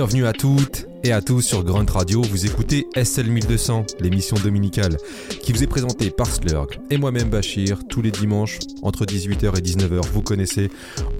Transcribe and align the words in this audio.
Bienvenue 0.00 0.24
à 0.24 0.32
toutes 0.32 0.86
et 1.04 1.12
à 1.12 1.20
tous 1.20 1.42
sur 1.42 1.62
Grunt 1.62 1.84
Radio. 1.84 2.22
Vous 2.22 2.46
écoutez 2.46 2.86
SL 2.96 3.26
1200, 3.26 3.84
l'émission 4.00 4.34
dominicale 4.42 4.96
qui 5.42 5.52
vous 5.52 5.62
est 5.62 5.66
présentée 5.66 6.08
par 6.08 6.26
Slurg 6.26 6.68
et 6.88 6.96
moi-même 6.96 7.28
Bachir 7.28 7.80
tous 7.86 8.00
les 8.00 8.10
dimanches 8.10 8.60
entre 8.80 9.04
18h 9.04 9.58
et 9.58 9.60
19h. 9.60 10.00
Vous 10.14 10.22
connaissez, 10.22 10.70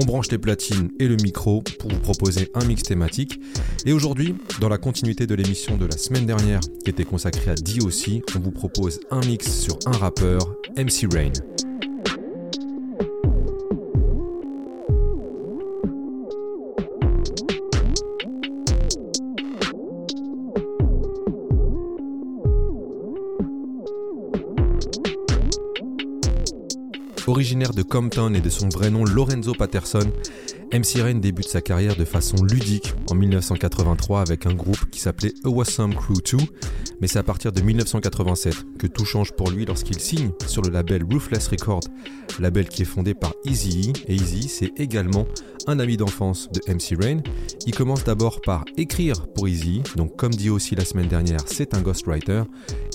on 0.00 0.06
branche 0.06 0.30
les 0.30 0.38
platines 0.38 0.88
et 0.98 1.08
le 1.08 1.16
micro 1.16 1.62
pour 1.78 1.90
vous 1.90 1.98
proposer 1.98 2.50
un 2.54 2.64
mix 2.64 2.82
thématique. 2.82 3.38
Et 3.84 3.92
aujourd'hui, 3.92 4.34
dans 4.62 4.70
la 4.70 4.78
continuité 4.78 5.26
de 5.26 5.34
l'émission 5.34 5.76
de 5.76 5.84
la 5.84 5.98
semaine 5.98 6.24
dernière 6.24 6.60
qui 6.82 6.88
était 6.88 7.04
consacrée 7.04 7.50
à 7.50 7.56
DOC, 7.56 8.22
on 8.34 8.38
vous 8.38 8.50
propose 8.50 8.98
un 9.10 9.20
mix 9.20 9.60
sur 9.60 9.78
un 9.84 9.92
rappeur, 9.92 10.56
MC 10.78 11.06
Rain. 11.12 11.32
Originaire 27.50 27.74
de 27.74 27.82
Compton 27.82 28.32
et 28.34 28.40
de 28.40 28.48
son 28.48 28.68
vrai 28.68 28.90
nom 28.90 29.04
Lorenzo 29.04 29.54
Patterson, 29.54 30.12
MC 30.72 31.02
Rain 31.02 31.16
débute 31.16 31.48
sa 31.48 31.60
carrière 31.60 31.96
de 31.96 32.04
façon 32.04 32.36
ludique 32.44 32.94
en 33.10 33.16
1983 33.16 34.20
avec 34.20 34.46
un 34.46 34.54
groupe 34.54 34.88
qui 34.92 35.00
s'appelait 35.00 35.34
Awesome 35.44 35.92
Crew 35.92 36.20
2, 36.30 36.38
mais 37.00 37.06
c'est 37.06 37.18
à 37.18 37.22
partir 37.22 37.52
de 37.52 37.60
1987 37.60 38.78
que 38.78 38.86
tout 38.86 39.04
change 39.04 39.32
pour 39.32 39.50
lui 39.50 39.64
lorsqu'il 39.64 39.98
signe 40.00 40.30
sur 40.46 40.62
le 40.62 40.70
label 40.70 41.04
Ruthless 41.04 41.48
Records, 41.48 41.84
label 42.38 42.68
qui 42.68 42.82
est 42.82 42.86
fondé 42.86 43.14
par 43.14 43.34
Easy 43.44 43.92
et 44.06 44.14
Easy 44.14 44.48
c'est 44.48 44.72
également 44.76 45.26
un 45.66 45.78
ami 45.78 45.96
d'enfance 45.96 46.48
de 46.50 46.60
MC 46.72 47.00
Rain. 47.00 47.20
Il 47.66 47.74
commence 47.74 48.04
d'abord 48.04 48.40
par 48.40 48.64
écrire 48.76 49.26
pour 49.34 49.48
Easy, 49.48 49.82
donc 49.96 50.16
comme 50.16 50.32
dit 50.32 50.50
aussi 50.50 50.74
la 50.74 50.84
semaine 50.84 51.08
dernière, 51.08 51.40
c'est 51.46 51.74
un 51.74 51.82
ghostwriter, 51.82 52.42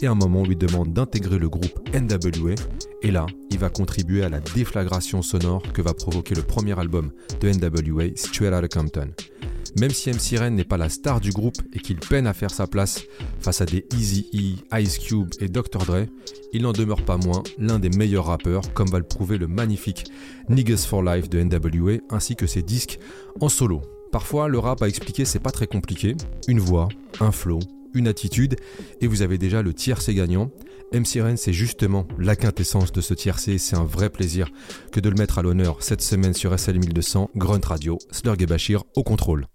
et 0.01 0.07
à 0.07 0.11
un 0.11 0.15
moment 0.15 0.41
on 0.41 0.45
lui 0.45 0.55
demande 0.55 0.93
d'intégrer 0.93 1.37
le 1.37 1.49
groupe 1.49 1.79
NWA, 1.93 2.55
et 3.01 3.11
là, 3.11 3.25
il 3.51 3.59
va 3.59 3.69
contribuer 3.69 4.23
à 4.23 4.29
la 4.29 4.39
déflagration 4.39 5.21
sonore 5.21 5.61
que 5.73 5.81
va 5.81 5.93
provoquer 5.93 6.35
le 6.35 6.41
premier 6.41 6.77
album 6.79 7.11
de 7.39 7.49
NWA, 7.49 8.15
Straight 8.15 8.53
Outta 8.53 8.67
Compton. 8.67 9.11
Même 9.77 9.91
si 9.91 10.09
MC 10.09 10.39
Ren 10.39 10.51
n'est 10.51 10.63
pas 10.63 10.77
la 10.77 10.87
star 10.87 11.19
du 11.19 11.31
groupe 11.31 11.57
et 11.73 11.79
qu'il 11.79 11.97
peine 11.97 12.27
à 12.27 12.33
faire 12.33 12.51
sa 12.51 12.65
place 12.65 13.03
face 13.39 13.59
à 13.59 13.65
des 13.65 13.85
Easy 13.93 14.29
E, 14.33 14.79
Ice 14.79 14.97
Cube 14.99 15.29
et 15.41 15.49
Dr. 15.49 15.79
Dre, 15.85 16.05
il 16.53 16.61
n'en 16.61 16.71
demeure 16.71 17.03
pas 17.03 17.17
moins 17.17 17.43
l'un 17.57 17.77
des 17.77 17.89
meilleurs 17.89 18.27
rappeurs, 18.27 18.73
comme 18.73 18.87
va 18.87 18.99
le 18.99 19.05
prouver 19.05 19.37
le 19.37 19.47
magnifique 19.47 20.05
Niggas 20.47 20.85
for 20.87 21.03
Life 21.03 21.29
de 21.29 21.43
NWA 21.43 21.97
ainsi 22.09 22.37
que 22.37 22.47
ses 22.47 22.61
disques 22.61 22.99
en 23.41 23.49
solo. 23.49 23.81
Parfois, 24.13 24.47
le 24.47 24.59
rap 24.59 24.81
à 24.81 24.87
expliquer, 24.87 25.25
c'est 25.25 25.39
pas 25.39 25.51
très 25.51 25.67
compliqué. 25.67 26.15
Une 26.47 26.61
voix, 26.61 26.87
un 27.19 27.33
flow, 27.33 27.59
une 27.93 28.07
attitude, 28.07 28.55
et 29.01 29.07
vous 29.07 29.23
avez 29.23 29.37
déjà 29.37 29.61
le 29.61 29.73
tiercé 29.73 30.13
gagnant. 30.13 30.51
MC 30.93 31.21
Ren, 31.21 31.35
c'est 31.35 31.51
justement 31.51 32.07
la 32.17 32.37
quintessence 32.37 32.93
de 32.93 33.01
ce 33.01 33.13
tiercé, 33.13 33.57
c'est 33.57 33.75
un 33.75 33.83
vrai 33.83 34.09
plaisir 34.09 34.47
que 34.93 35.01
de 35.01 35.09
le 35.09 35.15
mettre 35.15 35.39
à 35.39 35.41
l'honneur 35.41 35.77
cette 35.81 36.01
semaine 36.01 36.33
sur 36.33 36.57
SL 36.57 36.79
1200, 36.79 37.31
Grunt 37.35 37.65
Radio, 37.65 37.97
Slurg 38.11 38.41
et 38.41 38.45
Bachir 38.45 38.83
au 38.95 39.03
contrôle. 39.03 39.47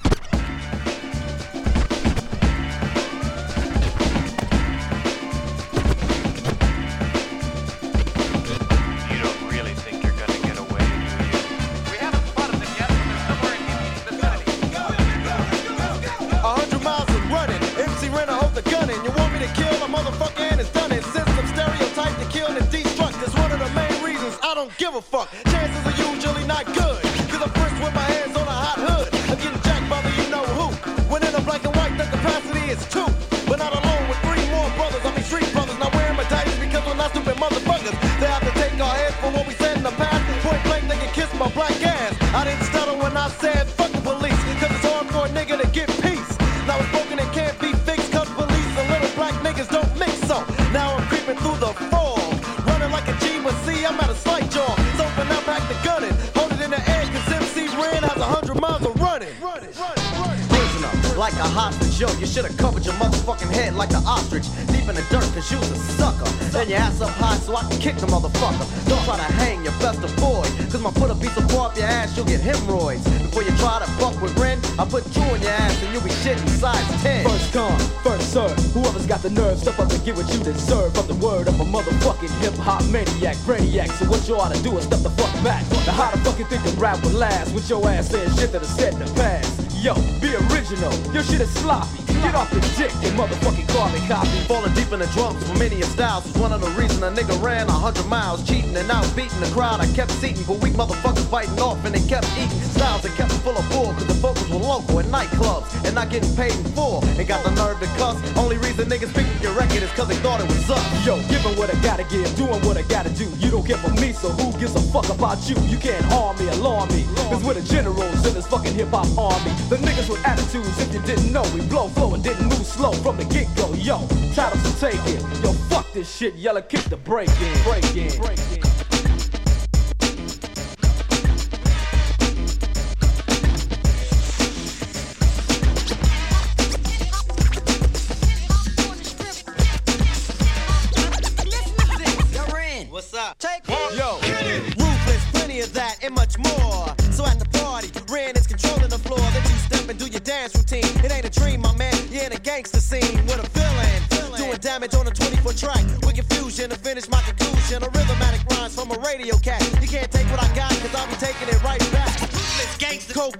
Local 104.70 105.03
nightclubs 105.11 105.67
and 105.85 105.97
not 105.97 106.08
getting 106.11 106.33
paid 106.36 106.55
in 106.55 106.64
full. 106.79 107.05
And 107.19 107.27
got 107.27 107.42
the 107.42 107.51
nerve 107.51 107.81
to 107.81 107.86
cuss. 107.98 108.17
Only 108.36 108.57
reason 108.58 108.89
niggas 108.89 109.13
pick 109.13 109.27
your 109.42 109.53
record 109.53 109.83
is 109.83 109.91
cause 109.92 110.07
they 110.07 110.20
thought 110.23 110.41
it 110.41 110.47
was 110.47 110.70
up. 110.70 110.85
Yo, 111.05 111.17
giving 111.29 111.57
what 111.58 111.75
I 111.75 111.77
gotta 111.83 112.05
give, 112.05 112.29
doing 112.36 112.61
what 112.63 112.77
I 112.77 112.83
gotta 112.83 113.11
do. 113.11 113.27
You 113.42 113.51
don't 113.51 113.67
care 113.67 113.79
for 113.79 113.91
me, 114.01 114.13
so 114.13 114.29
who 114.30 114.57
gives 114.61 114.77
a 114.77 114.80
fuck 114.95 115.09
about 115.09 115.39
you? 115.48 115.57
You 115.67 115.77
can't 115.77 116.05
harm 116.07 116.39
me, 116.39 116.47
alarm 116.48 116.89
me. 116.91 117.03
Cause 117.30 117.42
we're 117.42 117.55
the 117.55 117.63
generals 117.63 118.25
in 118.27 118.35
this 118.35 118.47
fucking 118.47 118.75
hip 118.75 118.91
hop 118.91 119.11
army. 119.19 119.51
The 119.69 119.79
niggas 119.86 120.09
with 120.09 120.25
attitudes, 120.25 120.79
if 120.79 120.95
you 120.95 121.01
didn't 121.03 121.33
know, 121.33 121.45
we 121.53 121.63
blow, 121.67 121.89
flow, 121.89 122.14
and 122.14 122.23
didn't 122.23 122.47
move 122.47 122.64
slow 122.64 122.92
from 122.92 123.17
the 123.17 123.25
get 123.25 123.48
go. 123.57 123.75
Yo, 123.75 123.98
titles 124.35 124.63
to 124.63 124.73
take 124.79 125.03
it. 125.07 125.20
Yo, 125.42 125.53
fuck 125.70 125.92
this 125.92 126.09
shit, 126.14 126.35
yellow 126.36 126.63
kick 126.63 126.85
the 126.85 126.97
break 126.97 127.30
in, 127.42 127.55
break 127.64 127.97
in. 127.97 128.20
Break 128.20 128.38
in. 128.55 128.89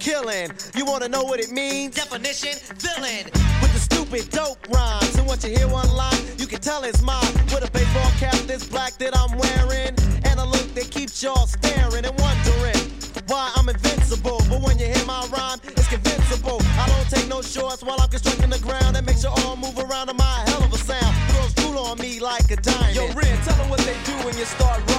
Killing. 0.01 0.51
You 0.75 0.85
wanna 0.85 1.09
know 1.09 1.23
what 1.23 1.39
it 1.39 1.53
means? 1.53 1.95
Definition, 1.95 2.57
villain. 2.77 3.25
With 3.63 3.73
the 3.73 3.79
stupid 3.79 4.29
dope 4.31 4.59
rhymes. 4.69 5.15
And 5.17 5.27
what 5.27 5.45
you 5.45 5.51
hear 5.51 5.69
one 5.69 5.89
line, 5.95 6.23
you 6.39 6.47
can 6.47 6.61
tell 6.61 6.83
it's 6.83 7.03
mine. 7.03 7.33
With 7.53 7.63
a 7.63 7.71
baseball 7.71 8.11
cap 8.19 8.35
this 8.47 8.67
black 8.67 8.95
that 8.99 9.17
I'm 9.17 9.37
wearing. 9.39 9.95
And 10.25 10.41
a 10.41 10.45
look 10.45 10.75
that 10.75 10.91
keeps 10.91 11.23
y'all 11.23 11.47
staring 11.47 12.05
and 12.05 12.17
wondering 12.19 12.81
why 13.29 13.53
I'm 13.57 13.69
invincible. 13.69 14.43
But 14.49 14.61
when 14.63 14.79
you 14.79 14.87
hear 14.87 15.05
my 15.07 15.25
rhyme, 15.27 15.61
it's 15.65 15.89
convincible. 15.89 16.59
I 16.81 16.89
don't 16.89 17.09
take 17.09 17.29
no 17.29 17.43
shorts 17.43 17.83
while 17.83 18.01
I'm 18.01 18.09
constructing 18.09 18.51
the 18.51 18.59
ground. 18.59 18.97
That 18.97 19.05
makes 19.05 19.23
you 19.23 19.31
all 19.31 19.57
move 19.57 19.79
around 19.79 20.09
to 20.09 20.15
my 20.15 20.45
hell 20.49 20.65
of 20.65 20.73
a 20.73 20.79
sound. 20.79 21.15
Girls 21.33 21.55
drool 21.55 21.79
on 21.79 21.99
me 21.99 22.21
like 22.21 22.51
a 22.51 22.57
diamond. 22.57 22.97
Yo, 22.97 23.07
Ren, 23.13 23.37
tell 23.45 23.57
them 23.57 23.69
what 23.69 23.81
they 23.81 23.97
do 24.05 24.15
when 24.25 24.37
you 24.37 24.45
start 24.45 24.90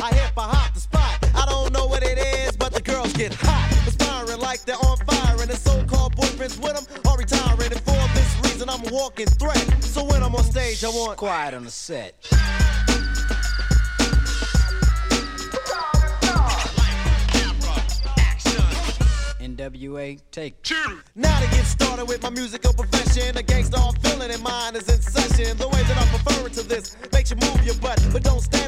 I 0.00 0.14
hip, 0.14 0.32
I 0.36 0.42
hop 0.42 0.74
the 0.74 0.80
spot. 0.80 1.18
I 1.34 1.44
don't 1.46 1.72
know 1.72 1.86
what 1.86 2.02
it 2.02 2.18
is, 2.18 2.56
but 2.56 2.72
the 2.72 2.80
girls 2.80 3.12
get 3.14 3.34
hot. 3.34 3.68
Inspiring 3.84 4.40
like 4.40 4.64
they're 4.64 4.76
on 4.76 4.96
fire 4.98 5.18
inspiring. 5.40 5.50
And 5.50 5.58
so-called 5.58 6.16
boyfriends 6.16 6.62
with 6.62 6.74
them 6.74 7.02
are 7.06 7.16
retiring. 7.16 7.72
And 7.72 7.80
for 7.80 7.98
this 8.14 8.38
reason, 8.44 8.68
I'm 8.68 8.86
a 8.86 8.92
walking 8.92 9.26
threat. 9.26 9.82
So 9.82 10.04
when 10.04 10.22
I'm 10.22 10.34
on 10.34 10.44
stage, 10.44 10.84
I 10.84 10.88
want 10.88 11.16
quiet 11.16 11.54
on 11.54 11.64
the 11.64 11.70
set. 11.70 12.14
NWA, 19.40 20.20
take 20.30 20.62
two. 20.62 21.00
Now 21.14 21.40
to 21.40 21.46
get 21.50 21.64
started 21.64 22.04
with 22.06 22.22
my 22.22 22.30
musical 22.30 22.72
profession, 22.72 23.36
a 23.36 23.42
gangsta 23.42 23.78
feeling 24.02 24.30
in 24.30 24.42
mind 24.42 24.76
is 24.76 24.88
in 24.88 25.00
session. 25.00 25.56
The 25.56 25.68
way 25.68 25.82
that 25.82 25.96
I'm 25.96 26.08
it 26.48 26.52
to 26.54 26.62
this 26.62 26.96
makes 27.12 27.30
you 27.30 27.36
move 27.36 27.64
your 27.64 27.74
butt, 27.76 27.98
but 28.12 28.22
don't 28.22 28.40
stand 28.40 28.58
in 28.64 28.67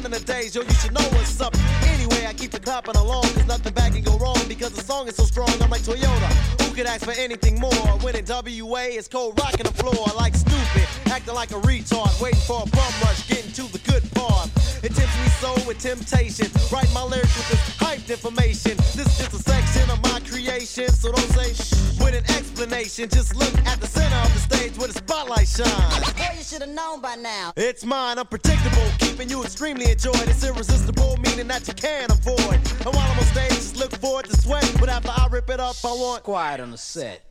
yo, 0.55 0.61
you 0.63 0.73
should 0.73 0.93
know 0.93 1.03
what's 1.15 1.39
up. 1.39 1.55
Anyway, 1.87 2.25
I 2.27 2.33
keep 2.33 2.51
the 2.51 2.59
clapping 2.59 2.95
along, 2.95 3.23
cause 3.23 3.47
nothing 3.47 3.73
bad 3.73 3.93
can 3.93 4.03
go 4.03 4.17
wrong, 4.17 4.37
because 4.47 4.73
the 4.73 4.83
song 4.83 5.07
is 5.07 5.15
so 5.15 5.23
strong, 5.23 5.49
I'm 5.61 5.69
like 5.69 5.81
Toyota. 5.81 6.29
Who 6.61 6.75
could 6.75 6.85
ask 6.85 7.05
for 7.05 7.11
anything 7.11 7.59
more? 7.59 7.71
When 8.01 8.15
in 8.15 8.25
WA, 8.25 8.83
it's 8.91 9.07
cold 9.07 9.39
rocking 9.39 9.65
the 9.65 9.73
floor, 9.73 10.07
like 10.17 10.35
stupid, 10.35 10.87
acting 11.07 11.35
like 11.35 11.51
a 11.51 11.61
retard, 11.61 12.19
waiting 12.21 12.39
for 12.41 12.63
a 12.63 12.69
bum 12.69 12.93
rush, 13.01 13.27
getting 13.27 13.51
to 13.53 13.63
the 13.71 13.79
good 13.79 14.03
part. 14.11 14.49
It 14.83 14.93
tempts 14.95 15.17
me 15.21 15.29
so 15.39 15.53
with 15.67 15.79
temptation, 15.79 16.47
write 16.71 16.91
my 16.93 17.03
lyrics 17.03 17.35
with 17.37 17.49
this 17.49 17.77
hyped 17.77 18.09
information. 18.09 18.75
This 18.97 19.07
is 19.07 19.17
just 19.19 19.33
a 19.33 19.49
section 19.49 19.89
of 19.89 20.01
my 20.03 20.10
creation, 20.43 20.89
so 20.89 21.11
don't 21.11 21.29
say 21.31 21.53
shh 21.53 21.99
with 21.99 22.15
an 22.15 22.23
explanation. 22.35 23.09
Just 23.09 23.35
look 23.35 23.53
at 23.65 23.79
the 23.79 23.87
center 23.87 24.15
of 24.15 24.33
the 24.33 24.39
stage 24.39 24.77
where 24.77 24.87
the 24.87 24.93
spotlight 24.93 25.47
shines. 25.47 26.13
Boy, 26.13 26.37
you 26.37 26.43
should 26.43 26.61
have 26.61 26.69
known 26.69 27.01
by 27.01 27.15
now. 27.15 27.53
It's 27.55 27.85
mine, 27.85 28.17
unpredictable, 28.17 28.87
keeping 28.99 29.29
you 29.29 29.43
extremely 29.43 29.91
enjoyed. 29.91 30.27
It's 30.27 30.43
irresistible, 30.43 31.17
meaning 31.17 31.47
that 31.47 31.67
you 31.67 31.73
can't 31.73 32.11
avoid. 32.11 32.55
And 32.55 32.95
while 32.95 33.11
I'm 33.11 33.19
on 33.19 33.25
stage, 33.25 33.49
just 33.49 33.77
look 33.77 33.91
forward 33.97 34.25
to 34.25 34.37
sweat. 34.37 34.69
But 34.79 34.89
after 34.89 35.09
I 35.09 35.27
rip 35.31 35.49
it 35.49 35.59
up, 35.59 35.75
I 35.83 35.93
want 35.93 36.23
quiet 36.23 36.59
on 36.59 36.71
the 36.71 36.77
set. 36.77 37.21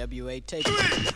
NWA 0.00 0.44
take. 0.46 0.66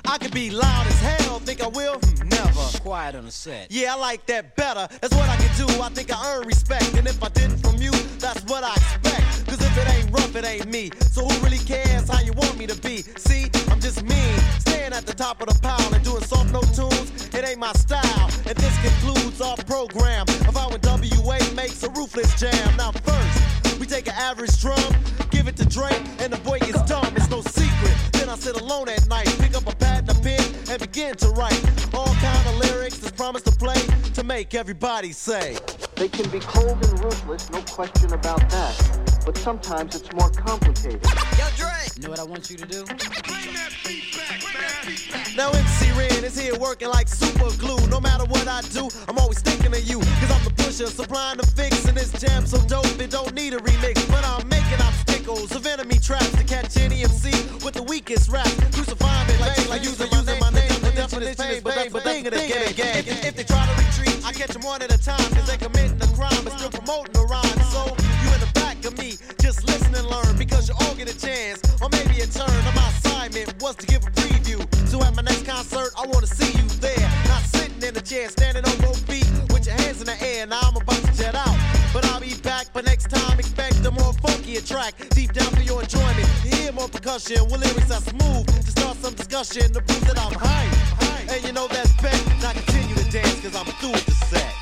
I 0.05 0.19
could 0.19 0.33
be 0.33 0.51
loud 0.51 0.87
as 0.87 1.01
hell, 1.01 1.39
think 1.39 1.63
I 1.63 1.69
will? 1.69 1.95
Hmm, 1.95 2.29
Never. 2.29 2.79
Quiet 2.81 3.15
on 3.15 3.25
the 3.25 3.31
set. 3.31 3.71
Yeah, 3.71 3.95
I 3.95 3.99
like 3.99 4.27
that 4.27 4.57
better. 4.57 4.87
That's 5.01 5.15
what 5.15 5.29
I 5.29 5.37
can 5.37 5.67
do. 5.67 5.81
I 5.81 5.89
think 5.89 6.13
I 6.13 6.37
earn 6.37 6.47
respect. 6.47 6.95
And 6.95 7.07
if 7.07 7.23
I 7.23 7.29
didn't 7.31 7.59
from 7.59 7.77
you, 7.81 7.93
that's 8.19 8.43
what 8.45 8.63
I 8.63 8.73
expect. 8.73 9.47
Cause 9.49 9.61
if 9.61 9.79
it 9.79 9.89
ain't 9.89 10.11
rough, 10.11 10.37
it 10.37 10.45
ain't 10.45 10.67
me. 10.71 10.91
So 11.13 11.25
who 11.27 11.45
really 11.45 11.59
cares 11.65 12.09
how 12.09 12.21
you 12.21 12.33
want 12.35 12.59
me 12.59 12.67
to 12.67 12.77
be? 12.83 12.99
See, 13.17 13.51
I'm 13.71 13.81
just 13.81 14.03
mean. 14.03 14.39
Staying 14.59 14.93
at 14.93 15.07
the 15.07 15.15
top 15.15 15.41
of 15.41 15.49
the 15.49 15.59
pile 15.61 15.95
and 15.95 16.05
doing 16.05 16.23
soft 16.23 16.53
no 16.53 16.61
tunes, 16.61 17.29
it 17.35 17.43
ain't 17.49 17.59
my 17.59 17.73
style. 17.73 18.31
And 18.47 18.57
this 18.57 18.77
concludes 18.83 19.41
our 19.41 19.57
program 19.65 20.27
of 20.29 20.55
how 20.55 20.69
WA 20.69 21.39
makes 21.55 21.83
a 21.83 21.89
ruthless 21.91 22.39
jam. 22.39 22.77
Now, 22.77 22.93
first, 22.93 23.81
we 23.81 23.87
take 23.87 24.07
an 24.09 24.15
average 24.15 24.61
drum, 24.61 24.93
give 25.31 25.49
it 25.49 25.57
to 25.57 25.65
Drake, 25.67 26.03
and 26.19 26.33
the 26.33 26.39
boy 26.39 26.59
sit 28.44 28.61
alone 28.61 28.91
at 28.91 29.08
night, 29.08 29.26
pick 29.41 29.56
up 29.56 29.67
a 29.67 29.75
pad 29.76 30.00
and 30.06 30.11
a 30.11 30.20
pen, 30.20 30.44
and 30.69 30.79
begin 30.79 31.17
to 31.17 31.29
write 31.31 31.58
all 31.94 32.12
kind 32.17 32.46
of 32.46 32.56
lyrics 32.58 32.99
that's 32.99 33.17
promised 33.17 33.46
to 33.46 33.52
play 33.52 33.81
to 34.12 34.23
make 34.23 34.55
everybody 34.55 35.12
say. 35.12 35.56
They 35.96 36.08
can 36.08 36.29
be 36.29 36.41
cold 36.41 36.76
and 36.85 37.02
ruthless, 37.02 37.50
no 37.50 37.62
question 37.62 38.12
about 38.12 38.41
that. 38.50 39.23
But 39.25 39.38
sometimes 39.38 39.96
it's 39.96 40.12
more 40.12 40.29
complicated. 40.29 41.02
Yo, 41.38 41.46
Dre! 41.56 41.73
You 41.96 42.02
know 42.02 42.11
what 42.11 42.20
I 42.20 42.25
want 42.25 42.50
you 42.50 42.58
to 42.58 42.67
do? 42.67 42.85
Now 45.35 45.50
MC 45.50 45.93
Ren 45.93 46.23
is 46.23 46.38
here 46.38 46.58
working 46.58 46.88
like 46.88 47.08
super 47.08 47.49
glue. 47.56 47.81
No 47.87 47.99
matter 47.99 48.26
what 48.26 48.46
I 48.46 48.61
do, 48.61 48.91
I'm 49.08 49.17
always 49.17 49.41
thinking 49.41 49.73
of 49.73 49.82
you. 49.88 50.00
Cause 50.20 50.31
I'm 50.31 50.44
the 50.44 50.52
pusher, 50.58 50.88
supplying 50.88 51.38
the 51.38 51.46
fix. 51.46 51.87
And 51.87 51.96
this 51.96 52.12
jam 52.20 52.44
so 52.44 52.61
dope, 52.69 53.00
it 53.00 53.11
don't 53.11 53.32
need 53.32 53.55
a 53.55 53.58
remix. 53.58 54.06
But 54.11 54.23
I'm 54.26 54.46
making 54.50 54.81
obstacles 55.29 55.56
of 55.56 55.67
enemy 55.67 55.99
traps 55.99 56.31
to 56.37 56.44
catch 56.44 56.76
any 56.76 57.03
MC 57.03 57.31
with 57.65 57.75
the 57.75 57.82
weakest 57.82 58.31
rap. 58.31 58.47
Crucify 58.73 59.26
me 59.26 59.37
like, 59.38 59.69
like 59.69 59.85
using, 59.85 60.11
using 60.12 60.38
my 60.38 60.50
name. 60.50 60.69
The 60.81 60.93
definition 60.94 61.35
pain, 61.37 61.62
but 61.62 62.03
thing 62.03 62.26
of 62.26 62.32
the 62.32 62.75
gang. 62.76 63.05
If, 63.06 63.25
if 63.25 63.37
they 63.37 63.44
try 63.44 63.65
to 63.65 63.73
retreat, 63.73 64.25
I 64.25 64.32
catch 64.32 64.50
them 64.50 64.62
one 64.62 64.82
at 64.82 64.93
a 64.93 64.99
time. 64.99 65.31
Cause 65.32 65.47
they 65.47 65.56
committing 65.56 66.00
a 66.03 66.06
crime, 66.15 66.44
but 66.44 66.59
still 66.59 66.71
promoting 66.71 67.12
the 67.15 67.25
rhyme. 67.25 67.61
So 67.73 67.87
you 68.23 68.29
in 68.35 68.41
the 68.41 68.50
back 68.55 68.85
of 68.85 68.99
me, 68.99 69.17
just 69.41 69.65
listen 69.67 69.94
and 69.94 70.06
learn. 70.06 70.37
Because 70.37 70.69
you 70.69 70.75
all 70.81 70.94
get 70.94 71.09
a 71.09 71.19
chance, 71.19 71.61
or 71.81 71.88
maybe 71.88 72.20
a 72.20 72.27
turn. 72.27 72.50
And 72.50 72.77
my 72.77 72.88
assignment 72.88 73.62
was 73.62 73.77
to 73.77 73.87
give 73.87 74.05
a 74.05 74.11
preview. 74.11 74.61
So 74.88 75.03
at 75.03 75.15
my 75.15 75.23
next 75.23 75.47
concert, 75.47 75.93
I 75.97 76.06
wanna 76.06 76.27
see 76.27 76.53
you 76.53 76.69
there. 76.85 77.09
Not 77.29 77.43
sitting 77.49 77.82
in 77.82 77.97
a 77.97 78.03
chair, 78.03 78.29
standing 78.29 78.65
on 78.65 78.77
both 78.79 79.00
feet 79.09 79.29
with 79.53 79.67
your 79.67 79.77
hands 79.77 80.00
in 80.00 80.06
the 80.06 80.19
air. 80.20 80.47
Now 80.47 80.61
I'm 80.62 80.77
about 80.77 81.00
to 81.00 81.12
jet 81.17 81.35
out. 81.35 81.64
But 81.94 82.05
I'll 82.06 82.20
be 82.20 82.35
back, 82.43 82.67
but 82.73 82.85
next 82.85 83.08
time 83.08 83.38
expect 83.38 83.87
a 83.87 83.91
more 83.93 84.12
funkier 84.14 84.67
track. 84.67 84.94
Deep 85.11 85.32
down 85.32 85.46
for 85.55 85.62
your 85.62 85.81
enjoyment. 85.81 86.29
You 86.44 86.50
hear 86.56 86.73
more 86.73 86.88
percussion 86.88 87.44
with 87.44 87.61
lyrics 87.62 87.87
that 87.87 88.02
smooth. 88.02 88.46
To 88.46 88.70
start 88.73 88.96
some 88.96 89.14
discussion 89.14 89.73
to 89.73 89.81
prove 89.81 90.05
that 90.08 90.19
I'm 90.19 90.35
hype. 90.35 91.31
And 91.31 91.44
you 91.44 91.52
know 91.52 91.69
that's 91.69 91.93
bet. 92.02 92.20
Now 92.43 92.50
continue 92.50 92.96
to 92.96 93.11
dance, 93.12 93.41
cause 93.41 93.55
I'm 93.55 93.67
through 93.79 93.93
with 93.93 94.06
the 94.06 94.12
set. 94.26 94.52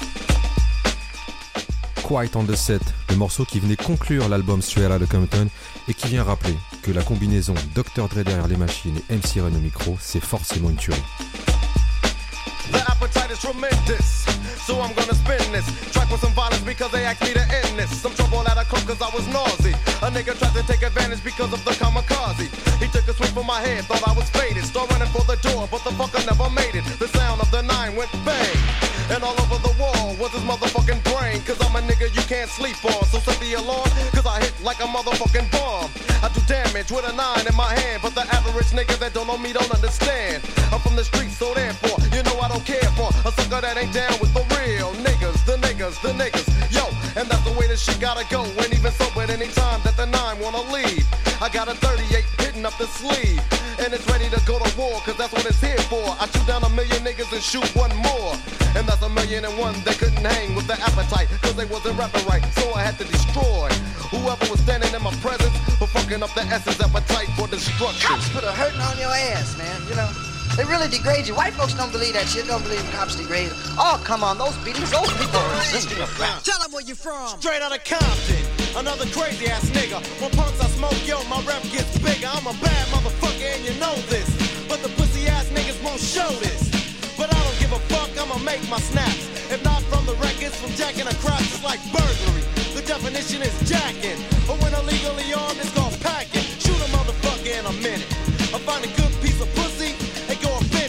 Quiet 2.03 2.37
on 2.37 2.45
the 2.45 2.55
Set, 2.55 2.83
le 3.09 3.17
morceau 3.17 3.47
qui 3.47 3.61
venait 3.61 3.77
conclure 3.77 4.29
l'album 4.29 4.61
Straight 4.61 4.91
Outta 4.91 5.07
Compton 5.07 5.49
et 5.89 5.95
qui 5.95 6.09
vient 6.09 6.25
rappeler 6.25 6.59
que 6.83 6.91
la 6.91 7.03
combinaison 7.03 7.55
Dr. 7.75 8.09
Dre 8.09 8.25
derrière 8.25 8.49
les 8.49 8.57
machines 8.57 9.01
et 9.09 9.15
MC 9.15 9.41
Ren 9.41 9.55
au 9.55 9.61
micro, 9.61 9.97
c'est 9.99 10.23
forcément 10.23 10.69
une 10.69 10.77
tuerie. 10.77 11.01
The 12.73 12.83
appetite 12.91 13.31
is 13.31 13.39
tremendous. 13.39 14.27
So 14.61 14.81
I'm 14.81 14.95
gonna 14.95 15.15
spin 15.15 15.41
this 15.53 15.67
track 15.93 16.11
with 16.11 16.21
some 16.21 16.33
violence 16.33 16.63
because 16.63 16.91
they 16.93 17.05
asked 17.05 17.23
me 17.23 17.33
to 17.35 17.43
end 17.43 17.79
this. 17.79 17.91
Some 18.01 18.15
trouble 18.15 18.47
at 18.47 18.57
a 18.59 18.65
club 18.65 18.87
cause 18.87 19.03
I 19.03 19.11
was 19.15 19.27
nauseous. 19.29 19.75
A 20.03 20.11
nigga 20.11 20.39
tried 20.39 20.55
to 20.55 20.63
take 20.67 20.83
advantage 20.83 21.23
because 21.25 21.53
of 21.53 21.65
the 21.65 21.73
kamikaze. 21.73 22.49
He 22.81 22.87
took 22.89 23.07
a 23.09 23.15
swing 23.15 23.33
from 23.33 23.47
my 23.47 23.61
head, 23.61 23.85
thought 23.85 24.07
I 24.07 24.13
was 24.13 24.29
faded. 24.31 24.65
Start 24.65 24.91
running 24.91 25.09
for 25.09 25.25
the 25.25 25.37
door, 25.43 25.69
but 25.71 25.83
the 25.85 25.91
fucker 25.91 26.25
never 26.27 26.49
made 26.51 26.75
it. 26.75 26.85
The 26.99 27.09
sound 27.09 27.41
of 27.41 27.51
the 27.51 27.63
nine 27.63 27.97
went 27.97 28.11
bang. 28.25 28.57
And 29.11 29.23
all 29.25 29.37
over 29.41 29.59
the 29.61 29.75
wall 29.79 30.15
was 30.17 30.31
his 30.33 30.43
motherfucking 30.43 31.03
brain. 31.11 31.43
Cause 31.43 31.61
I'm 31.61 31.75
a 31.77 31.81
nigga 31.81 32.15
you 32.15 32.23
can't 32.31 32.49
sleep 32.49 32.79
on. 32.85 33.05
So 33.11 33.19
set 33.19 33.39
the 33.41 33.55
alarm, 33.55 33.91
cause 34.15 34.27
I 34.27 34.41
hit 34.41 34.55
like 34.63 34.81
a 34.81 34.89
motherfucking 34.89 35.51
bomb. 35.51 35.91
I 36.23 36.31
do 36.33 36.41
damage 36.47 36.91
with 36.91 37.05
a 37.05 37.13
nine 37.13 37.47
in 37.47 37.57
my 37.57 37.73
hand. 37.75 38.01
But 38.03 38.15
the 38.15 38.23
average 38.35 38.71
nigga 38.71 38.99
that 39.01 39.13
don't 39.13 39.27
know 39.27 39.39
me 39.39 39.53
don't 39.53 39.71
understand. 39.71 40.43
I'm 40.73 40.81
from 40.81 40.97
the 40.97 41.05
streets, 41.05 41.37
so 41.37 41.53
therefore, 41.55 41.99
you 42.15 42.23
know 42.23 42.39
I 42.41 42.49
don't 42.49 42.65
care 42.65 42.89
for 42.97 43.11
a 43.27 43.31
sucker 43.33 43.61
that 43.61 43.77
ain't 43.77 43.93
down 43.93 44.15
with 44.21 44.33
the 44.35 44.42
real 44.59 44.93
niggas, 45.05 45.45
the 45.47 45.57
niggas, 45.59 46.01
the 46.03 46.13
niggas. 46.15 46.47
Yo, 46.73 46.87
and 47.19 47.29
that's 47.29 47.45
the 47.45 47.55
way 47.59 47.67
this 47.67 47.83
shit 47.83 48.01
gotta 48.01 48.25
go. 48.31 48.45
And 48.45 48.73
even 48.73 48.93
so, 48.93 49.07
at 49.21 49.31
any 49.31 49.49
time 49.49 49.81
that 49.85 49.97
the 49.97 50.07
nine 50.07 50.39
wanna 50.41 50.63
leave, 50.73 51.07
I 51.41 51.49
got 51.49 51.69
a 51.69 51.75
38 51.75 52.25
hitting 52.41 52.65
up 52.65 52.77
the 52.79 52.87
sleeve. 52.87 53.41
And 53.79 53.93
it's 53.93 54.07
ready 54.09 54.29
to 54.31 54.41
go 54.47 54.59
to 54.59 54.69
war, 54.79 55.01
cause 55.03 55.17
that's 55.17 55.33
what 55.33 55.45
it's 55.47 55.61
here 55.61 55.79
for. 55.91 56.05
I 56.21 56.29
shoot 56.31 56.47
down 56.47 56.63
a 56.63 56.69
million 56.71 57.03
niggas 57.03 57.33
and 57.33 57.43
shoot 57.43 57.67
one 57.75 57.95
more. 57.97 58.35
And 58.77 58.87
that's 58.87 59.03
a 59.03 59.09
million 59.09 59.45
and 59.45 59.59
one 59.59 59.75
that 59.85 59.99
couldn't 59.99 60.25
hang 60.25 60.55
with 60.55 60.67
the 60.67 60.79
appetite, 60.81 61.29
cause 61.43 61.57
they 61.57 61.67
wasn't 61.67 61.99
rapping 61.99 62.25
right. 62.27 62.45
So 62.55 62.73
I 62.75 62.83
had 62.83 62.99
to 62.99 63.05
destroy 63.05 63.69
whoever 64.13 64.45
was 64.51 64.61
standing 64.61 64.93
in 64.95 65.03
my 65.03 65.13
presence 65.25 65.57
for 65.79 65.87
fucking 65.87 66.23
up 66.23 66.33
the 66.35 66.43
essence 66.43 66.81
appetite 66.81 67.29
for 67.37 67.49
destruction. 67.49 68.09
Cops 68.09 68.29
put 68.31 68.45
a 68.45 68.53
hurting 68.53 68.81
on 68.81 68.99
your 68.99 69.11
ass, 69.11 69.57
man. 69.59 69.81
You 69.89 69.97
know, 69.97 70.32
they 70.57 70.65
really 70.65 70.89
degrade 70.89 71.27
you. 71.27 71.35
White 71.35 71.55
folks 71.55 71.75
don't 71.75 71.93
believe 71.93 72.15
that 72.15 72.29
shit. 72.29 72.47
Don't 72.47 72.63
believe 72.63 72.85
cops 72.93 73.17
degrade. 73.17 73.51
Oh, 73.79 74.01
come 74.05 74.23
on, 74.23 74.39
those 74.39 74.57
beatings, 74.65 74.91
those 74.91 75.13
people 75.15 75.39
are 75.39 75.55
resisting 75.57 76.01
a 76.03 76.07
fact. 76.07 76.45
Tell 76.45 76.59
them 76.61 76.73
where 76.73 76.83
you're 76.83 76.97
from. 76.97 77.41
Straight 77.41 77.63
out 77.63 77.75
of 77.75 77.83
Compton, 77.85 78.43
another 78.77 79.07
crazy 79.11 79.47
ass 79.49 79.69
nigga. 79.71 80.01
When 80.21 80.31
punks 80.33 80.61
I 80.61 80.69
smoke, 80.77 80.99
yo, 81.07 81.23
my 81.29 81.41
rep 81.43 81.63
gets 81.73 81.97
bigger. 81.99 82.29
I'm 82.29 82.47
a 82.47 82.57
bad 82.61 82.85
motherfucker 82.93 83.49
and 83.57 83.65
you 83.65 83.75
know 83.81 83.95
this. 84.13 84.29
But 84.69 84.83
the 84.83 84.89
pussy 85.01 85.27
ass 85.27 85.49
niggas 85.51 85.83
won't 85.85 86.01
show 86.01 86.29
this. 86.41 86.69
But 87.17 87.33
I 87.33 87.39
don't 87.39 87.59
give 87.61 87.73
a 87.73 87.81
fuck, 87.93 88.11
I'ma 88.21 88.39
make 88.45 88.63
my 88.69 88.81
snaps. 88.81 89.29
If 89.53 89.63
not 89.65 89.83
from 89.93 90.07
the 90.07 90.15
records, 90.17 90.57
from 90.57 90.73
jacking 90.73 91.07
across, 91.07 91.43
it's 91.43 91.65
like 91.65 91.81
burglary. 91.93 92.45
The 92.73 92.81
definition 92.83 93.43
is 93.43 93.53
jacking. 93.69 94.17
But 94.49 94.57
when 94.65 94.73
illegally 94.73 95.33
armed, 95.33 95.61
it's 95.61 95.73
called 95.77 95.99
packing. 96.01 96.43
Shoot 96.57 96.81
a 96.81 96.89
motherfucker 96.97 97.53
in 97.61 97.67
a 97.67 97.73
minute. 97.85 98.09
I 98.53 98.59
find 98.65 98.85
a 98.85 98.89
good 98.97 99.12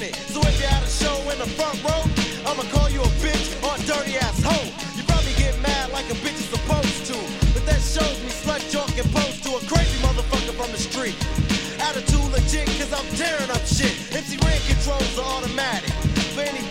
it. 0.04 0.16
So 0.16 0.44
if 0.44 0.56
you 0.60 0.68
had 0.68 0.84
a 0.84 0.92
show 0.92 1.16
in 1.32 1.40
the 1.40 1.50
front 1.56 1.80
row, 1.84 2.04
I'ma 2.44 2.64
call 2.76 2.90
you 2.92 3.02
a 3.02 3.12
bitch 3.24 3.56
or 3.64 3.72
a 3.72 3.80
dirty 3.88 4.20
ass 4.20 4.44
hoe. 4.44 4.68
You 5.00 5.04
probably 5.08 5.34
get 5.40 5.56
mad 5.64 5.92
like 5.92 6.06
a 6.12 6.18
bitch 6.20 6.36
is 6.36 6.52
supposed 6.52 7.08
to. 7.10 7.18
But 7.56 7.64
that 7.66 7.80
shows 7.80 8.20
me 8.22 8.30
slut 8.30 8.62
joke 8.70 8.92
and 9.00 9.08
pose 9.16 9.40
to 9.48 9.56
a 9.56 9.62
crazy 9.72 9.98
motherfucker 10.04 10.54
from 10.60 10.70
the 10.76 10.82
street. 10.82 11.16
Attitude 11.80 12.30
legit, 12.36 12.68
cause 12.80 12.92
I'm 12.92 13.08
tearing 13.16 13.50
up 13.50 13.64
shit. 13.64 13.96
MC 14.12 14.36
Ren 14.44 14.60
controls 14.68 15.16
are 15.18 15.30
automatic. 15.40 15.92
For 16.36 16.42
any 16.42 16.64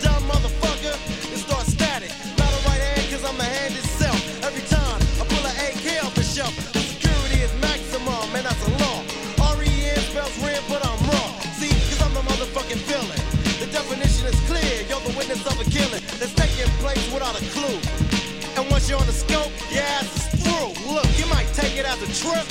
trip. 22.13 22.45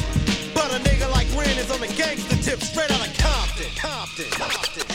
But 0.54 0.74
a 0.74 0.78
nigga 0.82 1.10
like 1.10 1.28
Ren 1.36 1.56
is 1.56 1.70
on 1.70 1.80
the 1.80 1.86
gangster 1.86 2.36
tip, 2.36 2.60
straight 2.60 2.90
out 2.90 3.06
of 3.06 3.16
Compton. 3.16 3.70
Compton. 3.76 4.30
Compton. 4.30 4.86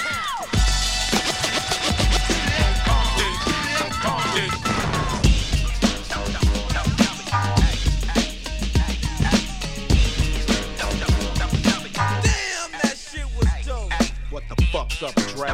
Damn, 12.24 12.72
that 12.82 12.96
shit 12.98 13.26
was 13.38 13.66
dope. 13.66 13.94
What 14.32 14.44
the 14.50 14.62
fuck's 14.72 15.02
up, 15.02 15.16
Dre? 15.16 15.50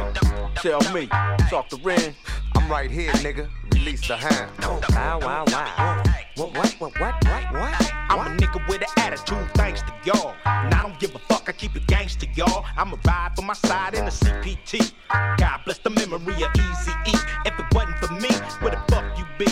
Tell 0.56 0.80
me, 0.92 1.06
talk 1.48 1.68
to 1.68 1.76
Ren. 1.76 2.14
I'm 2.56 2.68
right 2.70 2.90
here, 2.90 3.12
nigga. 3.12 3.48
Release 3.72 4.06
the 4.08 4.16
hand. 4.16 4.50
Wow, 4.90 5.20
wow, 5.20 5.44
wow. 5.48 6.02
What, 6.36 6.56
what, 6.56 6.72
what, 6.80 7.00
what, 7.00 7.24
what, 7.24 7.52
what? 7.52 7.93
I'm 8.14 8.32
a 8.32 8.36
nigga 8.36 8.66
with 8.68 8.80
an 8.80 8.88
attitude, 8.96 9.50
thanks 9.54 9.82
to 9.82 9.92
y'all. 10.04 10.34
And 10.44 10.72
I 10.72 10.82
don't 10.82 10.98
give 11.00 11.16
a 11.16 11.18
fuck, 11.18 11.48
I 11.48 11.52
keep 11.52 11.74
it 11.74 11.84
gangster, 11.88 12.26
y'all. 12.36 12.64
I'ma 12.76 12.96
ride 13.04 13.32
for 13.34 13.42
my 13.42 13.54
side 13.54 13.94
in 13.94 14.04
a 14.04 14.10
CPT. 14.10 14.92
God 15.36 15.60
bless 15.64 15.78
the 15.78 15.90
memory 15.90 16.34
of 16.34 16.52
Eazy 16.52 17.08
E. 17.08 17.14
If 17.44 17.58
it 17.58 17.66
wasn't 17.74 17.98
for 17.98 18.12
me, 18.14 18.28
where 18.60 18.70
the 18.70 18.80
fuck 18.88 19.18
you 19.18 19.24
be? 19.36 19.50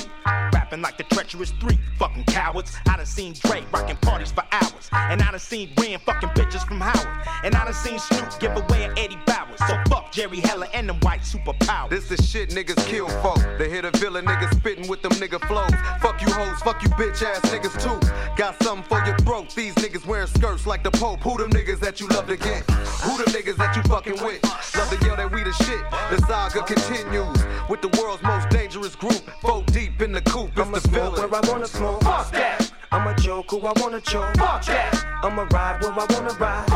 Rapping 0.55 0.81
like 0.81 0.97
the 0.97 1.03
treacherous 1.05 1.51
three, 1.61 1.77
fucking 1.99 2.25
cowards. 2.25 2.77
I 2.89 2.97
done 2.97 3.07
seen 3.07 3.33
Dre 3.33 3.65
rocking 3.73 3.97
parties 3.97 4.31
for 4.31 4.45
hours. 4.53 4.89
And 4.93 5.21
I 5.21 5.33
done 5.33 5.41
seen 5.41 5.71
Ren 5.81 5.99
fucking 5.99 6.29
bitches 6.31 6.65
from 6.65 6.81
Howard. 6.81 7.27
And 7.43 7.57
I 7.57 7.65
done 7.65 7.75
seen 7.75 7.99
Snoop 7.99 8.39
give 8.39 8.57
away 8.57 8.85
an 8.85 8.97
Eddie 8.97 9.19
Jerry 10.13 10.41
Heller 10.41 10.69
and 10.75 10.89
them 10.91 10.99
white 11.01 11.23
superpowers. 11.23 11.89
This 11.89 12.11
is 12.11 12.29
shit 12.29 12.51
niggas 12.51 12.87
kill 12.87 13.09
folk. 13.23 13.41
They 13.59 13.71
hit 13.71 13.87
a 13.87 13.91
villain 13.93 14.27
niggas 14.27 14.55
spitting 14.55 14.87
with 14.87 15.01
them 15.01 15.13
nigga 15.13 15.41
flows. 15.49 15.73
Fuck 16.03 16.21
you 16.21 16.29
hoes, 16.31 16.61
fuck 16.61 16.83
you 16.83 16.91
bitch 16.91 17.23
ass 17.23 17.41
niggas 17.51 17.83
too. 17.83 17.99
Got 18.37 18.63
something 18.63 18.85
for 18.89 19.05
your 19.07 19.17
throat. 19.19 19.55
These 19.55 19.75
niggas 19.77 20.07
wearing 20.07 20.27
skirts 20.27 20.67
like 20.67 20.83
the 20.85 20.91
Pope. 20.91 21.21
Who 21.21 21.39
them 21.39 21.51
niggas 21.51 21.81
that 21.81 21.99
you 21.99 22.09
love 22.09 22.27
to 22.29 22.37
get? 22.37 22.63
Who 22.71 23.17
them 23.17 23.33
niggas 23.33 23.57
that 23.57 23.75
you 23.75 23.83
fucking 23.85 24.23
with? 24.23 24.45
Love 24.77 24.91
to 24.91 25.07
yell 25.07 25.17
that 25.17 25.33
we 25.33 25.43
the 25.45 25.53
shit. 25.53 25.81
The 26.11 26.19
saga 26.27 26.63
continues 26.63 27.39
with 27.71 27.81
the 27.81 27.89
world's 27.99 28.23
most 28.23 28.51
dangerous 28.51 28.95
group. 28.95 29.23
Four 29.41 29.63
deep 29.69 30.03
in 30.03 30.13
the 30.13 30.21
coop. 30.23 30.51
It's 30.51 30.61
I'ma 30.61 30.75
the 30.75 30.81
smoke 30.81 31.15
villain. 31.15 31.31
where 31.31 31.43
I 31.43 31.51
wanna 31.51 31.67
smoke. 31.67 32.03
Fuck 32.03 32.33
that. 32.33 32.71
I'ma 32.93 33.15
joke 33.15 33.51
who 33.51 33.61
I 33.61 33.73
wanna 33.81 34.03
joke. 34.03 34.37
Fuck 34.37 34.67
that. 34.67 35.07
I'ma 35.23 35.47
ride 35.51 35.81
where 35.81 35.93
I 35.93 36.07
wanna 36.11 36.35
ride. 36.35 36.72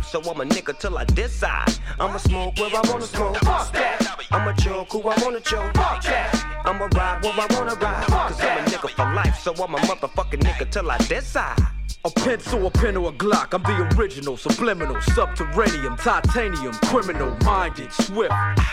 Cause 0.00 0.26
I'm 0.26 0.40
a 0.40 0.40
nigga 0.40 0.40
for 0.40 0.40
life, 0.40 0.40
so 0.40 0.40
I'm 0.40 0.40
a 0.40 0.44
nigga 0.44 0.78
till 0.78 0.98
I 0.98 1.04
decide. 1.04 1.78
I'ma 1.98 2.16
smoke 2.18 2.58
where 2.58 2.70
I 2.70 2.90
wanna 2.90 3.06
smoke. 3.06 3.36
Fuck 3.36 3.72
that. 3.72 4.26
I'ma 4.30 4.52
joke 4.52 4.92
who 4.92 5.00
I 5.02 5.14
wanna 5.22 5.40
choke. 5.40 5.74
Fuck 5.74 6.02
that. 6.04 6.62
I'ma 6.64 6.88
ride 6.94 7.22
where 7.22 7.32
I 7.32 7.46
wanna 7.50 7.74
ride. 7.74 8.04
Cause 8.06 8.40
I'm 8.40 8.58
a 8.58 8.70
nigga 8.70 8.90
for 8.90 9.14
life, 9.14 9.38
so 9.40 9.52
I'm 9.52 9.74
a 9.74 9.78
motherfucking 9.78 10.40
nigga 10.40 10.70
till 10.70 10.90
I 10.90 10.98
decide. 10.98 11.79
A 12.02 12.10
pencil, 12.10 12.66
a 12.66 12.70
pen, 12.70 12.96
or 12.96 13.10
a 13.10 13.12
Glock. 13.12 13.52
I'm 13.52 13.62
the 13.62 13.94
original, 13.94 14.38
subliminal, 14.38 14.98
subterranean, 15.02 15.96
titanium, 15.98 16.72
criminal, 16.86 17.36
minded, 17.44 17.92
swift. 17.92 18.32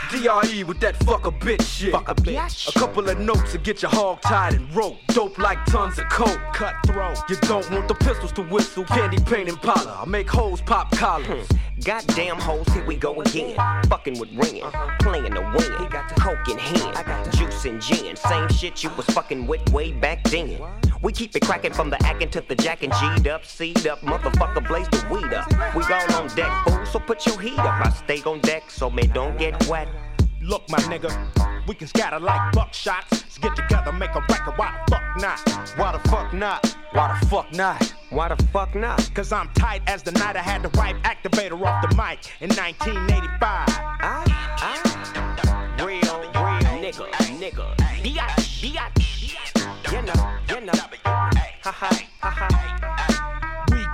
DRE 0.09 0.63
with 0.63 0.79
that 0.79 0.95
fuck 1.03 1.25
a 1.25 1.31
bitch 1.31 1.61
shit. 1.61 1.91
Fuck 1.91 2.07
a 2.07 2.15
bitch. 2.15 2.73
A 2.73 2.79
couple 2.79 3.09
of 3.09 3.19
notes 3.19 3.51
to 3.51 3.57
get 3.57 3.81
your 3.81 3.91
hog 3.91 4.21
tied 4.21 4.53
and 4.53 4.73
rope. 4.73 4.95
Dope 5.07 5.37
like 5.39 5.63
tons 5.65 5.99
of 5.99 6.07
coke. 6.07 6.39
Cutthroat. 6.53 7.17
You 7.29 7.35
don't 7.41 7.69
want 7.69 7.89
the 7.89 7.95
pistols 7.95 8.31
to 8.31 8.43
whistle. 8.43 8.85
Candy 8.85 9.21
paint 9.21 9.49
and 9.49 9.61
powder. 9.61 9.89
I 9.89 10.05
make 10.05 10.29
hoes 10.29 10.61
pop 10.61 10.89
collars. 10.91 11.47
Hmm. 11.47 11.57
Goddamn 11.83 12.37
hoes, 12.39 12.65
here 12.69 12.85
we 12.85 12.95
go 12.95 13.21
again. 13.21 13.55
Fucking 13.89 14.19
with 14.19 14.29
Ren, 14.35 14.63
uh-huh. 14.63 14.95
playing 14.99 15.33
the 15.33 15.41
win. 15.41 15.89
Coke 16.17 16.49
in 16.49 16.57
hand, 16.57 16.97
i 16.97 17.03
got 17.03 17.31
juice 17.33 17.65
and 17.65 17.81
gin. 17.81 18.15
Same 18.15 18.49
shit 18.49 18.83
you 18.83 18.89
was 18.97 19.05
fucking 19.07 19.45
with 19.45 19.69
way 19.71 19.91
back 19.91 20.23
then. 20.23 20.59
We 21.03 21.13
keep 21.13 21.35
it 21.35 21.43
cracking 21.43 21.73
from 21.73 21.91
the 21.91 22.03
acting 22.03 22.29
to 22.31 22.41
the 22.41 22.55
jack 22.55 22.81
and 22.81 22.91
G'd 23.17 23.27
up, 23.29 23.45
seed 23.45 23.87
up, 23.87 23.99
motherfucker 24.01 24.67
blaze 24.67 24.87
the 24.89 25.03
weed 25.09 25.33
up. 25.33 25.49
We 25.75 25.83
all 25.91 26.21
on 26.21 26.27
deck, 26.35 26.51
fool, 26.67 26.85
so 26.85 26.99
put 26.99 27.25
your 27.25 27.39
heat 27.39 27.57
up. 27.57 27.85
I 27.85 27.89
stay 27.89 28.21
on 28.21 28.39
deck 28.41 28.69
so 28.69 28.91
man 28.91 29.09
don't 29.09 29.37
get 29.39 29.67
wet. 29.67 29.87
Look, 30.39 30.69
my 30.69 30.77
nigga, 30.79 31.11
we 31.67 31.73
can 31.73 31.87
scatter 31.87 32.19
like 32.19 32.39
buckshots. 32.53 33.09
Let's 33.11 33.37
get 33.39 33.55
together, 33.55 33.91
make 33.91 34.11
a 34.11 34.21
record. 34.29 34.53
Why 34.57 34.71
the 34.85 34.91
fuck 34.91 35.17
not? 35.19 35.77
Why 35.77 35.91
the 35.93 36.09
fuck 36.09 36.31
not? 36.31 36.77
Why 36.91 37.19
the 37.19 37.25
fuck 37.25 37.51
not? 37.53 37.93
Why 38.11 38.27
the 38.29 38.43
fuck 38.53 38.75
not? 38.75 39.09
Cause 39.15 39.31
I'm 39.31 39.49
tight 39.55 39.81
as 39.87 40.03
the 40.03 40.11
night 40.11 40.35
I 40.35 40.41
had 40.41 40.61
the 40.61 40.69
wipe 40.77 40.97
activator 40.97 41.59
off 41.65 41.81
the 41.81 41.95
mic 41.95 42.19
in 42.39 42.49
1985. 42.49 43.41
I, 43.41 43.65
ah, 44.01 44.23
I, 44.61 44.81
ah. 45.15 45.83
real, 45.83 45.97
real 45.99 46.81
nigga, 46.83 47.11
nigga. 47.41 47.75
Biatch, 48.03 48.61
biatch. 48.61 49.91
You 49.91 50.01
know, 50.03 50.59
you 50.59 50.65
know. 50.65 50.73
Ha 51.67 51.71
ha, 51.71 51.89
ha 52.21 52.29
ha. 52.29 52.56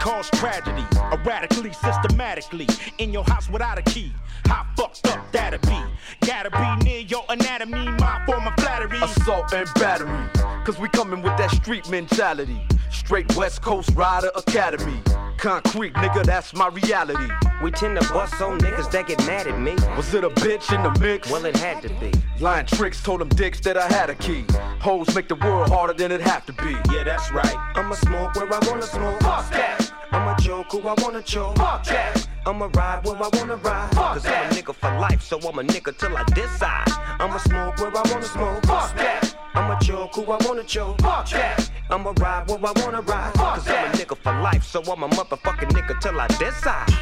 We 0.03 0.11
cause 0.11 0.29
tragedy, 0.31 0.85
erratically, 1.13 1.71
systematically, 1.71 2.67
in 2.97 3.13
your 3.13 3.23
house 3.23 3.49
without 3.49 3.77
a 3.77 3.81
key. 3.83 4.11
How 4.45 4.65
fucked 4.75 5.07
up 5.07 5.31
that'd 5.31 5.61
be? 5.61 5.81
Gotta 6.25 6.49
be 6.49 6.83
near 6.83 6.99
your 6.99 7.23
anatomy, 7.29 7.85
my 7.99 8.21
form 8.25 8.45
of 8.45 8.53
flattery. 8.55 8.99
Assault 9.01 9.53
and 9.53 9.69
battery. 9.75 10.27
Cause 10.65 10.77
we 10.77 10.89
coming 10.89 11.21
with 11.21 11.37
that 11.37 11.51
street 11.51 11.89
mentality. 11.89 12.59
Straight 12.91 13.33
West 13.37 13.61
Coast 13.61 13.91
Rider 13.95 14.29
Academy. 14.35 15.01
Concrete, 15.37 15.93
nigga, 15.93 16.23
that's 16.25 16.53
my 16.53 16.67
reality. 16.67 17.31
We 17.61 17.71
tend 17.71 17.99
to 17.99 18.13
bust 18.13 18.41
on 18.41 18.59
niggas 18.59 18.91
that 18.91 19.07
get 19.07 19.25
mad 19.25 19.47
at 19.47 19.59
me. 19.59 19.75
Was 19.95 20.13
it 20.13 20.25
a 20.25 20.29
bitch 20.29 20.75
in 20.75 20.83
the 20.83 20.99
mix? 20.99 21.29
Well, 21.31 21.45
it 21.45 21.55
had 21.55 21.81
to 21.83 21.89
be. 21.89 22.11
Lying 22.41 22.65
tricks 22.65 23.01
told 23.01 23.21
them 23.21 23.29
dicks 23.29 23.61
that 23.61 23.77
I 23.77 23.87
had 23.87 24.09
a 24.09 24.15
key. 24.15 24.45
Hoes 24.79 25.13
make 25.15 25.29
the 25.29 25.35
world 25.35 25.69
harder 25.69 25.93
than 25.93 26.11
it 26.11 26.21
have 26.21 26.45
to 26.47 26.53
be. 26.53 26.71
Yeah, 26.93 27.03
that's 27.05 27.31
right. 27.31 27.55
I'ma 27.75 27.95
smoke 27.95 28.35
where 28.35 28.53
I 28.53 28.59
wanna 28.67 28.81
smoke. 28.81 29.21
Fuck 29.21 29.49
that. 29.51 29.92
I'ma 30.13 30.35
joke 30.37 30.71
who 30.71 30.87
I 30.87 30.93
wanna 31.01 31.23
joke. 31.23 31.57
Fuck 31.57 31.85
that. 31.85 32.27
I'ma 32.45 32.69
ride 32.75 33.03
where 33.03 33.15
I 33.15 33.29
wanna 33.33 33.55
ride. 33.55 33.89
Fuck 33.95 34.13
Cause 34.13 34.25
I'm 34.27 34.51
a 34.51 34.53
nigga 34.53 34.75
for 34.75 34.99
life, 34.99 35.23
so 35.23 35.37
I'm 35.39 35.57
a 35.57 35.63
nigga 35.63 35.97
till 35.97 36.15
I 36.15 36.23
decide. 36.35 36.87
I'ma 37.19 37.37
smoke 37.39 37.77
where 37.79 37.89
I 37.89 38.03
wanna 38.11 38.25
smoke. 38.25 38.63
Fuck 38.65 38.95
that. 38.97 39.35
I'ma 39.55 39.79
joke 39.79 40.13
who 40.15 40.31
I 40.31 40.37
wanna 40.45 40.63
joke. 40.63 41.01
Fuck 41.01 41.29
that. 41.31 41.69
I'ma 41.89 42.13
ride 42.19 42.47
where 42.47 42.59
I 42.59 42.71
wanna 42.81 43.01
ride. 43.01 43.33
Fuck 43.33 43.55
Cause 43.55 43.67
I'm 43.67 43.91
a 43.91 43.97
nigga 43.97 44.15
for 44.17 44.33
life, 44.41 44.63
so 44.63 44.81
I'm 44.81 45.03
a 45.03 45.09
motherfucking 45.09 45.71
nigga 45.71 45.99
till 45.99 46.19
I 46.19 46.27
decide. 46.27 46.93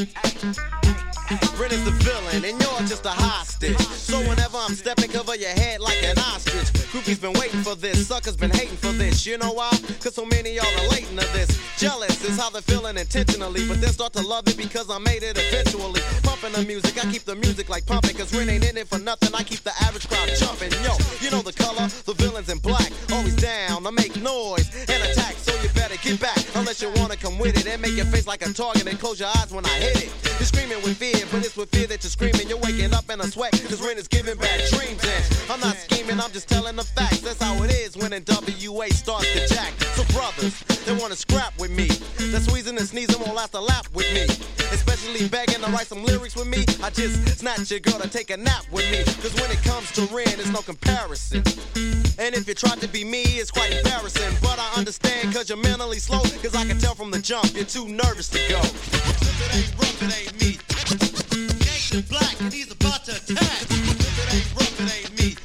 Ren 0.00 0.39
hostage. 3.60 3.86
So 3.96 4.18
whenever 4.28 4.56
I'm 4.58 4.74
stepping, 4.74 5.10
cover 5.10 5.36
your 5.36 5.50
head 5.50 5.80
like 5.80 6.02
an 6.02 6.18
ostrich. 6.18 6.66
Groupies 6.92 7.20
been 7.20 7.32
waiting 7.34 7.62
for 7.62 7.74
this, 7.74 8.08
suckers 8.08 8.36
been 8.36 8.50
hating 8.50 8.76
for 8.76 8.92
this. 8.92 9.26
You 9.26 9.38
know 9.38 9.52
why? 9.52 9.70
Cause 10.00 10.14
so 10.14 10.24
many 10.24 10.58
are 10.58 10.66
relating 10.82 11.16
to 11.16 11.26
this. 11.32 11.48
Jealous 11.78 12.24
is 12.24 12.38
how 12.38 12.50
they're 12.50 12.62
feeling 12.62 12.96
intentionally, 12.98 13.66
but 13.68 13.80
then 13.80 13.90
start 13.90 14.12
to 14.14 14.22
love 14.26 14.46
it 14.48 14.56
because 14.56 14.90
I 14.90 14.98
made 14.98 15.22
it 15.22 15.38
eventually. 15.38 16.00
Pumping 16.22 16.52
the 16.52 16.64
music, 16.66 16.98
I 17.04 17.10
keep 17.10 17.24
the 17.24 17.36
music 17.36 17.68
like 17.68 17.86
pumping, 17.86 18.16
cause 18.16 18.34
Ren 18.34 18.48
ain't 18.48 18.68
in 18.68 18.76
it 18.76 18.88
for 18.88 18.98
nothing. 18.98 19.34
I 19.34 19.42
keep 19.42 19.60
the 19.60 19.72
average 19.82 20.08
crowd 20.08 20.28
jumping. 20.36 20.72
Yo, 20.82 20.96
Unless 26.70 26.82
you 26.82 27.02
wanna 27.02 27.16
come 27.16 27.36
with 27.36 27.56
it 27.58 27.66
and 27.66 27.82
make 27.82 27.96
your 27.96 28.06
face 28.06 28.28
like 28.28 28.46
a 28.46 28.52
target 28.52 28.86
and 28.86 28.96
close 28.96 29.18
your 29.18 29.28
eyes 29.28 29.50
when 29.50 29.66
I 29.66 29.70
hit 29.82 30.04
it. 30.04 30.12
You're 30.38 30.46
screaming 30.46 30.80
with 30.84 30.98
fear, 30.98 31.18
but 31.32 31.44
it's 31.44 31.56
with 31.56 31.68
fear 31.70 31.88
that 31.88 32.04
you're 32.04 32.14
screaming. 32.14 32.48
You're 32.48 32.62
waking 32.62 32.94
up 32.94 33.10
in 33.10 33.20
a 33.20 33.24
sweat, 33.24 33.50
cause 33.68 33.82
Ren 33.82 33.98
is 33.98 34.06
giving 34.06 34.38
bad 34.38 34.70
dreams. 34.70 35.02
And 35.02 35.50
I'm 35.50 35.58
not 35.58 35.74
scheming, 35.74 36.20
I'm 36.20 36.30
just 36.30 36.48
telling 36.48 36.76
the 36.76 36.84
facts. 36.84 37.22
That's 37.22 37.42
how 37.42 37.60
it 37.64 37.72
is 37.72 37.96
when 37.96 38.12
NWA 38.12 38.88
starts 38.92 39.26
to 39.32 39.48
jack. 39.52 39.72
So, 39.98 40.04
brothers, 40.14 40.62
they 40.86 40.94
wanna 40.94 41.16
scrap 41.16 41.58
with 41.58 41.72
me. 41.72 41.88
That 42.30 42.42
squeezing 42.42 42.78
and 42.78 42.86
sneezing 42.86 43.20
won't 43.20 43.34
last 43.34 43.54
a 43.54 43.60
lap 43.60 43.86
with 43.92 44.06
me. 44.14 44.22
Especially 44.70 45.28
begging 45.28 45.60
to 45.64 45.70
write 45.72 45.88
some 45.88 46.04
lyrics 46.04 46.36
with 46.36 46.46
me. 46.46 46.64
I 46.80 46.90
just 46.90 47.38
snatch 47.38 47.70
your 47.72 47.80
girl 47.80 47.98
to 47.98 48.08
take 48.08 48.30
a 48.30 48.36
nap 48.36 48.64
with 48.70 48.88
me. 48.92 49.02
Cause 49.20 49.34
when 49.40 49.50
it 49.50 49.60
comes 49.64 49.90
to 49.92 50.02
Ren, 50.14 50.28
it's 50.38 50.52
no 50.52 50.60
comparison. 50.60 51.42
And 52.18 52.34
if 52.36 52.46
you 52.46 52.54
try 52.54 52.76
to 52.76 52.86
be 52.86 53.02
me, 53.02 53.22
it's 53.22 53.50
quite 53.50 53.72
embarrassing. 53.72 54.36
But 54.40 54.60
I 54.60 54.78
understand 54.78 55.34
cause 55.34 55.48
you're 55.48 55.58
mentally 55.58 55.98
slow. 55.98 56.20
Cause 56.42 56.54
I 56.54 56.64
can 56.64 56.78
tell 56.78 56.94
from 56.94 57.10
the 57.10 57.18
jump, 57.18 57.52
you're 57.54 57.64
too 57.64 57.88
nervous 57.88 58.28
to 58.28 58.38
go. 58.48 58.60
If 58.60 59.40
it 59.42 59.56
ain't 59.56 59.74
rough, 59.74 60.02
it 60.02 60.14
ain't 60.20 60.40
me. 60.40 60.58
Gangsta 61.66 62.08
black 62.08 62.40
and 62.40 62.52
he's 62.52 62.70
about 62.70 63.04
to 63.06 63.12
attack. 63.12 63.62
If 63.70 64.18
it 64.22 64.34
ain't 64.34 64.54
rough, 64.54 64.80
it 64.80 64.86
ain't 64.94 65.18
me. 65.18 65.36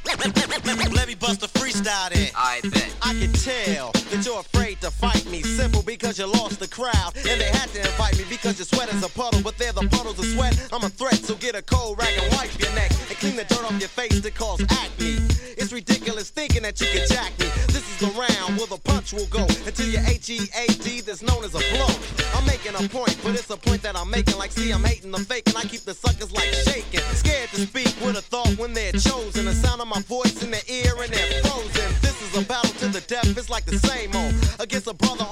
Let 0.94 1.08
me 1.08 1.14
bust 1.14 1.42
a 1.42 1.48
freestyle 1.48 2.10
then. 2.10 2.30
I 2.36 2.60
bet. 2.62 2.94
I 3.02 3.12
can 3.14 3.32
tell 3.32 3.92
that 3.92 4.24
you're 4.24 4.40
afraid 4.40 4.80
to 4.80 4.90
fight 4.90 5.24
me. 5.26 5.42
Simple 5.42 5.82
because 5.82 6.18
you 6.18 6.26
lost 6.26 6.55
crowd. 6.76 7.16
And 7.16 7.40
they 7.40 7.50
had 7.56 7.72
to 7.72 7.80
invite 7.80 8.18
me 8.18 8.24
because 8.28 8.60
your 8.60 8.68
sweat 8.68 8.92
is 8.92 9.02
a 9.02 9.08
puddle. 9.08 9.40
But 9.40 9.56
they're 9.56 9.72
the 9.72 9.88
puddles 9.88 10.18
of 10.18 10.26
sweat. 10.26 10.52
I'm 10.72 10.84
a 10.84 10.92
threat, 10.92 11.16
so 11.24 11.34
get 11.36 11.54
a 11.56 11.62
cold 11.62 11.98
rag 11.98 12.12
and 12.20 12.28
wipe 12.36 12.52
your 12.60 12.72
neck. 12.76 12.92
And 13.08 13.16
clean 13.16 13.36
the 13.36 13.44
dirt 13.44 13.64
off 13.64 13.78
your 13.80 13.88
face 13.88 14.20
that 14.20 14.34
cause 14.34 14.60
acne. 14.84 15.16
It's 15.56 15.72
ridiculous 15.72 16.28
thinking 16.28 16.62
that 16.62 16.78
you 16.80 16.86
can 16.92 17.08
jack 17.08 17.32
me. 17.40 17.48
This 17.72 17.84
is 17.88 17.98
the 18.04 18.12
round 18.12 18.58
where 18.58 18.68
the 18.68 18.80
punch 18.84 19.06
punch 19.06 19.20
will 19.20 19.28
go 19.28 19.44
until 19.66 19.86
your 19.86 20.02
H-E-A-D 20.06 21.00
that's 21.02 21.22
known 21.22 21.44
as 21.44 21.54
a 21.54 21.62
blow. 21.74 21.92
I'm 22.34 22.46
making 22.46 22.74
a 22.74 22.88
point, 22.88 23.16
but 23.22 23.34
it's 23.34 23.50
a 23.50 23.56
point 23.56 23.82
that 23.82 23.96
I'm 23.96 24.10
making. 24.10 24.36
Like, 24.38 24.50
see, 24.50 24.72
I'm 24.72 24.84
hating 24.84 25.10
the 25.10 25.18
fake, 25.18 25.44
and 25.48 25.56
I 25.56 25.62
keep 25.62 25.82
the 25.82 25.94
suckers 25.94 26.32
like 26.32 26.50
shaking. 26.66 27.00
Scared 27.14 27.50
to 27.50 27.60
speak 27.66 27.94
with 28.04 28.16
a 28.16 28.22
thought 28.22 28.56
when 28.58 28.72
they're 28.72 28.92
chosen. 28.92 29.44
The 29.44 29.54
sound 29.54 29.80
of 29.80 29.88
my 29.88 30.00
voice 30.02 30.42
in 30.42 30.50
their 30.50 30.66
ear 30.68 30.94
and 31.02 31.12
they're 31.12 31.42
frozen. 31.42 31.88
This 32.00 32.16
is 32.22 32.42
a 32.42 32.44
battle 32.46 32.70
to 32.80 32.88
the 32.88 33.00
death, 33.02 33.26
it's 33.36 33.50
like 33.50 33.64
the 33.64 33.78
same 33.78 34.14
old. 34.14 34.34
Against 34.60 34.86
a 34.86 34.94
brother 34.94 35.25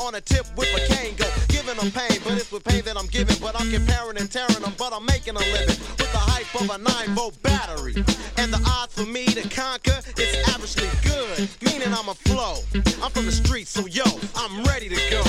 but 1.93 2.33
it's 2.33 2.50
with 2.50 2.64
pain 2.64 2.83
that 2.85 2.97
I'm 2.97 3.07
giving. 3.07 3.37
But 3.41 3.61
I'm 3.61 3.71
comparing 3.71 4.17
and 4.17 4.31
tearing 4.31 4.61
them, 4.61 4.73
but 4.79 4.93
I'm 4.93 5.05
making 5.05 5.37
a 5.37 5.41
living. 5.41 5.76
With 6.00 6.12
the 6.12 6.19
hype 6.19 6.49
of 6.61 6.71
a 6.71 6.79
9 6.79 7.14
volt 7.14 7.41
battery. 7.43 7.95
And 8.38 8.53
the 8.53 8.61
odds 8.67 8.95
for 8.95 9.07
me 9.07 9.26
to 9.26 9.43
conquer, 9.49 9.99
it's 10.17 10.37
averagely 10.49 10.88
good. 11.05 11.49
Meaning 11.61 11.93
I'm 11.93 12.09
a 12.09 12.14
flow. 12.14 12.62
I'm 13.03 13.11
from 13.11 13.26
the 13.26 13.33
streets, 13.33 13.71
so 13.71 13.87
yo, 13.87 14.05
I'm 14.37 14.64
ready 14.64 14.88
to 14.88 14.97
go. 15.11 15.23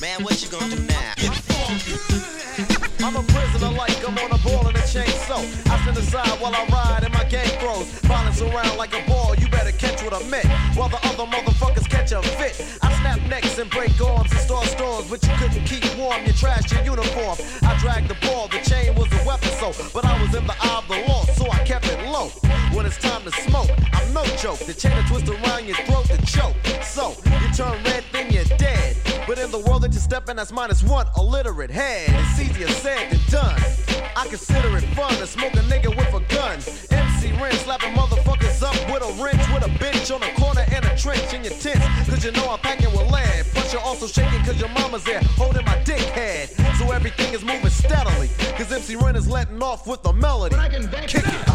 Man, 0.00 0.24
what 0.24 0.42
you 0.42 0.50
gonna 0.50 0.76
do 0.76 0.82
now? 0.82 1.14
I'm 3.00 3.16
a 3.16 3.22
prisoner 3.22 3.70
like 3.70 3.96
I'm 4.06 4.18
on 4.18 4.32
a 4.32 4.38
ball 4.42 4.66
and 4.66 4.76
a 4.76 4.86
chain, 4.86 5.08
so 5.26 5.36
I 5.70 5.72
aside 5.96 6.40
while 6.40 6.54
I 6.54 6.66
ride 6.66 6.81
but 15.12 15.22
you 15.28 15.34
couldn't 15.36 15.64
keep 15.66 15.84
warm. 15.98 16.24
You 16.24 16.32
trashed 16.32 16.72
your 16.72 16.96
uniform. 16.96 17.36
I 17.62 17.76
dragged 17.78 18.08
the 18.08 18.16
ball, 18.26 18.48
the 18.48 18.60
chain 18.64 18.94
was 18.94 19.12
a 19.12 19.28
weapon, 19.28 19.50
so 19.60 19.70
but 19.92 20.06
I 20.06 20.18
was 20.22 20.34
in 20.34 20.46
the 20.46 20.56
eye 20.58 20.78
of 20.78 20.88
the 20.88 21.06
law, 21.06 21.24
so 21.36 21.50
I 21.50 21.58
kept 21.64 21.84
it 21.86 22.00
low. 22.08 22.28
When 22.72 22.86
it's 22.86 22.96
time 22.96 23.22
to 23.24 23.30
smoke, 23.30 23.68
I'm 23.92 24.14
no 24.14 24.24
joke. 24.36 24.60
The 24.60 24.72
chain 24.72 24.96
will 24.96 25.04
twist 25.04 25.28
around 25.28 25.66
your 25.66 25.76
throat 25.84 26.06
to 26.06 26.16
choke. 26.24 26.56
So 26.82 27.14
you 27.42 27.52
turn 27.52 27.76
red, 27.84 28.04
then 28.10 28.32
you're 28.32 28.48
dead. 28.56 28.96
But 29.26 29.38
in 29.38 29.50
the 29.50 29.58
world 29.58 29.82
that 29.82 29.92
you 29.92 30.00
step 30.00 30.30
in, 30.30 30.36
that's 30.36 30.50
minus 30.50 30.82
one 30.82 31.06
illiterate 31.18 31.70
head. 31.70 32.08
It's 32.08 32.40
easier 32.40 32.68
said 32.68 33.12
than 33.12 33.20
done. 33.28 33.60
I 34.16 34.26
consider 34.28 34.76
it 34.78 34.84
fun 34.96 35.12
to 35.16 35.26
smoke 35.26 35.52
a 35.54 35.64
nigga 35.68 35.90
with 35.94 36.08
a 36.08 36.20
gun. 36.34 36.56
MC 36.90 37.32
Ren 37.40 37.52
slapping 37.52 37.92
motherfuckers 37.92 38.62
up 38.62 38.76
with 38.90 39.02
a 39.02 39.22
wrench, 39.22 39.44
with 39.52 39.64
a 39.66 39.70
bitch 39.76 40.14
on 40.14 40.22
a 40.22 40.32
corner 40.40 40.64
in 40.74 40.84
a 40.84 40.96
trench 40.96 41.34
in 41.34 41.44
your 41.44 41.52
tent. 41.54 41.80
Cause 42.08 42.24
you 42.24 42.32
know 42.32 42.48
I'm 42.50 42.58
packing 42.60 42.90
with 42.92 43.10
also 43.92 44.06
shaking 44.06 44.42
cause 44.42 44.58
your 44.58 44.70
mama's 44.70 45.04
there 45.04 45.20
holding 45.36 45.64
my 45.66 45.78
dick 45.84 46.00
head. 46.00 46.48
So 46.78 46.90
everything 46.92 47.34
is 47.34 47.44
moving 47.44 47.68
steadily. 47.68 48.30
Cause 48.56 48.72
MC 48.72 48.96
Ren 48.96 49.16
is 49.16 49.28
letting 49.28 49.62
off 49.62 49.86
with 49.86 50.04
a 50.06 50.12
melody. 50.14 50.56
Kick 51.06 51.26
it. 51.26 51.51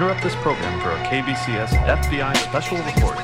Interrupt 0.00 0.22
this 0.22 0.36
program 0.36 0.80
for 0.80 0.92
a 0.92 0.96
KBCS 1.08 1.76
FBI 1.86 2.34
special 2.38 2.78
report. 2.78 3.18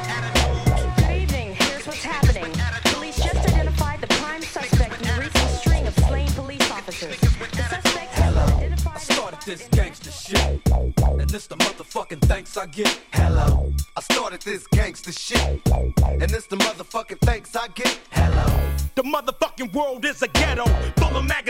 Good 0.99 1.23
evening. 1.23 1.55
Here's 1.55 1.87
what's 1.87 2.05
happening. 2.05 2.53
Police 2.93 3.17
just 3.17 3.49
identified 3.49 4.03
the 4.03 4.07
prime 4.09 4.43
suspect 4.43 5.01
in 5.01 5.09
a 5.09 5.21
recent 5.21 5.49
string 5.59 5.87
of 5.87 5.95
slain 6.01 6.29
police 6.33 6.71
officers. 6.71 7.19
The 7.19 7.63
suspect 7.63 8.13
has 8.13 8.61
been 8.61 8.77
started 8.99 9.41
this 9.47 9.67
gangster 9.69 10.11
shit. 10.11 10.61
And 10.67 11.31
this 11.31 11.47
the 11.47 11.57
motherfucking 11.57 12.21
thanks 12.27 12.59
I 12.59 12.67
get. 12.67 13.01
Hello. 13.11 13.73
I 13.97 14.01
started 14.03 14.43
this 14.43 14.67
gangster 14.67 15.13
shit. 15.13 15.63
And 15.73 16.29
this 16.29 16.47
the 16.47 16.57
motherfucking 16.57 17.21
thanks 17.21 17.57
I 17.57 17.69
get. 17.69 17.99
Hello. 18.11 18.67
The 18.97 19.03
motherfucking 19.03 19.73
world 19.73 20.05
is 20.05 20.23
a 20.23 20.29
ghetto, 20.29 20.65
full 20.97 21.17
of 21.17 21.27
magazines, 21.27 21.46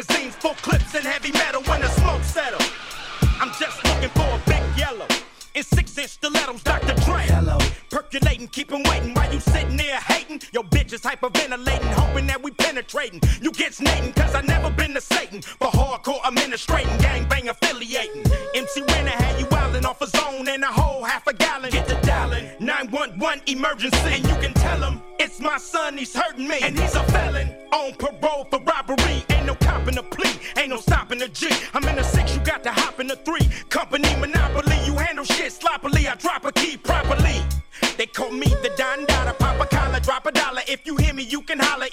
You 13.40 13.52
get 13.52 13.74
snating, 13.74 14.12
cause 14.12 14.34
I 14.34 14.40
never 14.42 14.70
been 14.70 14.94
to 14.94 15.00
Satan. 15.00 15.42
For 15.42 15.68
hardcore 15.68 16.20
administrating, 16.26 16.96
gangbang 16.98 17.48
affiliating. 17.48 18.24
MC 18.54 18.82
Renner 18.82 19.10
had 19.10 19.38
you 19.38 19.46
wildin' 19.46 19.84
off 19.84 20.00
a 20.00 20.06
zone 20.06 20.48
and 20.48 20.64
a 20.64 20.66
whole 20.66 21.04
half 21.04 21.26
a 21.26 21.34
gallon. 21.34 21.70
Get 21.70 21.86
the 21.86 21.94
dialing, 22.06 22.46
911 22.58 23.42
emergency. 23.46 23.98
And 24.06 24.24
you 24.26 24.34
can 24.36 24.54
tell 24.54 24.82
him, 24.82 25.00
it's 25.18 25.40
my 25.40 25.58
son, 25.58 25.98
he's 25.98 26.14
hurting 26.14 26.48
me. 26.48 26.58
And 26.62 26.78
he's 26.78 26.94
a 26.94 27.02
felon, 27.04 27.48
on 27.72 27.94
parole 27.94 28.46
for 28.50 28.60
robbery. 28.60 29.24
Ain't 29.30 29.46
no 29.46 29.54
copping 29.54 29.98
a 29.98 30.02
plea, 30.02 30.34
ain't 30.56 30.70
no 30.70 30.78
stopping 30.78 31.22
a 31.22 31.28
G. 31.28 31.48
I'm 31.74 31.84
in 31.84 31.98
a 31.98 32.04
six, 32.04 32.34
you 32.34 32.40
got 32.42 32.64
to 32.64 32.72
hop 32.72 32.98
in 32.98 33.10
a 33.10 33.16
three. 33.16 33.48
Company 33.68 34.14
monopoly, 34.16 34.78
you 34.84 34.94
handle 34.94 35.24
shit 35.24 35.52
sloppily. 35.52 36.08
I 36.08 36.14
drop 36.16 36.44
a 36.44 36.52
key 36.52 36.76
properly. 36.76 37.42
They 37.96 38.06
call 38.06 38.30
me 38.30 38.46
the 38.46 38.70
Don 38.76 39.06
Dada, 39.06 39.32
pop 39.34 39.60
a 39.60 39.66
collar, 39.66 40.00
drop 40.00 40.26
a 40.26 40.32
dollar. 40.32 40.62
If 40.68 40.86
you 40.86 40.96
hear 40.96 41.14
me, 41.14 41.22
you 41.22 41.42
can 41.42 41.58
holler, 41.58 41.86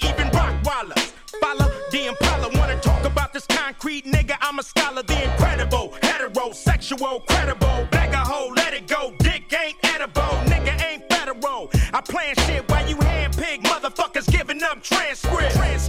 the 1.94 2.06
Impala, 2.06 2.48
wanna 2.58 2.76
talk 2.80 3.04
about 3.04 3.32
this 3.32 3.46
concrete 3.46 4.04
nigga? 4.04 4.36
I'm 4.40 4.58
a 4.58 4.64
scholar, 4.64 5.04
the 5.04 5.22
incredible, 5.22 5.94
heterosexual, 6.02 7.24
credible. 7.26 7.86
Bag 7.92 8.12
a 8.12 8.16
hoe, 8.16 8.52
let 8.56 8.74
it 8.74 8.88
go. 8.88 9.14
Dick 9.20 9.44
ain't 9.54 9.76
edible, 9.84 10.34
nigga 10.50 10.74
ain't 10.84 11.08
federal. 11.08 11.70
I 11.92 12.00
plan 12.00 12.34
shit 12.46 12.68
while 12.68 12.88
you 12.88 12.96
handpick 12.96 13.62
motherfuckers 13.62 14.28
giving 14.28 14.60
up 14.64 14.82
transcript. 14.82 15.54
Transcript. 15.54 15.83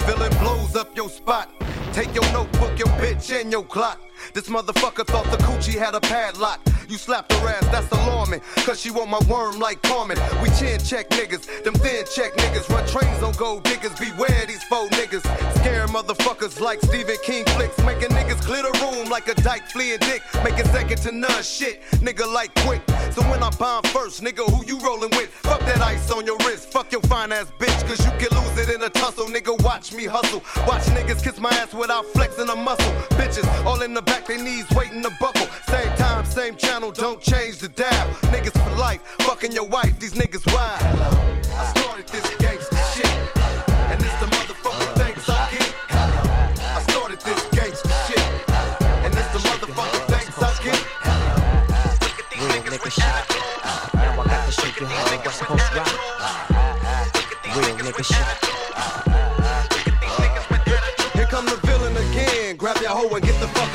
Villain 0.00 0.32
blows 0.38 0.76
up 0.76 0.96
your 0.96 1.08
spot. 1.08 1.50
Take 1.92 2.14
your 2.14 2.24
notebook, 2.32 2.78
your 2.78 2.88
bitch, 2.98 3.38
and 3.38 3.50
your 3.50 3.64
clock. 3.64 4.00
This 4.34 4.48
motherfucker 4.48 5.06
thought 5.06 5.24
the 5.30 5.38
coochie 5.38 5.78
had 5.78 5.94
a 5.94 6.00
padlock. 6.00 6.60
You 6.88 6.96
slapped 6.96 7.30
her 7.32 7.48
ass, 7.48 7.66
that's 7.68 7.90
alarming. 7.92 8.40
Cause 8.64 8.80
she 8.80 8.90
want 8.90 9.10
my 9.10 9.20
worm 9.28 9.58
like 9.58 9.82
Carmen. 9.82 10.16
We 10.42 10.48
chin 10.50 10.80
check 10.80 11.10
niggas, 11.10 11.62
them 11.62 11.74
thin 11.74 12.06
check 12.14 12.32
niggas. 12.32 12.66
Run 12.70 12.86
trains 12.88 13.22
on 13.22 13.34
gold 13.34 13.64
diggers, 13.64 13.92
beware 13.98 14.46
these 14.46 14.62
faux 14.64 14.88
niggas. 14.96 15.20
Scare 15.58 15.86
motherfuckers 15.88 16.60
like 16.60 16.80
Stephen 16.80 17.16
King 17.22 17.44
flicks. 17.56 17.76
Making 17.84 18.08
niggas 18.16 18.40
clear 18.40 18.62
the 18.62 18.72
room 18.80 19.10
like 19.10 19.28
a 19.28 19.34
dyke 19.34 19.64
fleeing 19.66 19.98
dick. 19.98 20.22
Making 20.42 20.64
second 20.66 20.96
to 21.02 21.12
none 21.12 21.42
shit, 21.42 21.82
nigga 22.00 22.30
like 22.32 22.54
quick. 22.64 22.80
So 23.12 23.20
when 23.28 23.42
I 23.42 23.50
bomb 23.50 23.82
first, 23.84 24.22
nigga, 24.22 24.48
who 24.48 24.64
you 24.64 24.78
rolling 24.80 25.10
with? 25.10 25.28
Fuck 25.28 25.60
that 25.60 25.82
ice 25.82 26.10
on 26.10 26.24
your 26.24 26.38
wrist, 26.38 26.72
fuck 26.72 26.90
your 26.90 27.02
fine 27.02 27.32
ass 27.32 27.52
bitch. 27.58 27.86
Cause 27.86 28.02
you 28.02 28.12
can 28.12 28.30
lose 28.38 28.56
it 28.66 28.74
in 28.74 28.82
a 28.82 28.88
tussle, 28.88 29.26
nigga. 29.26 29.62
Watch 29.62 29.92
me 29.92 30.06
hustle. 30.06 30.42
Watch 30.66 30.84
niggas 30.96 31.22
kiss 31.22 31.38
my 31.38 31.50
ass 31.50 31.74
without 31.74 32.06
flexing 32.06 32.48
a 32.48 32.56
muscle. 32.56 32.92
Bitches 33.18 33.46
all 33.66 33.82
in 33.82 33.92
the 33.92 34.02
back, 34.02 34.26
they 34.26 34.40
knees 34.40 34.64
waiting 34.70 35.02
to 35.02 35.10
buckle. 35.20 35.46
Same 35.68 35.94
time, 35.96 36.24
same 36.24 36.56
channel, 36.56 36.77
don't 36.80 37.20
change 37.20 37.58
the 37.58 37.68
dial. 37.68 38.08
Niggas 38.30 38.52
for 38.52 38.78
life, 38.78 39.00
fucking 39.20 39.50
your 39.52 39.64
wife, 39.64 39.98
these 39.98 40.14
niggas 40.14 40.46
wild. 40.54 40.80
I 41.52 41.72
started 41.76 42.06
this 42.08 42.22
gangster 42.36 42.47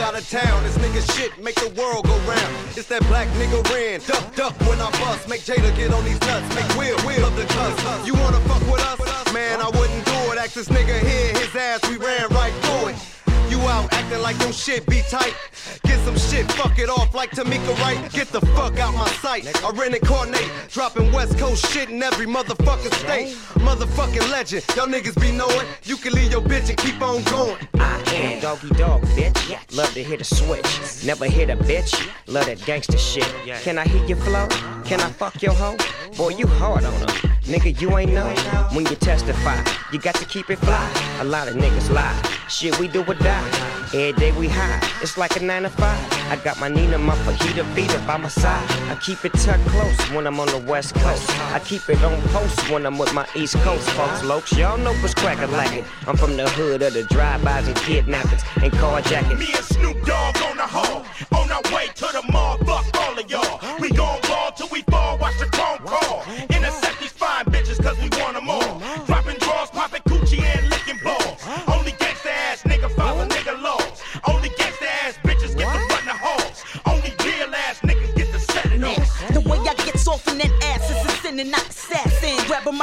out 0.04 0.16
of 0.16 0.30
town. 0.30 0.64
This 0.64 0.78
nigga 0.78 1.02
shit 1.16 1.32
make 1.42 1.56
the 1.56 1.70
world 1.80 2.06
go 2.06 2.16
round. 2.28 2.52
It's 2.76 2.88
that 2.88 3.02
black 3.08 3.28
nigga 3.40 3.64
ran. 3.72 4.02
Duck, 4.06 4.36
duck 4.36 4.54
when 4.68 4.80
I 4.80 4.92
bust. 5.00 5.30
Make 5.30 5.42
Jada 5.42 5.74
get 5.76 5.94
on 5.94 6.04
these 6.04 6.20
nuts. 6.22 6.48
Make 6.56 6.68
Will, 6.78 6.98
Will 7.08 7.26
up 7.26 7.36
the 7.36 7.46
cuss. 7.46 8.06
You 8.06 8.14
wanna 8.14 8.40
fuck 8.42 8.62
with 8.70 8.84
us? 8.84 9.34
Man, 9.34 9.62
I 9.62 9.68
wouldn't 9.68 10.06
do 10.06 10.20
it. 10.32 10.38
Ask 10.38 10.54
this 10.54 10.68
nigga 10.68 11.00
here, 11.00 11.32
his 11.40 11.56
ass, 11.56 11.82
we 11.90 11.98
ran 11.98 12.28
right 12.30 12.54
through 12.66 12.90
it. 12.90 13.13
You 13.64 13.70
out 13.70 13.94
acting 13.94 14.22
like 14.22 14.38
your 14.42 14.52
shit 14.52 14.86
be 14.88 15.02
tight. 15.10 15.34
Get 15.84 15.98
some 16.04 16.18
shit, 16.18 16.52
fuck 16.52 16.78
it 16.80 16.90
off 16.90 17.16
like 17.16 17.32
Tamika 17.32 17.80
Wright. 17.80 18.12
Get 18.12 18.28
the 18.28 18.42
fuck 18.48 18.78
out 18.78 18.94
my 18.94 19.08
sight. 19.24 19.48
I 19.64 19.70
reincarnate, 19.70 20.52
dropping 20.70 21.14
West 21.14 21.40
Coast 21.40 21.72
shit 21.72 21.90
in 21.90 22.04
every 22.04 22.26
motherfucking 22.26 22.94
state. 22.96 23.34
Motherfucking 23.64 24.30
legend, 24.30 24.66
y'all 24.76 24.88
niggas 24.88 25.20
be 25.22 25.32
knowing. 25.32 25.66
You 25.84 25.96
can 25.96 26.12
leave 26.12 26.30
your 26.30 26.42
bitch 26.42 26.68
and 26.68 26.78
keep 26.78 27.02
on 27.02 27.24
going. 27.24 27.58
I 27.76 28.02
am 28.14 28.42
doggy 28.42 28.68
dog, 28.72 29.02
bitch. 29.16 29.74
Love 29.74 29.94
to 29.94 30.04
hit 30.04 30.20
a 30.20 30.26
switch. 30.26 31.06
Never 31.06 31.26
hit 31.28 31.50
a 31.50 31.56
bitch. 31.56 31.94
Love 32.28 32.48
that 32.48 32.66
gangster 32.66 32.98
shit. 32.98 33.34
Can 33.62 33.78
I 33.78 33.88
hit 33.88 34.10
your 34.10 34.18
flow? 34.18 34.50
Can 34.84 35.00
I 35.00 35.10
fuck 35.10 35.42
your 35.42 35.54
hoe? 35.54 35.78
Boy, 36.18 36.30
you 36.32 36.48
hard 36.48 36.84
on 36.84 36.94
her. 37.08 37.33
Nigga, 37.44 37.82
you 37.82 37.98
ain't 37.98 38.14
know 38.14 38.30
when 38.72 38.86
you 38.86 38.96
testify. 38.96 39.62
You 39.92 40.00
got 40.00 40.16
to 40.16 40.26
keep 40.26 40.50
it 40.50 40.60
fly. 40.60 41.18
A 41.20 41.26
lot 41.26 41.50
of 41.50 41.56
niggas 41.56 41.92
lie. 41.92 42.18
Shit, 42.48 42.80
we 42.80 42.88
do 42.88 43.04
or 43.04 43.16
die. 43.16 43.50
Every 43.94 44.14
day 44.14 44.32
we 44.32 44.48
high. 44.48 44.80
It's 45.02 45.18
like 45.18 45.36
a 45.36 45.44
nine 45.44 45.64
to 45.64 45.70
five. 45.70 46.00
I 46.32 46.38
got 46.38 46.58
my 46.62 46.70
Nina, 46.70 46.98
my 46.98 47.16
fajita 47.16 47.64
beater 47.76 48.00
by 48.08 48.16
my 48.16 48.30
side. 48.30 48.64
I 48.90 48.96
keep 48.96 49.26
it 49.26 49.34
tucked 49.34 49.66
close 49.68 50.00
when 50.12 50.26
I'm 50.26 50.40
on 50.40 50.48
the 50.48 50.60
west 50.60 50.96
coast. 50.96 51.30
I 51.52 51.60
keep 51.60 51.90
it 51.90 52.02
on 52.02 52.22
post 52.30 52.70
when 52.70 52.86
I'm 52.86 52.98
with 52.98 53.14
my 53.14 53.28
east 53.36 53.56
coast 53.58 53.90
folks. 53.90 54.22
Lokes, 54.22 54.58
y'all 54.58 54.78
know 54.78 54.94
what's 55.02 55.22
like 55.24 55.74
it. 55.74 55.84
I'm 56.08 56.16
from 56.16 56.38
the 56.38 56.50
hood 56.50 56.82
of 56.82 56.94
the 56.94 57.04
drive-bys 57.04 57.68
and 57.68 57.76
kidnappings 57.76 58.44
and 58.62 58.72
carjackings. 58.72 59.38
Me 59.38 59.48
and 59.54 59.66
Snoop 59.66 60.06
Dogg 60.06 60.38
on 60.44 60.56
the 60.56 60.64
hall. 60.64 61.06
On 61.36 61.52
our 61.52 61.62
way 61.76 61.88
to 61.94 62.06
the 62.06 62.24
mall, 62.32 62.58
fuck 62.60 62.86
all 63.02 63.20
of 63.20 63.30
y'all. 63.30 63.80
We 63.80 63.90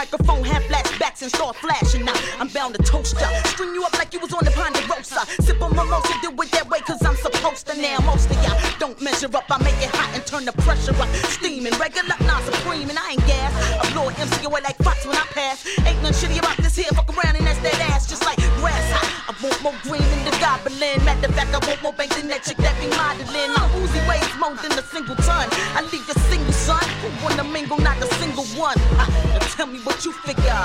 microphone, 0.00 0.42
have 0.44 0.62
flashbacks 0.62 1.20
and 1.20 1.30
start 1.30 1.54
flashing. 1.56 2.06
Now 2.06 2.16
I'm 2.40 2.48
bound 2.48 2.74
to 2.74 2.82
toast 2.82 3.20
ya. 3.20 3.28
String 3.52 3.74
you 3.74 3.84
up 3.84 3.92
like 3.98 4.14
you 4.14 4.20
was 4.20 4.32
on 4.32 4.42
the 4.48 4.50
Ponderosa. 4.50 5.28
Sip 5.44 5.60
on 5.60 5.76
mimosa, 5.76 6.14
do 6.22 6.30
it 6.40 6.50
that 6.52 6.66
way 6.70 6.80
cause 6.80 7.04
I'm 7.04 7.16
supposed 7.16 7.66
to. 7.68 7.76
Now 7.76 7.98
most 8.08 8.30
of 8.30 8.38
y'all 8.42 8.58
don't 8.78 8.98
measure 9.02 9.28
up. 9.36 9.44
I 9.50 9.58
make 9.62 9.76
it 9.84 9.92
hot 9.92 10.08
and 10.16 10.24
turn 10.24 10.46
the 10.46 10.56
pressure 10.64 10.96
up. 10.96 11.08
Steaming, 11.36 11.76
regular, 11.76 12.16
not 12.24 12.40
supreme, 12.48 12.88
and 12.88 12.98
I 12.98 13.12
ain't 13.12 13.26
gas. 13.28 13.52
I 13.76 13.92
blow 13.92 14.08
an 14.08 14.16
MC 14.16 14.46
like 14.48 14.78
Fox 14.80 15.04
when 15.04 15.16
I 15.16 15.26
pass. 15.36 15.68
Ain't 15.84 16.00
nothing 16.00 16.16
shitty 16.16 16.38
about 16.38 16.56
this 16.56 16.76
here. 16.76 16.88
Fuck 16.96 17.12
around 17.12 17.36
and 17.36 17.46
that's 17.46 17.60
that 17.60 17.76
ass 17.92 18.08
just 18.08 18.24
like 18.24 18.40
grass. 18.56 18.86
I, 18.96 19.04
I 19.28 19.32
want 19.44 19.60
more 19.60 19.76
green 19.84 20.00
than 20.00 20.24
the 20.24 20.34
goblin. 20.40 20.96
Matter 21.04 21.28
of 21.28 21.34
fact, 21.36 21.52
I 21.52 21.60
want 21.68 21.82
more 21.82 21.92
bank 21.92 22.16
than 22.16 22.28
that 22.32 22.40
chick 22.48 22.56
that 22.64 22.72
be 22.80 22.88
modeling. 22.96 23.52
My 23.52 23.68
Uzi 23.76 24.00
weighs 24.08 24.32
more 24.40 24.56
than 24.64 24.72
a 24.80 24.84
single 24.88 25.16
ton. 25.28 25.44
I 25.76 25.84
leave 25.92 26.08
a 26.08 26.16
single, 26.32 26.56
son. 26.56 26.84
Who 27.04 27.08
wanna 27.20 27.44
mingle, 27.44 27.78
not 27.78 28.00
a 28.00 28.08
single 28.16 28.48
one. 28.56 28.80
Ah, 28.96 29.08
now 29.28 29.29
tell 29.60 29.66
me 29.66 29.78
what 29.80 30.02
you 30.06 30.12
figure. 30.12 30.64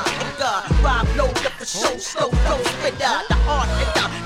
Rob 0.82 1.06
load 1.18 1.46
up 1.46 1.52
the 1.60 1.66
show, 1.66 1.98
slow 1.98 2.30
flow 2.30 2.64
hard 2.64 2.64
nigga, 2.82 3.28
the 3.28 3.34
hard 3.44 3.68
nigga. 3.68 4.25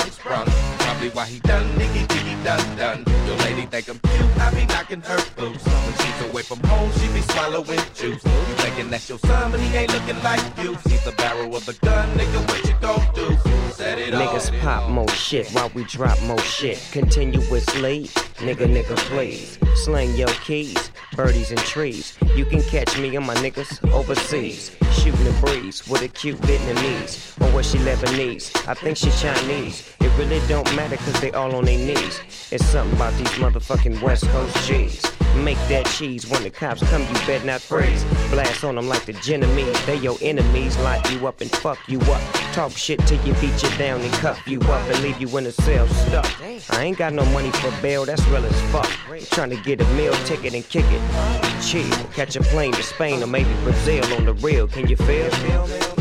Sprung, 0.00 0.10
sprung. 0.10 0.46
Probably 0.78 1.10
why 1.10 1.26
he 1.26 1.40
done, 1.40 1.66
diggy, 1.78 2.44
done, 2.44 2.76
done. 2.76 3.04
Your 3.26 3.36
lady 3.38 3.66
think 3.66 3.88
I'm 3.88 3.98
cute, 3.98 4.38
I 4.38 4.50
be 4.54 4.66
knocking 4.66 5.00
her 5.02 5.18
boots. 5.36 5.64
When 5.64 5.94
she's 5.94 6.30
away 6.30 6.42
from 6.42 6.60
home, 6.64 6.90
she 6.92 7.08
be 7.08 7.20
swallowing 7.20 7.80
juice. 7.94 8.24
You 8.24 8.54
thinking 8.62 8.90
that's 8.90 9.08
your 9.08 9.18
son, 9.18 9.50
but 9.50 9.60
he 9.60 9.76
ain't 9.76 9.92
looking 9.92 10.22
like 10.22 10.42
you. 10.58 10.76
He's 10.88 11.04
the 11.04 11.12
barrel 11.12 11.54
of 11.56 11.64
the 11.66 11.74
gun, 11.74 12.08
nigga, 12.18 12.48
what 12.48 12.64
you 12.64 12.74
gon' 12.80 13.14
do? 13.14 13.36
Set 13.72 13.98
it 13.98 14.14
off. 14.14 14.22
Niggas 14.22 14.60
pop 14.60 14.90
more 14.90 15.08
shit 15.08 15.50
while 15.50 15.70
we 15.74 15.84
drop 15.84 16.20
more 16.22 16.38
shit. 16.40 16.80
Continuously, 16.92 18.08
nigga, 18.38 18.66
nigga, 18.66 18.96
please. 19.10 19.58
Slang 19.84 20.14
your 20.16 20.28
keys, 20.44 20.90
birdies 21.14 21.50
and 21.50 21.60
trees. 21.60 22.16
You 22.34 22.44
can 22.44 22.62
catch 22.62 22.98
me 22.98 23.14
and 23.16 23.26
my 23.26 23.34
niggas 23.36 23.90
overseas. 23.92 24.76
Shooting 24.92 25.24
the 25.24 25.32
breeze 25.40 25.86
with 25.88 26.02
a 26.02 26.08
cute 26.08 26.38
Vietnamese. 26.38 27.40
Or 27.40 27.54
was 27.54 27.70
she 27.70 27.78
Lebanese? 27.78 28.66
I 28.68 28.74
think 28.74 28.96
she 28.96 29.10
Chinese. 29.10 29.92
It 30.00 30.10
really 30.18 30.40
don't 30.48 30.66
matter 30.74 30.96
cause 30.96 31.20
they 31.20 31.32
all 31.32 31.54
on 31.54 31.64
their 31.64 31.78
knees. 31.78 32.20
It's 32.50 32.64
something 32.64 32.96
about 32.96 33.14
these 33.14 33.28
motherfucking 33.38 34.02
West 34.02 34.24
Coast 34.28 34.66
G's. 34.66 35.23
Make 35.42 35.58
that 35.68 35.86
cheese 35.86 36.28
when 36.28 36.42
the 36.42 36.50
cops 36.50 36.82
come, 36.90 37.02
you 37.02 37.14
better 37.26 37.44
not 37.44 37.60
freeze. 37.60 38.04
Blast 38.30 38.64
on 38.64 38.76
them 38.76 38.88
like 38.88 39.04
the 39.04 39.12
Genovese. 39.14 39.86
They 39.86 39.96
your 39.96 40.16
enemies, 40.22 40.78
lock 40.78 41.10
you 41.10 41.26
up 41.26 41.40
and 41.40 41.50
fuck 41.50 41.78
you 41.88 42.00
up. 42.00 42.22
Talk 42.52 42.72
shit 42.72 43.00
till 43.06 43.20
you 43.26 43.34
beat 43.34 43.62
you 43.62 43.68
down 43.76 44.00
and 44.00 44.12
cuff 44.14 44.40
you 44.46 44.60
up 44.60 44.88
and 44.90 45.02
leave 45.02 45.20
you 45.20 45.36
in 45.36 45.46
a 45.46 45.52
cell 45.52 45.86
stuck. 45.88 46.26
I 46.70 46.84
ain't 46.84 46.98
got 46.98 47.12
no 47.12 47.24
money 47.26 47.50
for 47.50 47.70
bail, 47.82 48.04
that's 48.04 48.24
real 48.28 48.44
as 48.44 48.72
fuck. 48.72 48.88
Trying 49.30 49.50
to 49.50 49.56
get 49.56 49.80
a 49.80 49.84
meal 49.94 50.14
ticket 50.24 50.54
and 50.54 50.66
kick 50.68 50.86
it. 50.88 51.62
Chill, 51.62 51.90
catch 52.12 52.36
a 52.36 52.40
plane 52.40 52.72
to 52.72 52.82
Spain 52.82 53.22
or 53.22 53.26
maybe 53.26 53.52
Brazil 53.64 54.04
on 54.14 54.24
the 54.24 54.34
real. 54.34 54.68
Can 54.68 54.88
you 54.88 54.96
feel? 54.96 55.93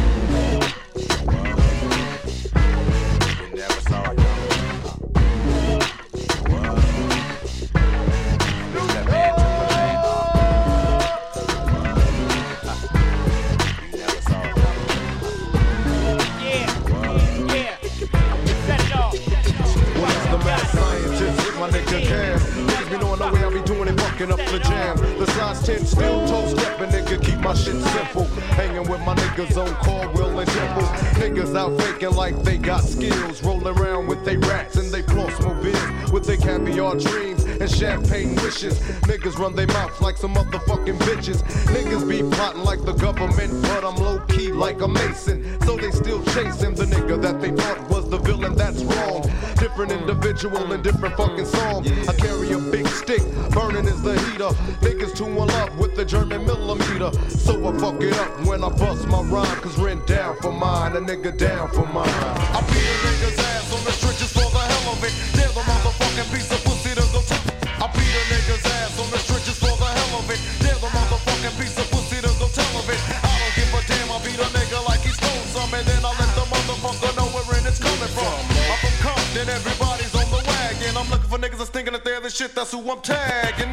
cooking 24.25 24.43
up 24.43 24.51
the 24.51 24.59
jam. 24.59 24.97
The 25.17 25.27
size 25.27 25.65
10 25.65 25.86
still 25.86 26.27
toe 26.27 26.47
stepping, 26.47 26.89
nigga, 26.89 27.23
keep 27.23 27.39
my 27.39 27.53
shit 27.53 27.75
simple. 27.75 28.25
Hanging 28.55 28.89
with 28.89 29.01
my 29.01 29.15
niggas 29.15 29.57
on 29.57 29.73
Caldwell 29.75 30.39
and 30.39 30.49
Temple. 30.49 30.83
Niggas 31.19 31.55
out 31.55 31.79
faking 31.81 32.15
like 32.15 32.41
they 32.43 32.57
got 32.57 32.83
skills. 32.83 33.43
Rolling 33.43 33.77
around 33.77 34.07
with 34.07 34.23
they 34.23 34.38
rats 34.38 34.75
and 34.75 34.91
they 34.91 35.01
floss 35.01 35.39
mobiles 35.41 36.12
with 36.12 36.25
their 36.25 36.38
caviar 36.38 36.95
dreams 36.95 37.43
and 37.59 37.69
champagne 37.69 38.35
wishes. 38.35 38.79
Niggas 39.09 39.37
run 39.37 39.55
their 39.55 39.67
mouths 39.67 40.01
like 40.01 40.17
some 40.17 40.33
motherfucking 40.35 40.97
bitches. 40.99 41.41
Niggas 41.67 42.07
be 42.07 42.19
plotting 42.35 42.63
like 42.63 42.83
the 42.83 42.93
government, 42.93 43.61
but 43.63 43.83
I'm 43.83 43.95
low 43.95 44.19
key 44.27 44.51
like 44.51 44.81
a 44.81 44.87
mason. 44.87 45.59
So 45.61 45.77
they 45.77 45.91
still 45.91 46.23
chasing 46.25 46.75
the 46.75 46.85
nigga 46.85 47.21
that 47.21 47.41
they 47.41 47.51
thought 47.51 47.89
was 47.89 48.09
the 48.09 48.17
villain 48.17 48.55
that's 48.55 48.83
wrong. 48.83 49.21
Different 49.57 49.91
individual 49.91 50.71
and 50.71 50.83
different 50.83 51.15
fucking 51.15 51.45
song. 51.45 51.87
I 52.07 52.13
carry 52.13 52.51
a 52.51 52.59
big 52.59 52.87
stick, 52.87 53.23
burning 53.51 53.85
is 53.85 54.01
the 54.01 54.13
heater. 54.13 54.49
Niggas 54.85 55.15
too 55.15 55.25
in 55.25 55.35
love 55.35 55.77
with 55.77 55.95
the 55.95 56.05
German 56.05 56.45
millimeter. 56.45 57.11
So 57.29 57.53
I 57.67 57.77
fuck 57.77 58.01
it 58.01 58.13
up 58.13 58.45
when 58.45 58.63
I 58.63 58.69
bust 58.69 59.07
my 59.07 59.21
rhyme, 59.21 59.59
cause 59.61 59.77
rent 59.77 60.05
down 60.07 60.37
for 60.37 60.51
mine, 60.51 60.95
a 60.95 61.01
nigga 61.01 61.37
down 61.37 61.69
for 61.69 61.85
mine. 61.87 62.07
I 62.07 62.61
beat 62.67 62.83
a 62.83 62.97
nigga's 63.07 63.39
ass 63.39 63.73
on 63.73 63.83
the 63.85 64.02
one 82.84 83.00
tag 83.02 83.62
and 83.62 83.72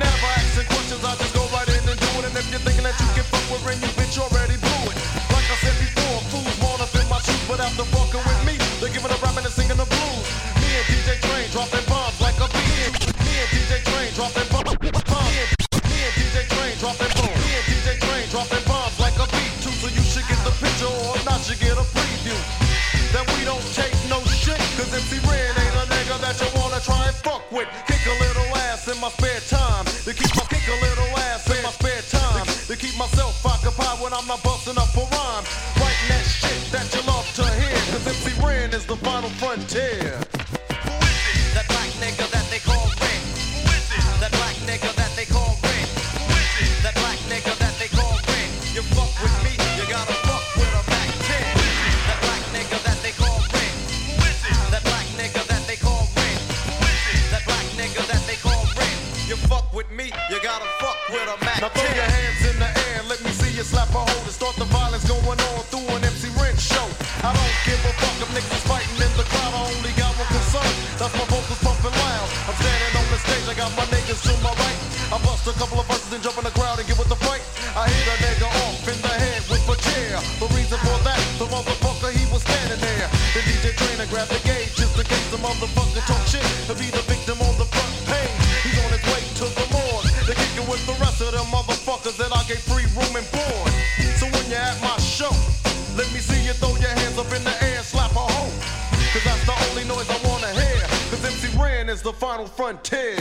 110. 102.72 103.19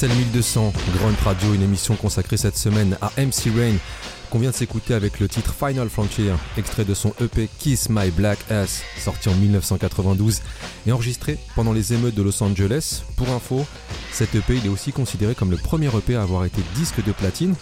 Parcelle 0.00 0.16
1200, 0.16 0.72
Grande 0.94 1.16
Radio, 1.24 1.54
une 1.54 1.62
émission 1.62 1.96
consacrée 1.96 2.36
cette 2.36 2.56
semaine 2.56 2.96
à 3.00 3.10
MC 3.16 3.50
Rain, 3.52 3.74
qu'on 4.30 4.38
vient 4.38 4.50
de 4.50 4.54
s'écouter 4.54 4.94
avec 4.94 5.18
le 5.18 5.26
titre 5.26 5.52
Final 5.52 5.88
Frontier, 5.88 6.30
extrait 6.56 6.84
de 6.84 6.94
son 6.94 7.12
EP 7.20 7.48
Kiss 7.58 7.88
My 7.90 8.12
Black 8.12 8.38
Ass, 8.48 8.84
sorti 8.96 9.28
en 9.28 9.34
1992 9.34 10.42
et 10.86 10.92
enregistré 10.92 11.36
pendant 11.56 11.72
les 11.72 11.94
émeutes 11.94 12.14
de 12.14 12.22
Los 12.22 12.40
Angeles. 12.44 13.02
Pour 13.16 13.28
info, 13.30 13.66
cet 14.12 14.36
EP 14.36 14.58
est 14.58 14.68
aussi 14.68 14.92
considéré 14.92 15.34
comme 15.34 15.50
le 15.50 15.56
premier 15.56 15.88
EP 15.88 16.14
à 16.14 16.22
avoir 16.22 16.44
été 16.44 16.62
disque 16.76 17.04
de 17.04 17.10
platine. 17.10 17.56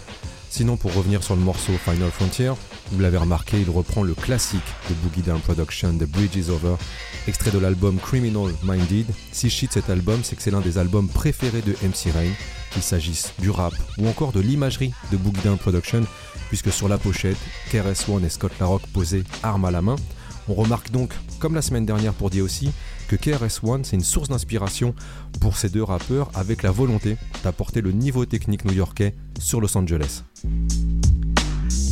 Sinon, 0.51 0.77
pour 0.77 0.93
revenir 0.93 1.23
sur 1.23 1.37
le 1.37 1.43
morceau 1.43 1.73
Final 1.87 2.11
Frontier, 2.11 2.53
vous 2.93 3.01
l'avez 3.01 3.19
remarqué, 3.19 3.61
il 3.61 3.69
reprend 3.69 4.03
le 4.03 4.15
classique 4.15 4.61
de 4.89 4.95
Boogie 4.95 5.23
Down 5.23 5.41
Production, 5.41 5.93
The 5.99 6.05
Bridge 6.05 6.37
is 6.37 6.51
Over, 6.51 6.77
extrait 7.27 7.51
de 7.51 7.59
l'album 7.59 7.99
Criminal 7.99 8.53
Minded. 8.63 9.07
Si 9.33 9.51
chic 9.51 9.73
cet 9.73 9.91
album, 9.91 10.21
c'est 10.23 10.37
que 10.37 10.43
c'est 10.43 10.53
l'un 10.53 10.61
des 10.61 10.79
albums 10.79 11.09
préférés 11.09 11.63
de 11.63 11.73
MC 11.83 12.13
Rain, 12.13 12.31
qu'il 12.71 12.83
s'agisse 12.83 13.33
du 13.41 13.51
rap 13.51 13.75
ou 13.99 14.07
encore 14.09 14.33
de 14.33 14.41
l'imagerie 14.41 14.93
de 15.11 15.17
Boogie 15.17 15.43
Down 15.43 15.59
Production, 15.59 16.05
puisque 16.49 16.73
sur 16.73 16.89
la 16.89 16.97
pochette, 16.97 17.37
KRS 17.71 18.09
One 18.09 18.25
et 18.25 18.31
Scott 18.31 18.53
Larock 18.61 18.83
posaient 18.93 19.25
armes 19.43 19.65
à 19.65 19.71
la 19.71 19.83
main. 19.83 19.97
On 20.49 20.55
remarque 20.55 20.93
donc, 20.93 21.13
comme 21.41 21.57
la 21.57 21.63
semaine 21.63 21.87
dernière 21.87 22.15
pour 22.15 22.31
aussi 22.41 22.71
que 23.09 23.17
KRS 23.17 23.65
One 23.65 23.85
c'est 23.85 23.97
une 23.97 24.05
source 24.05 24.29
d'inspiration 24.29 24.95
pour 25.41 25.57
ces 25.57 25.69
deux 25.69 25.83
rappeurs 25.83 26.31
avec 26.35 26.63
la 26.63 26.71
volonté 26.71 27.17
d'apporter 27.43 27.81
le 27.81 27.93
niveau 27.93 28.27
technique 28.27 28.65
new-yorkais 28.65 29.15
sur 29.39 29.61
Los 29.61 29.77
Angeles. 29.77 30.23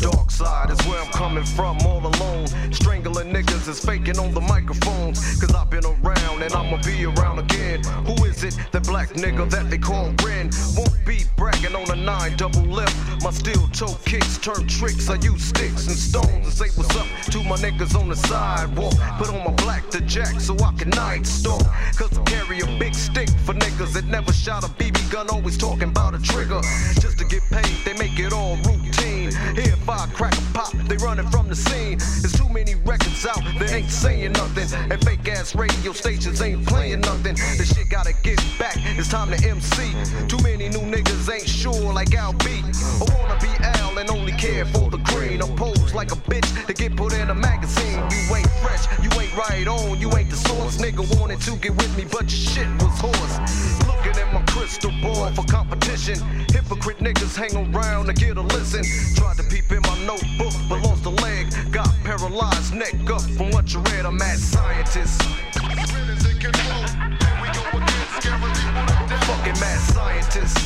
Dark 0.05 0.31
side 0.31 0.69
is 0.71 0.79
where 0.87 1.01
I'm 1.01 1.11
coming 1.13 1.47
from, 1.47 1.79
all 1.87 2.07
alone. 2.07 2.47
Strangling 2.73 3.33
niggas 3.33 3.67
is 3.69 3.83
faking 3.83 4.19
on 4.19 4.35
the 4.35 4.41
microphones. 4.43 5.41
Cause 5.41 5.55
I've 5.55 5.71
been 5.71 5.87
around 5.87 6.43
and 6.43 6.53
I'ma 6.53 6.77
be 6.83 7.07
around 7.07 7.39
again. 7.39 7.83
Who 8.05 8.13
is 8.27 8.45
it? 8.45 8.55
The 8.71 8.81
black 8.81 9.09
nigga 9.15 9.49
that 9.49 9.71
they 9.71 9.79
call 9.79 10.13
Ren. 10.23 10.51
Won't 10.77 10.95
be 11.07 11.25
bragging 11.39 11.75
on 11.75 11.91
a 11.91 11.97
nine 11.97 12.37
double 12.37 12.65
left. 12.65 12.95
My 13.25 13.31
steel 13.31 13.67
toe 13.69 13.97
kicks 14.05 14.37
turn 14.37 14.69
tricks. 14.69 15.09
I 15.09 15.15
use 15.15 15.43
sticks 15.43 15.87
and 15.87 15.97
stones 15.97 16.45
and 16.45 16.53
say 16.53 16.69
what's 16.77 16.95
up 16.97 17.07
to 17.33 17.43
my 17.43 17.57
niggas 17.57 17.99
on 17.99 18.11
the 18.11 18.17
sidewalk. 18.17 18.93
Put 19.17 19.31
on 19.31 19.43
my 19.43 19.53
black 19.65 19.89
to 19.93 20.03
jack 20.03 20.39
so 20.39 20.55
I 20.63 20.73
can 20.77 20.91
night 20.91 21.27
stalk. 21.27 21.65
Cause 21.97 22.13
I 22.19 22.23
carry 22.25 22.61
a 22.61 22.67
big 22.79 22.95
stick 22.95 23.31
for 23.47 23.55
niggas 23.55 23.95
that 23.95 24.05
never 24.05 24.35
shot 24.35 24.65
a 24.65 24.69
BB 24.69 25.11
gun, 25.11 25.31
always 25.31 25.57
talking 25.57 25.89
about 25.89 26.15
a 26.15 26.21
trigger. 26.21 26.61
Just 27.01 27.17
to 27.21 27.25
get 27.25 27.43
paid, 27.45 27.75
they 27.87 27.95
make 27.95 28.19
it 28.19 28.35
all 28.35 28.59
routine. 29.35 29.65
Here, 29.65 29.75
I 29.89 30.07
crack 30.13 30.37
a 30.37 30.53
pop, 30.53 30.73
they 30.89 30.97
running 30.97 31.29
from 31.29 31.49
the 31.49 31.57
scene. 31.57 31.99
There's 31.99 32.33
too 32.33 32.49
many 32.49 32.75
records 32.75 33.27
out 33.27 33.43
that 33.59 33.73
ain't 33.73 33.91
saying 33.91 34.33
nothing. 34.33 34.69
And 34.91 35.03
fake 35.05 35.29
ass 35.29 35.55
radio 35.55 35.93
stations 35.93 36.41
ain't 36.43 36.67
playing 36.67 37.01
nothing. 37.01 37.35
The 37.35 37.65
shit 37.65 37.89
gotta 37.89 38.13
get 38.23 38.39
back, 38.59 38.77
it's 38.77 39.09
time 39.09 39.31
to 39.31 39.49
MC. 39.49 39.93
Too 40.29 40.43
many 40.43 40.69
new 40.69 40.81
niggas 40.81 41.33
ain't 41.33 41.49
sure 41.49 41.93
like 41.93 42.15
Al 42.15 42.33
B. 42.33 42.63
I 43.01 43.05
wanna 43.15 43.39
be 43.41 43.49
Al 43.81 43.99
and 43.99 44.11
only 44.11 44.33
care 44.33 44.65
for 44.67 44.91
the 44.91 44.99
green. 44.99 45.43
I 45.43 45.47
pose 45.57 45.95
like 45.95 46.13
a 46.13 46.17
bitch 46.17 46.67
to 46.67 46.73
get 46.73 46.97
put 46.97 47.13
in 47.13 47.31
a 47.31 47.35
magazine. 47.35 48.03
You 48.11 48.37
ain't 48.37 48.51
fresh, 48.63 48.87
you 49.03 49.11
ain't 49.21 49.37
right 49.37 49.67
on, 49.67 50.01
you 50.01 50.15
ain't 50.17 50.31
the 50.31 50.37
source. 50.37 50.79
Nigga 50.79 51.05
wanted 51.19 51.41
to 51.43 51.57
get 51.57 51.73
with 51.77 51.97
me, 51.97 52.05
but 52.11 52.23
your 52.23 52.45
shit 52.53 52.69
was 52.83 52.99
horse. 52.99 53.35
Looking 53.87 54.21
at 54.21 54.33
my 54.33 54.43
crystal 54.47 54.93
ball 55.03 55.31
for 55.33 55.45
competition. 55.45 56.19
Hypocrite 56.53 56.99
niggas 56.99 57.37
hang 57.37 57.75
around 57.75 58.07
to 58.07 58.13
get 58.13 58.37
a 58.37 58.43
listen. 58.43 58.85
Tried 59.25 59.37
to 59.39 59.43
peep 59.45 59.73
in 59.73 59.81
my 59.81 59.99
notebook, 60.05 60.53
but 60.69 60.83
lost 60.83 61.07
leg. 61.23 61.47
Got 61.73 61.89
paralyzed, 62.05 62.75
neck 62.75 62.93
up 63.09 63.23
from 63.23 63.51
what 63.53 63.73
you 63.73 63.81
read. 63.81 64.05
I'm 64.05 64.19
mad 64.19 64.39
scientist. 64.39 65.23
Fucking 69.23 69.59
mad 69.61 69.81
scientist. 69.81 70.59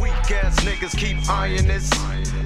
Weak 0.00 0.30
ass 0.38 0.60
niggas 0.60 0.96
keep 0.96 1.28
eyeing 1.28 1.66
this. 1.66 1.90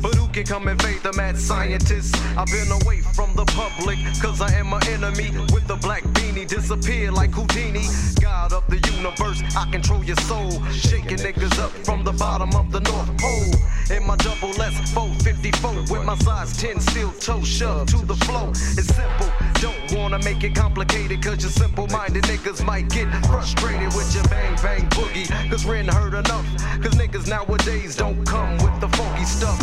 But 0.00 0.13
can 0.34 0.44
come 0.44 0.66
invade 0.66 1.00
the 1.04 1.12
mad 1.12 1.38
scientist? 1.38 2.16
I've 2.36 2.46
been 2.46 2.68
away 2.82 3.02
from 3.14 3.36
the 3.36 3.44
public, 3.54 3.98
cause 4.20 4.40
I 4.40 4.52
am 4.54 4.66
my 4.66 4.80
enemy. 4.88 5.30
With 5.54 5.68
the 5.68 5.76
black 5.76 6.02
beanie, 6.14 6.48
disappear 6.48 7.12
like 7.12 7.30
Houdini. 7.30 7.86
God 8.20 8.52
of 8.52 8.66
the 8.66 8.78
universe, 8.96 9.40
I 9.56 9.70
control 9.70 10.02
your 10.02 10.16
soul. 10.26 10.50
Shaking 10.72 11.18
niggas 11.18 11.56
up 11.60 11.70
from 11.86 12.02
the 12.02 12.10
bottom 12.12 12.52
of 12.56 12.72
the 12.72 12.80
North 12.80 13.16
Pole. 13.16 13.96
In 13.96 14.04
my 14.08 14.16
double 14.16 14.50
S 14.60 14.74
454 14.92 15.94
with 15.94 16.04
my 16.04 16.16
size 16.16 16.56
10 16.56 16.80
steel 16.80 17.12
toe 17.12 17.42
shoved 17.44 17.90
to 17.90 18.04
the 18.04 18.16
flow. 18.26 18.48
It's 18.50 18.92
simple, 18.92 19.30
don't 19.60 19.92
wanna 19.92 20.18
make 20.24 20.42
it 20.42 20.56
complicated, 20.56 21.22
cause 21.22 21.42
your 21.42 21.52
simple 21.52 21.86
minded 21.88 22.24
niggas 22.24 22.64
might 22.64 22.88
get 22.88 23.06
frustrated 23.26 23.94
with 23.94 24.12
your 24.12 24.24
bang 24.24 24.56
bang 24.56 24.88
boogie. 24.90 25.28
Cause 25.48 25.64
Ren 25.64 25.86
heard 25.86 26.14
enough, 26.14 26.46
cause 26.82 26.94
niggas 26.94 27.28
nowadays 27.28 27.94
don't 27.94 28.24
come 28.26 28.58
with 28.58 28.80
the 28.80 28.88
funky 28.96 29.24
stuff 29.24 29.60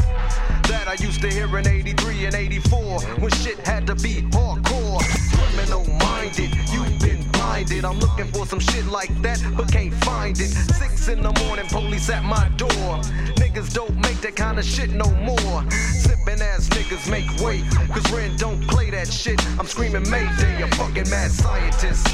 that 0.63 0.87
I 0.87 0.93
used 1.03 1.21
to 1.21 1.29
hear 1.29 1.57
in 1.57 1.67
83 1.67 2.25
and 2.25 2.35
84 2.35 2.99
when 3.19 3.31
shit 3.31 3.59
had 3.65 3.87
to 3.87 3.95
be 3.95 4.21
hardcore. 4.33 5.01
Criminal 5.33 5.85
minded, 5.99 6.53
you've 6.71 6.99
been 6.99 7.29
blinded. 7.31 7.85
I'm 7.85 7.99
looking 7.99 8.27
for 8.31 8.45
some 8.45 8.59
shit 8.59 8.85
like 8.87 9.09
that, 9.21 9.41
but 9.55 9.71
can't 9.71 9.93
find 10.03 10.39
it. 10.39 10.49
Six 10.49 11.07
in 11.07 11.21
the 11.21 11.31
morning, 11.43 11.67
police 11.67 12.09
at 12.09 12.23
my 12.23 12.49
door. 12.57 13.01
Niggas 13.41 13.73
don't 13.73 13.95
make 13.95 14.19
that 14.21 14.35
kind 14.35 14.59
of 14.59 14.65
shit 14.65 14.91
no 14.91 15.09
more. 15.21 15.63
Sippin' 16.03 16.41
ass 16.41 16.67
niggas 16.69 17.09
make 17.09 17.29
way, 17.41 17.63
cause 17.93 18.11
Ren 18.11 18.35
don't 18.37 18.61
play 18.67 18.89
that 18.91 19.07
shit. 19.07 19.39
I'm 19.59 19.67
screaming 19.67 20.09
Mayday, 20.09 20.61
a 20.61 20.67
fucking 20.75 21.09
mad 21.09 21.31
scientist. 21.31 22.05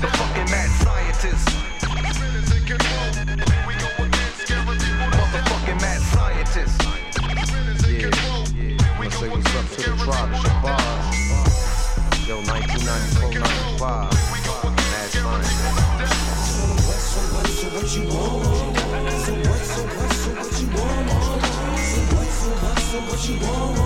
The 0.00 0.10
fucking 0.12 0.50
mad 0.50 0.70
scientist. 0.82 1.79
Mad 6.56 6.68
scientist. 6.68 7.86
Yeah, 7.88 8.10
Wanna 8.98 9.10
say 9.10 9.28
what's 9.28 9.54
up 9.54 9.66
to 9.70 9.90
the 9.90 9.96
tribe, 10.04 10.30
Shabazz. 10.34 11.16
Yo, 12.26 12.36
1994, 12.38 13.30
95. 13.30 14.10
Mad 14.90 15.10
Science. 15.10 15.50
So 16.50 17.20
what, 17.34 17.46
so 17.46 17.66
what 17.74 17.88
you 17.94 18.02
want? 18.10 18.44
So 19.10 19.32
what, 19.34 19.62
so 19.62 19.82
what, 19.84 20.12
so 20.12 20.30
what 20.34 20.52
you 20.60 20.66
want? 20.74 21.08
So 21.78 22.00
what, 22.14 22.30
so 22.30 22.50
what, 22.60 22.78
so 22.78 22.98
what 23.06 23.20
you 23.28 23.36
want? 23.40 23.76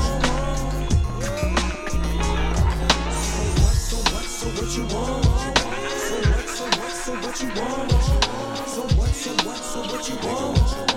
So 3.21 3.37
what, 3.61 3.77
so 3.77 3.99
what, 4.13 4.25
so 4.25 4.47
what 4.57 4.71
you 4.77 4.85
want? 4.95 5.25
So 5.25 6.17
what, 6.31 6.49
so 6.49 6.65
what, 6.65 6.93
so 6.93 7.13
what 7.13 7.37
you 7.43 7.49
want? 7.61 7.91
So 8.69 8.83
what, 8.97 9.11
so 9.11 9.33
what, 9.47 9.59
so 9.59 9.81
what 9.81 10.09
you 10.09 10.17
want? 10.29 10.94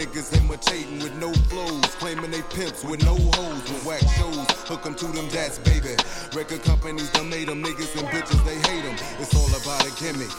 Niggas 0.00 0.34
imitating 0.38 0.98
with 1.00 1.14
no 1.16 1.30
flows? 1.50 1.84
Claiming 2.00 2.30
they 2.30 2.42
pimps 2.54 2.82
with 2.84 3.04
no 3.04 3.14
hoes, 3.36 3.62
with 3.68 3.84
whack 3.84 4.00
shows. 4.16 4.46
Hook 4.68 4.86
'em 4.86 4.94
to 4.94 5.06
them 5.06 5.28
dats, 5.28 5.58
baby. 5.58 5.94
Record 6.34 6.62
companies 6.64 7.10
done 7.10 7.28
made 7.28 7.48
'em 7.50 7.62
niggas 7.62 7.92
and 7.98 8.08
bitches, 8.08 8.42
they 8.44 8.56
hate 8.70 8.84
'em. 8.84 8.96
It's 9.20 9.34
all 9.34 9.52
about 9.60 9.84
a 9.86 9.92
gimmick. 10.02 10.32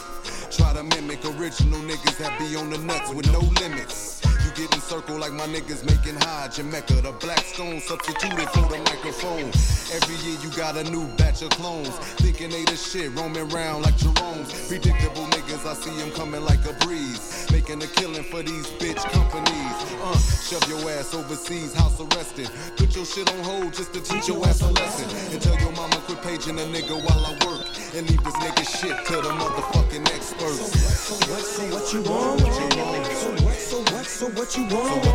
Try 0.50 0.72
to 0.72 0.82
mimic 0.82 1.24
original 1.24 1.80
niggas 1.80 2.16
that 2.18 2.36
be 2.40 2.56
on 2.56 2.70
the 2.70 2.78
nuts 2.78 3.10
with 3.10 3.30
no 3.30 3.40
limits. 3.60 4.22
You 4.52 4.66
get 4.66 4.74
in 4.74 4.80
circle 4.82 5.18
like 5.18 5.32
my 5.32 5.46
niggas 5.46 5.84
making 5.86 6.20
high 6.20 6.48
Jamaica. 6.48 7.00
The 7.00 7.12
black 7.20 7.38
stone 7.38 7.80
substituted 7.80 8.48
for 8.50 8.68
the 8.68 8.78
microphone. 8.84 9.48
Every 9.96 10.16
year 10.28 10.36
you 10.42 10.50
got 10.50 10.76
a 10.76 10.84
new 10.90 11.06
batch 11.16 11.40
of 11.42 11.50
clones. 11.50 11.88
Thinking 12.20 12.50
they 12.50 12.64
the 12.64 12.76
shit, 12.76 13.12
roaming 13.16 13.50
around 13.50 13.82
like 13.82 13.96
Jerome's. 13.96 14.52
Predictable 14.68 15.26
niggas, 15.32 15.64
I 15.64 15.74
see 15.74 15.94
'em 16.02 16.10
coming 16.12 16.44
like 16.44 16.64
a 16.66 16.74
breeze. 16.84 17.46
Making 17.50 17.82
a 17.82 17.86
killing 17.86 18.24
for 18.24 18.42
these 18.42 18.66
bitch 18.76 19.02
companies. 19.12 19.76
Uh, 20.04 20.18
shove 20.18 20.68
your 20.68 20.90
ass 20.90 21.14
overseas, 21.14 21.72
house 21.72 21.98
arrested. 22.00 22.50
Put 22.76 22.94
your 22.94 23.06
shit 23.06 23.32
on 23.32 23.44
hold 23.44 23.72
just 23.72 23.94
to 23.94 24.00
teach 24.00 24.28
your 24.28 24.44
ass 24.46 24.60
a 24.60 24.68
lesson. 24.68 25.08
And 25.32 25.40
tell 25.40 25.58
your 25.60 25.72
mama 25.72 25.96
quit 26.04 26.20
paging 26.20 26.58
a 26.58 26.66
nigga 26.68 26.96
while 27.06 27.24
I 27.24 27.32
work. 27.46 27.64
And 27.94 28.08
leave 28.10 28.22
this 28.22 28.36
nigga 28.44 28.64
shit 28.68 28.96
to 29.06 29.16
the 29.16 29.32
motherfucking 29.32 30.04
experts. 30.12 30.76
So 31.08 31.14
what, 31.30 31.44
so 31.54 31.62
what 31.72 31.92
you 31.92 32.02
want? 32.02 32.40
So 32.40 33.30
what, 33.44 33.51
so 33.72 33.78
what, 33.94 34.04
so 34.04 34.26
what 34.26 34.54
you 34.54 34.64
want? 34.64 35.02
So 35.02 35.10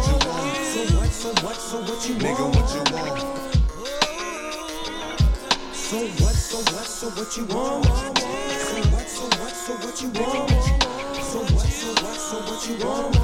what, 0.97 1.11
so 1.11 1.29
what, 1.45 1.55
so 1.57 1.77
what 1.81 2.09
you 2.09 2.15
want? 2.15 2.25
Nigga, 2.25 2.45
what 2.55 2.67
you 2.73 2.81
want? 2.91 3.19
So 5.75 5.97
what, 5.97 6.33
so 6.33 6.57
what, 6.73 6.87
so 6.87 7.07
what 7.11 7.37
you 7.37 7.45
want? 7.45 7.85
So 7.85 8.77
what, 8.89 9.07
so 9.07 9.25
what, 9.37 9.53
so 9.53 9.73
what 9.73 10.01
you 10.01 10.09
want? 10.09 10.49
So 11.21 11.39
what, 11.53 11.69
so 11.69 11.89
what, 12.03 12.17
so 12.17 12.37
what 12.49 12.61
you 12.67 12.75
want? 12.83 13.15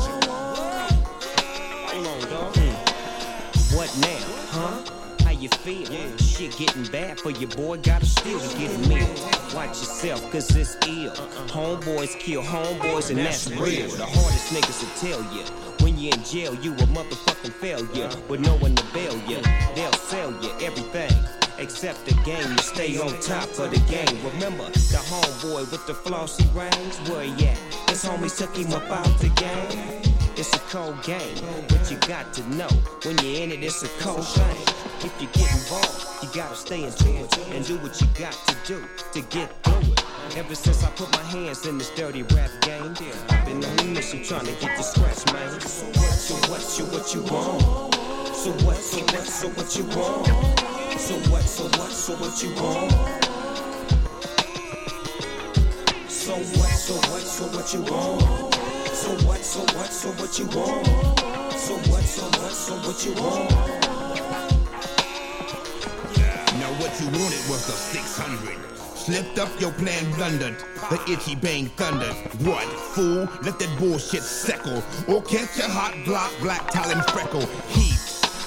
Hold 1.89 2.07
on, 2.07 2.19
dog. 2.29 2.55
Hmm. 2.55 3.75
What 3.75 3.89
now, 3.97 4.19
huh? 4.51 5.02
You 5.43 5.49
feel? 5.49 6.17
Shit 6.19 6.55
getting 6.55 6.85
bad 6.85 7.19
for 7.19 7.29
your 7.29 7.49
boy, 7.49 7.75
gotta 7.79 8.05
still 8.05 8.39
get 8.57 8.73
a 8.73 8.87
meal. 8.87 9.05
Watch 9.53 9.75
yourself, 9.83 10.31
cause 10.31 10.55
it's 10.55 10.75
ill. 10.87 11.11
Homeboys 11.51 12.17
kill 12.17 12.41
homeboys, 12.41 13.09
and 13.09 13.19
that's 13.19 13.49
real. 13.51 13.89
The 13.89 14.05
hardest 14.05 14.53
niggas 14.53 14.79
will 14.79 15.09
tell 15.09 15.35
you. 15.35 15.43
When 15.83 15.97
you're 15.97 16.13
in 16.13 16.23
jail, 16.23 16.55
you 16.55 16.71
a 16.71 16.87
motherfucking 16.95 17.51
failure. 17.55 18.09
With 18.29 18.39
no 18.39 18.55
one 18.55 18.73
to 18.73 18.85
bail 18.93 19.17
you, 19.27 19.41
they'll 19.75 19.91
sell 19.91 20.31
you 20.41 20.49
everything. 20.61 21.11
Except 21.57 22.05
the 22.05 22.13
game, 22.23 22.49
you 22.49 22.57
stay 22.59 22.97
on 22.97 23.19
top 23.19 23.49
of 23.59 23.69
the 23.69 23.83
game. 23.91 24.23
Remember 24.23 24.69
the 24.71 25.03
homeboy 25.11 25.69
with 25.69 25.85
the 25.87 25.93
flossy 25.93 26.45
rings? 26.53 26.97
Where 27.09 27.23
he 27.23 27.47
at? 27.47 27.57
His 27.89 28.05
homies 28.05 28.37
took 28.37 28.55
him 28.55 28.71
up 28.71 28.89
out 28.89 29.19
the 29.19 29.27
game. 29.27 30.13
It's 30.37 30.53
a 30.53 30.59
cold 30.71 31.03
game, 31.03 31.35
but 31.67 31.91
you 31.91 31.97
got 32.07 32.33
to 32.35 32.55
know 32.55 32.69
when 33.03 33.17
you're 33.17 33.43
in 33.43 33.51
it, 33.51 33.61
it's 33.61 33.83
a 33.83 33.89
cold 33.99 34.25
thing. 34.25 34.72
If 35.05 35.21
you 35.21 35.27
get 35.33 35.51
involved, 35.51 36.23
you 36.23 36.29
gotta 36.33 36.55
stay 36.55 36.85
into 36.85 37.09
it 37.09 37.37
and 37.49 37.65
do 37.65 37.75
what 37.79 37.99
you 37.99 38.07
got 38.17 38.31
to 38.31 38.55
do 38.65 38.81
to 39.11 39.21
get 39.27 39.51
through 39.61 39.91
it. 39.91 40.03
Ever 40.37 40.55
since 40.55 40.81
I 40.81 40.89
put 40.91 41.11
my 41.11 41.23
hands 41.23 41.65
in 41.65 41.77
this 41.77 41.89
dirty 41.89 42.23
rap 42.23 42.49
game, 42.61 42.95
I've 43.27 43.45
been 43.45 43.61
on 43.65 43.79
a 43.79 43.83
mission 43.83 44.23
trying 44.23 44.45
to 44.45 44.53
get 44.53 44.77
you 44.77 44.83
scratch, 44.83 45.25
man. 45.33 45.59
So 45.59 45.85
what, 45.87 46.13
so 46.13 46.35
what, 46.49 46.61
so 46.61 46.85
what 46.85 47.13
you 47.13 47.21
want? 47.23 47.93
So 48.33 48.51
what, 48.65 48.77
so 48.77 49.01
what, 49.11 49.27
so 49.27 49.49
what 49.49 49.75
you 49.75 49.83
want? 49.93 50.25
So 50.97 51.15
what, 51.29 51.43
so 51.43 51.63
what, 51.65 51.91
so 51.91 52.15
what 52.15 52.41
you 52.41 52.53
want? 52.55 52.91
So 56.07 56.33
what, 56.33 56.71
so 56.71 56.93
what, 57.11 57.21
so 57.21 57.45
what 57.47 57.73
you 57.73 57.81
want? 57.91 58.55
So 58.95 59.09
what, 59.27 59.43
so 59.43 59.59
what, 59.75 59.91
so 59.91 60.09
what 60.11 60.39
you 60.39 60.45
want? 60.45 60.87
So 61.59 61.73
what, 61.91 62.03
so 62.03 62.23
what, 62.39 62.51
so 62.53 62.73
what 62.87 63.05
you 63.05 63.13
want? 63.21 63.82
What 66.93 67.01
you 67.01 67.07
wanted 67.19 67.49
was 67.49 67.65
the 67.65 67.73
600. 67.73 68.69
Slipped 68.95 69.39
up 69.39 69.49
your 69.59 69.71
plan, 69.71 70.11
blundered. 70.13 70.55
The 70.89 71.01
itchy 71.11 71.35
bang 71.35 71.65
thundered. 71.75 72.15
What, 72.45 72.65
fool? 72.93 73.27
Let 73.43 73.57
that 73.59 73.75
bullshit 73.79 74.21
settle. 74.21 74.83
Or 75.07 75.21
catch 75.23 75.57
a 75.59 75.67
hot 75.67 75.95
block, 76.05 76.31
black 76.41 76.69
talent 76.69 77.09
freckle. 77.09 77.45
Heat. 77.69 77.82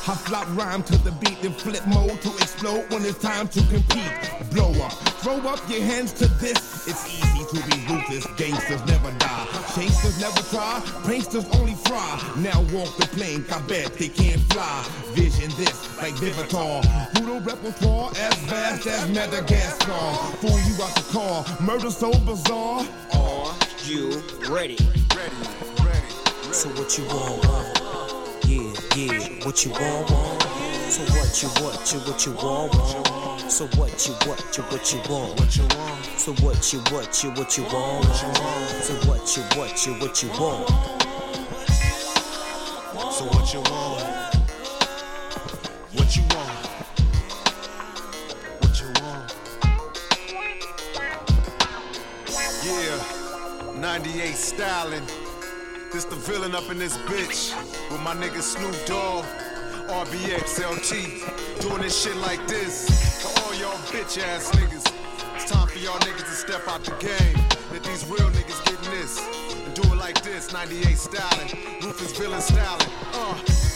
I 0.09 0.15
flop 0.15 0.47
rhyme 0.57 0.85
to 0.85 0.97
the 0.99 1.11
beat 1.11 1.43
and 1.43 1.53
flip 1.53 1.85
mode 1.89 2.21
to 2.23 2.29
explode 2.37 2.89
when 2.93 3.05
it's 3.05 3.19
time 3.19 3.49
to 3.49 3.59
compete. 3.67 4.13
Blow 4.53 4.71
up, 4.85 4.93
throw 5.19 5.39
up 5.49 5.59
your 5.69 5.83
hands 5.83 6.13
to 6.13 6.29
this. 6.39 6.87
It's 6.87 7.09
easy 7.09 7.45
to 7.51 7.67
be 7.67 7.93
ruthless. 7.93 8.25
Gangsters 8.37 8.87
never 8.87 9.11
die. 9.19 9.47
Chasers 9.75 10.21
never 10.21 10.41
try. 10.55 10.81
Pranksters 11.03 11.53
only 11.59 11.75
fry. 11.75 12.23
Now 12.37 12.61
walk 12.73 12.97
the 12.99 13.09
plank. 13.17 13.53
I 13.53 13.61
bet 13.67 13.95
they 13.95 14.07
can't 14.07 14.41
fly. 14.53 14.87
Vision 15.15 15.51
this 15.57 15.99
like 15.99 16.15
Vivitar. 16.15 16.85
Who 17.19 17.27
the 17.27 17.41
repertoire 17.41 18.11
as 18.11 18.35
vast 18.47 18.87
as 18.87 19.09
Madagascar. 19.09 20.37
Fool 20.39 20.51
you 20.51 20.85
out 20.85 20.95
the 20.95 21.07
car. 21.11 21.45
Murder 21.61 21.91
so 21.91 22.13
bizarre. 22.21 22.87
Are 23.13 23.55
you 23.83 24.23
ready? 24.49 24.79
Ready, 25.17 25.35
ready. 25.83 26.53
So 26.53 26.69
what 26.79 26.97
you 26.97 27.07
want? 27.07 27.86
Want? 28.47 28.97
Yeah, 28.97 29.13
yeah. 29.13 29.45
What 29.45 29.65
you 29.65 29.71
want? 29.73 30.11
want? 30.11 30.43
So 30.91 31.03
what 31.15 31.43
you 31.43 31.49
what 31.65 31.93
you 31.93 31.99
what 32.01 32.27
you 32.27 32.33
want? 32.33 32.75
want? 32.75 33.51
So 33.51 33.67
what 33.77 34.07
you 34.07 34.15
what 34.29 34.57
you 34.57 34.63
what 34.65 34.93
you 34.93 34.99
want? 35.11 35.41
What 35.41 35.57
you 35.57 35.65
want? 35.77 36.05
So 36.19 36.33
what 36.35 36.73
you 36.73 36.81
what 36.93 37.23
you 37.23 37.31
what 37.31 37.57
you 37.57 37.65
want? 37.65 38.05
So 38.83 38.95
what 39.09 39.37
you 39.37 39.43
what 39.59 39.87
you 39.87 39.95
what 39.95 40.23
you 40.23 40.29
want? 40.31 40.69
So 43.13 43.25
what 43.25 43.53
you 43.53 43.61
want? 43.61 44.35
What 45.93 46.17
you 46.17 46.23
want? 46.35 46.67
What 48.61 48.81
you 48.81 48.89
want? 49.03 49.35
Yeah, 52.65 53.81
98 53.81 54.35
styling. 54.35 55.26
This 55.97 56.05
the 56.05 56.17
villain 56.17 56.55
up 56.55 56.69
in 56.69 56.79
this 56.79 56.95
bitch 57.09 57.57
with 57.91 58.03
my 58.03 58.15
nigga 58.15 58.43
Snoop 58.43 58.77
Dogg, 58.85 59.25
RBX 59.89 60.61
LT, 60.61 61.63
doing 61.63 61.81
this 61.81 62.03
shit 62.03 62.15
like 62.17 62.47
this 62.47 63.23
for 63.23 63.29
all 63.41 63.55
y'all 63.55 63.79
bitch 63.89 64.23
ass 64.23 64.51
niggas. 64.51 64.93
It's 65.37 65.51
time 65.51 65.67
for 65.67 65.79
y'all 65.79 65.99
niggas 66.01 66.19
to 66.19 66.35
step 66.35 66.69
out 66.69 66.85
the 66.85 66.91
game. 67.01 67.43
Let 67.73 67.83
these 67.83 68.05
real 68.11 68.29
niggas 68.29 68.63
get 68.67 68.85
in 68.85 69.01
this 69.01 69.19
and 69.65 69.73
do 69.73 69.91
it 69.91 69.97
like 69.97 70.21
this. 70.23 70.53
98 70.53 70.99
styling, 70.99 71.49
Rufus 71.81 72.13
villain 72.19 72.43
styling. 72.43 72.91
Uh. 73.15 73.76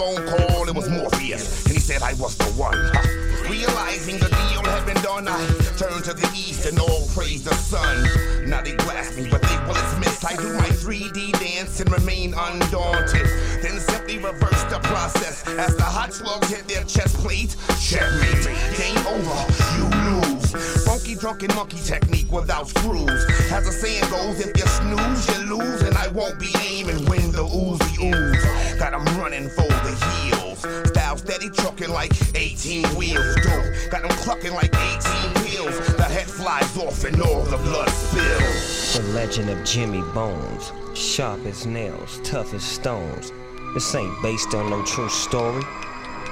Phone 0.00 0.26
call. 0.26 0.66
It 0.66 0.74
was 0.74 0.88
Morpheus, 0.88 1.66
and 1.66 1.74
he 1.74 1.80
said 1.80 2.02
I 2.02 2.14
was 2.14 2.34
the 2.36 2.50
one. 2.56 2.72
Huh. 2.72 3.50
Realizing 3.50 4.18
the 4.18 4.28
deal 4.28 4.62
had 4.64 4.86
been 4.86 5.02
done, 5.02 5.28
I 5.28 5.38
turned 5.76 6.04
to 6.04 6.14
the 6.14 6.26
east 6.34 6.64
and 6.64 6.78
all 6.78 7.06
praise 7.08 7.44
the 7.44 7.54
sun. 7.54 8.48
Now 8.48 8.62
they 8.62 8.76
blast 8.76 9.18
me, 9.18 9.28
but 9.30 9.42
they 9.42 9.56
bullets 9.66 9.98
miss. 9.98 10.24
I 10.24 10.36
do 10.36 10.54
my 10.54 10.70
3D 10.84 11.32
dance 11.38 11.80
and 11.80 11.92
remain 11.92 12.32
undaunted. 12.32 13.26
Then 13.62 13.78
simply 13.78 14.16
reverse 14.16 14.62
the 14.72 14.80
process 14.84 15.46
as 15.46 15.76
the 15.76 15.84
hot 15.84 16.14
slugs 16.14 16.48
hit 16.48 16.66
their 16.66 16.84
chest 16.84 17.16
plate. 17.18 17.54
Checkmate, 17.78 18.46
game 18.78 19.06
over, 19.06 19.38
you 19.76 19.84
lose. 19.84 20.29
Funky 20.50 21.14
drunken 21.14 21.54
monkey 21.54 21.78
technique 21.84 22.30
without 22.32 22.68
screws. 22.68 23.24
As 23.52 23.64
the 23.64 23.72
saying 23.72 24.08
goes, 24.10 24.40
if 24.40 24.56
you 24.56 24.66
snooze, 24.66 25.28
you 25.28 25.56
lose, 25.56 25.82
and 25.82 25.96
I 25.96 26.08
won't 26.08 26.38
be 26.40 26.50
aiming 26.66 27.04
when 27.06 27.30
the 27.30 27.44
oozy 27.44 28.04
ooze. 28.04 28.44
Got 28.78 28.94
'em 28.94 29.04
running 29.18 29.48
for 29.50 29.68
the 29.68 29.94
heels. 30.04 30.58
Style 30.88 31.16
steady 31.16 31.50
trucking 31.50 31.90
like 31.90 32.12
18 32.34 32.84
wheels. 32.96 33.36
Dope. 33.36 33.90
Got 33.90 34.04
'em 34.04 34.16
clucking 34.24 34.54
like 34.54 34.74
18 34.74 35.34
wheels. 35.44 35.78
The 35.96 36.04
head 36.04 36.28
flies 36.28 36.76
off 36.76 37.04
and 37.04 37.20
all 37.22 37.42
the 37.42 37.58
blood 37.58 37.88
spills. 37.90 38.94
The 38.94 39.02
legend 39.14 39.50
of 39.50 39.64
Jimmy 39.64 40.02
Bones. 40.14 40.72
Sharp 40.94 41.46
as 41.46 41.64
nails, 41.64 42.20
tough 42.24 42.52
as 42.54 42.64
stones. 42.64 43.32
This 43.74 43.94
ain't 43.94 44.20
based 44.20 44.52
on 44.54 44.70
no 44.70 44.82
true 44.82 45.08
story. 45.08 45.62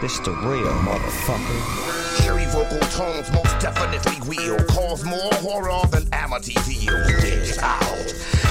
This 0.00 0.20
the 0.20 0.30
real 0.30 0.72
motherfucker. 0.86 2.22
Cherry 2.22 2.44
vocal 2.46 2.78
tones 2.90 3.32
most 3.32 3.58
definitely 3.58 4.28
will 4.28 4.56
cause 4.66 5.04
more 5.04 5.34
horror 5.42 5.84
than 5.90 6.04
Amityville. 6.10 7.20
Get 7.20 7.58
out. 7.60 7.82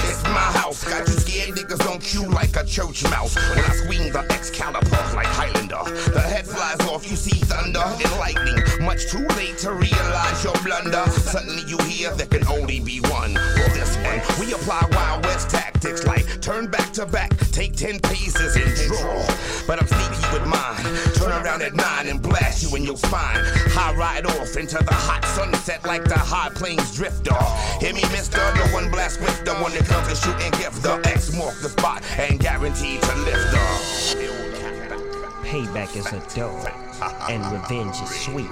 It's 0.10 0.24
my 0.24 0.52
house. 0.60 0.84
Got 0.84 1.08
you 1.08 1.14
scared 1.14 1.56
niggas 1.56 1.90
on 1.90 2.00
cue 2.00 2.28
like 2.28 2.54
a 2.58 2.66
church 2.66 3.04
mouse. 3.06 3.36
When 3.36 3.60
I 3.60 3.70
swing 3.86 4.12
the 4.12 4.28
Excalibur 4.30 4.90
like 5.16 5.28
Highlander, 5.28 5.84
the 6.12 6.20
head 6.20 6.46
flies 6.46 6.82
off. 6.90 7.10
You 7.10 7.16
see 7.16 7.40
thunder 7.40 7.80
and 7.80 8.12
lightning. 8.20 8.86
Much 8.86 9.10
too 9.10 9.26
late 9.38 9.58
to 9.60 9.72
realize 9.72 10.44
your 10.44 10.56
blunder. 10.66 11.10
Suddenly 11.12 11.64
you 11.66 11.78
hear 11.86 12.12
there 12.16 12.28
can 12.28 12.46
only 12.48 12.82
be 12.82 13.00
one. 13.08 13.36
For 13.36 13.70
this 13.72 13.96
one, 14.04 14.20
we 14.38 14.52
apply 14.54 14.86
Wild 14.92 15.26
West 15.26 15.50
tactics 15.50 16.06
like 16.06 16.42
turn 16.42 16.68
back 16.68 16.92
to 16.94 17.06
back, 17.06 17.32
take 17.52 17.76
ten 17.76 18.00
paces 18.02 18.58
and 18.58 18.76
draw. 18.88 19.26
But 19.66 19.82
I'm 19.82 19.88
sneaky 19.88 20.34
with 20.34 20.46
mine. 20.48 20.84
Turn 21.16 21.37
around 21.44 21.62
at 21.62 21.74
nine 21.74 22.08
and 22.08 22.22
blast 22.22 22.64
you 22.64 22.76
in 22.76 22.84
your 22.84 22.98
spine. 22.98 23.44
I 23.78 23.94
ride 23.96 24.26
off 24.26 24.56
into 24.58 24.78
the 24.78 24.94
hot 24.94 25.24
sunset 25.26 25.86
like 25.86 26.04
the 26.04 26.18
high 26.18 26.50
plains 26.50 26.96
drifter. 26.96 27.36
Hear 27.80 27.94
me, 27.94 28.02
mister? 28.12 28.38
No 28.56 28.66
one 28.74 28.90
blast 28.92 29.20
with 29.20 29.46
the 29.46 29.54
one 29.56 29.72
that 29.74 29.86
comes 29.86 30.08
to 30.10 30.16
shoot 30.16 30.36
and 30.42 30.54
give 30.58 30.82
the 30.82 31.02
X 31.06 31.36
mark 31.36 31.56
the 31.62 31.70
spot 31.70 32.04
and 32.18 32.40
guaranteed 32.40 33.02
to 33.02 33.16
lift 33.18 33.52
the. 33.52 33.58
Payback 35.48 35.96
is 35.96 36.08
a 36.08 36.20
dope, 36.36 36.68
and 37.30 37.42
revenge 37.54 37.96
is 38.02 38.10
sweet. 38.10 38.50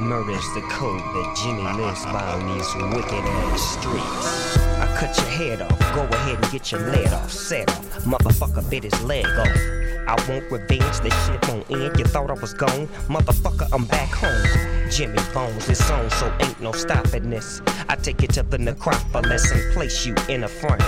Murder's 0.00 0.46
the 0.54 0.60
code 0.70 1.00
that 1.00 1.36
Jimmy 1.42 1.64
lives 1.82 2.04
by 2.04 2.22
on 2.22 2.46
these 2.54 2.74
wicked 2.94 3.24
ass 3.24 3.62
streets. 3.76 4.56
I 4.78 4.86
cut 4.96 5.16
your 5.16 5.26
head 5.26 5.62
off, 5.62 5.78
go 5.96 6.02
ahead 6.04 6.38
and 6.40 6.52
get 6.52 6.70
your 6.70 6.80
lead 6.92 7.12
off, 7.12 7.32
set 7.32 7.68
off. 7.70 8.04
Motherfucker 8.04 8.70
bit 8.70 8.84
his 8.84 9.02
leg 9.02 9.26
off. 9.26 9.87
I 10.08 10.14
want 10.26 10.50
revenge, 10.50 11.00
this 11.00 11.26
shit 11.26 11.48
won't 11.48 11.70
end. 11.70 11.98
You 11.98 12.06
thought 12.06 12.30
I 12.30 12.32
was 12.32 12.54
gone? 12.54 12.86
Motherfucker, 13.08 13.68
I'm 13.74 13.84
back 13.84 14.08
home. 14.08 14.90
Jimmy 14.90 15.18
Bones 15.34 15.68
is 15.68 15.90
on, 15.90 16.08
so 16.12 16.34
ain't 16.40 16.58
no 16.62 16.72
stopping 16.72 17.28
this. 17.28 17.60
I 17.90 17.96
take 17.96 18.22
you 18.22 18.28
to 18.28 18.42
the 18.42 18.56
necropolis 18.56 19.50
and 19.52 19.74
place 19.74 20.06
you 20.06 20.14
in 20.30 20.44
a 20.44 20.48
frame. 20.48 20.78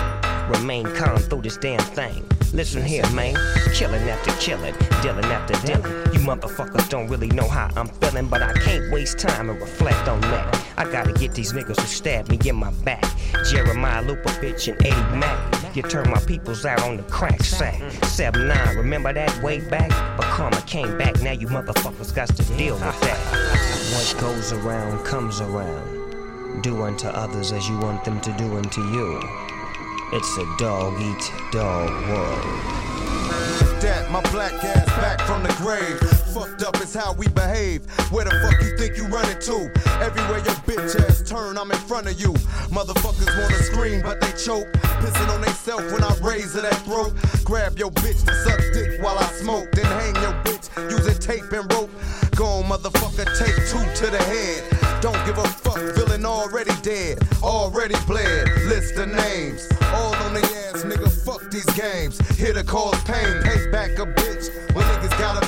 Remain 0.51 0.87
calm 0.97 1.18
through 1.18 1.43
this 1.43 1.59
damn 1.59 1.81
thing. 1.81 2.25
Listen 2.55 2.83
here, 2.83 3.09
man. 3.11 3.37
Killing 3.75 4.09
after 4.09 4.33
killing, 4.41 4.75
dealing 5.03 5.27
after 5.27 5.55
dealing. 5.66 5.93
You 6.14 6.21
motherfuckers 6.21 6.89
don't 6.89 7.09
really 7.09 7.29
know 7.29 7.47
how 7.47 7.68
I'm 7.77 7.89
feeling, 7.89 8.27
but 8.27 8.41
I 8.41 8.55
can't 8.55 8.91
waste 8.91 9.18
time 9.18 9.51
and 9.51 9.61
reflect 9.61 10.09
on 10.09 10.23
that. 10.23 10.64
I 10.79 10.91
gotta 10.91 11.12
get 11.12 11.35
these 11.35 11.53
niggas 11.53 11.79
who 11.79 11.87
stabbed 11.87 12.31
me 12.31 12.39
in 12.49 12.57
my 12.57 12.71
back. 12.85 13.05
Jeremiah 13.45 14.01
Looper, 14.01 14.31
bitch, 14.41 14.66
and 14.73 14.81
Eddie 14.81 15.16
Mack. 15.18 15.59
You 15.73 15.83
turned 15.83 16.11
my 16.11 16.18
peoples 16.18 16.64
out 16.64 16.83
on 16.83 16.97
the 16.97 17.05
crack 17.05 17.41
sack. 17.45 17.81
7-9, 17.81 18.77
remember 18.77 19.12
that 19.12 19.41
way 19.41 19.61
back? 19.61 19.89
But 20.16 20.27
karma 20.27 20.61
came 20.62 20.99
back, 20.99 21.23
now 21.23 21.31
you 21.31 21.47
motherfuckers 21.47 22.12
got 22.12 22.29
to 22.29 22.43
deal 22.57 22.75
with 22.75 23.01
that. 23.03 23.18
What 23.95 24.21
goes 24.21 24.53
around 24.53 25.05
comes 25.05 25.41
around. 25.41 26.62
Do 26.62 26.83
unto 26.83 27.07
others 27.07 27.53
as 27.53 27.68
you 27.68 27.79
want 27.79 28.05
them 28.05 28.21
to 28.21 28.33
do 28.33 28.57
unto 28.57 28.81
you. 28.81 29.21
It's 30.12 30.37
a 30.39 30.57
dog 30.59 31.01
eat 31.01 31.33
dog 31.53 31.89
world. 32.09 32.43
that, 33.81 34.11
my 34.11 34.21
black 34.33 34.53
ass 34.64 34.87
back 35.01 35.21
from 35.21 35.45
the 35.45 35.53
grave. 35.55 36.20
Fucked 36.35 36.62
up 36.62 36.81
is 36.81 36.95
how 36.95 37.12
we 37.14 37.26
behave. 37.28 37.85
Where 38.12 38.24
the 38.24 38.31
fuck 38.31 38.62
you 38.62 38.76
think 38.78 38.97
you 38.97 39.07
running 39.09 39.39
to? 39.41 39.70
Everywhere 39.99 40.39
your 40.39 40.55
bitch 40.62 40.95
ass 41.09 41.28
turn, 41.28 41.59
I'm 41.59 41.72
in 41.72 41.78
front 41.78 42.07
of 42.07 42.20
you. 42.20 42.33
Motherfuckers 42.70 43.26
wanna 43.41 43.62
scream, 43.64 44.01
but 44.01 44.20
they 44.20 44.31
choke. 44.33 44.70
Pissing 45.03 45.35
on 45.35 45.41
theyself 45.41 45.83
when 45.91 46.05
I 46.05 46.14
raise 46.22 46.53
that 46.53 46.72
throat. 46.87 47.14
Grab 47.45 47.78
your 47.78 47.91
bitch 47.91 48.24
to 48.26 48.35
suck 48.45 48.61
dick 48.72 49.03
while 49.03 49.18
I 49.18 49.26
smoke. 49.43 49.72
Then 49.72 49.87
hang 49.87 50.14
your 50.22 50.35
bitch 50.45 50.70
using 50.91 51.18
tape 51.18 51.51
and 51.51 51.72
rope. 51.72 51.91
Go 52.37 52.47
on, 52.47 52.64
motherfucker, 52.64 53.26
take 53.37 53.57
two 53.66 54.05
to 54.05 54.11
the 54.11 54.22
head. 54.22 54.62
Don't 55.01 55.18
give 55.26 55.39
a 55.39 55.49
fuck, 55.49 55.81
villain 55.97 56.24
already 56.24 56.74
dead, 56.83 57.18
already 57.43 57.97
bled. 58.07 58.47
List 58.68 58.95
the 58.95 59.07
names, 59.07 59.66
all 59.95 60.14
on 60.14 60.35
the 60.35 60.41
ass, 60.41 60.85
nigga. 60.85 61.11
Fuck 61.24 61.51
these 61.51 61.66
games. 61.76 62.18
Here 62.39 62.53
to 62.53 62.62
cause 62.62 63.03
pain, 63.05 63.43
pay 63.43 63.70
back 63.70 63.99
a 63.99 64.07
bitch 64.07 64.49
when 64.74 64.87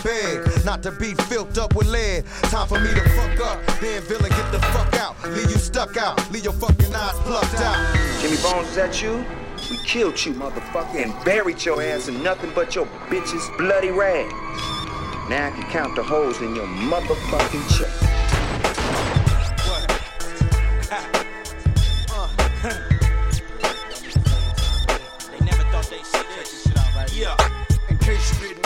beg. 0.02 0.64
Not 0.64 0.82
to 0.84 0.92
be 0.92 1.14
filled 1.14 1.58
up 1.58 1.74
with 1.74 1.86
lead. 1.86 2.24
Time 2.50 2.68
for 2.68 2.78
me 2.80 2.90
to 2.90 3.08
fuck 3.10 3.40
up, 3.40 3.80
then 3.80 4.02
villain 4.02 4.30
get 4.30 4.52
the 4.52 4.60
fuck 4.72 4.94
out. 4.94 5.16
Leave 5.30 5.50
you 5.50 5.58
stuck 5.58 5.96
out, 5.96 6.18
leave 6.30 6.44
your 6.44 6.52
fucking 6.54 6.94
eyes 6.94 7.18
plucked 7.20 7.60
out. 7.60 7.96
Jimmy 8.20 8.36
Bones, 8.42 8.68
is 8.68 8.76
that 8.76 9.02
you? 9.02 9.24
We 9.70 9.78
killed 9.86 10.24
you, 10.24 10.34
motherfucker, 10.34 11.02
and 11.02 11.24
buried 11.24 11.64
your 11.64 11.80
ass 11.82 12.08
in 12.08 12.22
nothing 12.22 12.50
but 12.54 12.74
your 12.74 12.86
bitch's 13.08 13.48
bloody 13.58 13.90
rag. 13.90 14.30
Now 15.30 15.46
I 15.46 15.50
can 15.50 15.62
count 15.70 15.96
the 15.96 16.02
holes 16.02 16.40
in 16.40 16.54
your 16.54 16.66
motherfucking 16.66 17.78
check. 17.78 18.11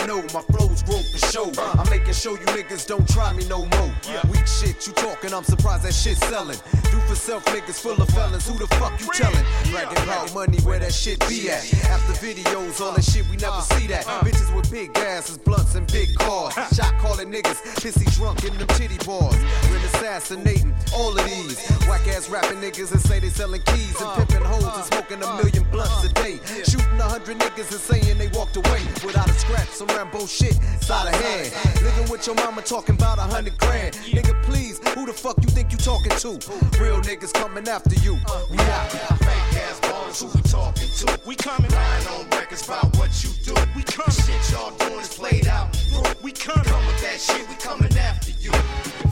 Know, 0.06 0.22
my 0.32 0.42
flows 0.52 0.82
broke 0.82 1.06
the 1.10 1.18
show. 1.32 1.50
I'm 1.78 1.88
making 1.90 2.14
sure 2.14 2.38
you 2.38 2.46
niggas 2.46 2.86
don't 2.86 3.08
try 3.08 3.32
me 3.32 3.44
no 3.48 3.66
more. 3.66 3.92
Weak 4.30 4.46
shit, 4.46 4.86
you 4.86 4.92
talking, 4.94 5.34
I'm 5.34 5.44
surprised 5.44 5.82
that 5.84 5.94
shit 5.94 6.16
selling. 6.16 6.58
Do 6.90 6.98
for 7.08 7.14
self 7.14 7.44
niggas 7.46 7.80
full 7.80 8.00
of 8.00 8.08
felons, 8.10 8.46
who 8.46 8.58
the 8.58 8.66
fuck 8.76 8.98
you 9.00 9.08
telling? 9.12 9.44
Bragging 9.70 10.02
about 10.04 10.32
money, 10.34 10.58
where 10.60 10.78
that 10.78 10.92
shit 10.92 11.18
be 11.28 11.50
at? 11.50 11.62
After 11.90 12.14
videos, 12.24 12.80
all 12.80 12.92
that 12.92 13.04
shit, 13.04 13.28
we 13.30 13.36
never 13.36 13.56
uh. 13.56 13.60
see 13.60 13.86
that. 13.88 14.06
Uh. 14.06 14.20
Bitches 14.20 14.54
with 14.54 14.70
big 14.70 14.96
asses, 14.96 15.38
blunts, 15.38 15.74
and 15.74 15.90
big 15.92 16.14
cars. 16.16 16.54
Shot 16.74 16.94
calling 16.98 17.30
niggas, 17.32 17.58
pissy 17.82 18.06
drunk 18.16 18.44
in 18.44 18.56
them 18.58 18.68
titty 18.68 18.98
bars. 19.04 19.36
Been 19.68 19.82
assassinating 19.90 20.74
all 20.94 21.18
of 21.18 21.24
these. 21.24 21.58
Whack 21.88 22.06
ass 22.08 22.28
rapping 22.28 22.58
niggas 22.58 22.92
and 22.92 23.00
say 23.00 23.20
they 23.20 23.28
selling 23.28 23.62
keys 23.62 23.96
and 24.00 24.08
uh. 24.08 24.16
pimping 24.16 24.46
hoes 24.46 24.64
and 24.64 24.84
smoking 24.84 25.22
a 25.22 25.36
million 25.42 25.64
blunts 25.70 26.04
a 26.04 26.12
day. 26.14 26.38
Shooting 26.64 27.00
a 27.00 27.08
hundred 27.08 27.38
niggas 27.38 27.70
and 27.72 27.80
saying 27.80 28.18
they 28.18 28.28
walked 28.28 28.56
away 28.56 28.82
without 29.04 29.28
a 29.28 29.34
scratch. 29.34 29.68
Some 29.68 29.88
Rambo 29.96 30.26
shit, 30.26 30.52
side 30.82 31.08
of 31.08 31.18
hand. 31.22 31.50
Living 31.82 32.10
with 32.10 32.26
your 32.26 32.36
mama 32.36 32.60
talking 32.60 32.94
about 32.96 33.16
a 33.16 33.22
hundred 33.22 33.56
grand. 33.56 33.94
Nigga, 34.12 34.34
please, 34.42 34.78
who 34.92 35.06
the 35.06 35.12
fuck 35.12 35.38
you 35.40 35.48
think 35.48 35.72
you 35.72 35.78
talking 35.78 36.12
to? 36.20 36.32
Real 36.78 37.00
niggas 37.00 37.32
coming 37.32 37.66
after 37.66 37.94
you. 38.04 38.12
We 38.50 38.58
out. 38.58 38.90
Fake 38.92 39.56
ass 39.64 39.80
ballers, 39.80 40.20
who 40.20 40.28
we 40.36 40.42
talking 40.42 40.90
to? 41.00 41.20
We 41.24 41.34
coming. 41.34 41.70
Lying 41.70 42.06
on 42.08 42.28
records 42.28 42.66
about 42.68 42.94
what 42.98 43.24
you 43.24 43.30
do. 43.42 43.54
We 43.74 43.82
coming. 43.84 44.12
Shit 44.12 44.52
y'all 44.52 44.76
doing 44.76 45.00
is 45.00 45.14
played 45.14 45.46
out. 45.46 45.74
We 46.22 46.30
coming. 46.32 46.64
Come 46.66 46.86
with 46.86 47.00
that 47.00 47.18
shit, 47.18 47.48
we 47.48 47.54
coming 47.54 47.96
after 47.96 48.32
you. 48.32 48.52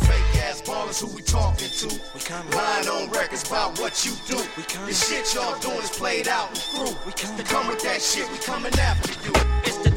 Fake 0.05 0.37
ass 0.45 0.61
ballers, 0.61 1.01
who 1.01 1.17
we 1.17 1.23
talking 1.23 1.71
to? 1.81 1.89
We 2.13 2.21
coming. 2.21 2.53
Lying 2.53 2.89
on 2.89 3.11
records 3.11 3.49
about 3.49 3.81
what 3.81 4.05
you 4.05 4.13
do. 4.29 4.37
We 4.59 4.65
coming. 4.65 4.89
The 4.89 4.95
shit 4.95 5.33
y'all 5.35 5.59
doing 5.61 5.79
is 5.79 5.97
played 5.97 6.29
out 6.29 6.51
and 6.51 6.59
through. 6.59 6.95
We 7.07 7.13
coming. 7.13 7.47
Come 7.47 7.69
with 7.69 7.83
that 7.85 8.03
shit, 8.03 8.31
we 8.31 8.37
coming 8.37 8.75
after 8.79 9.13
you. 9.25 9.33
It's 9.65 9.79
the 9.79 9.94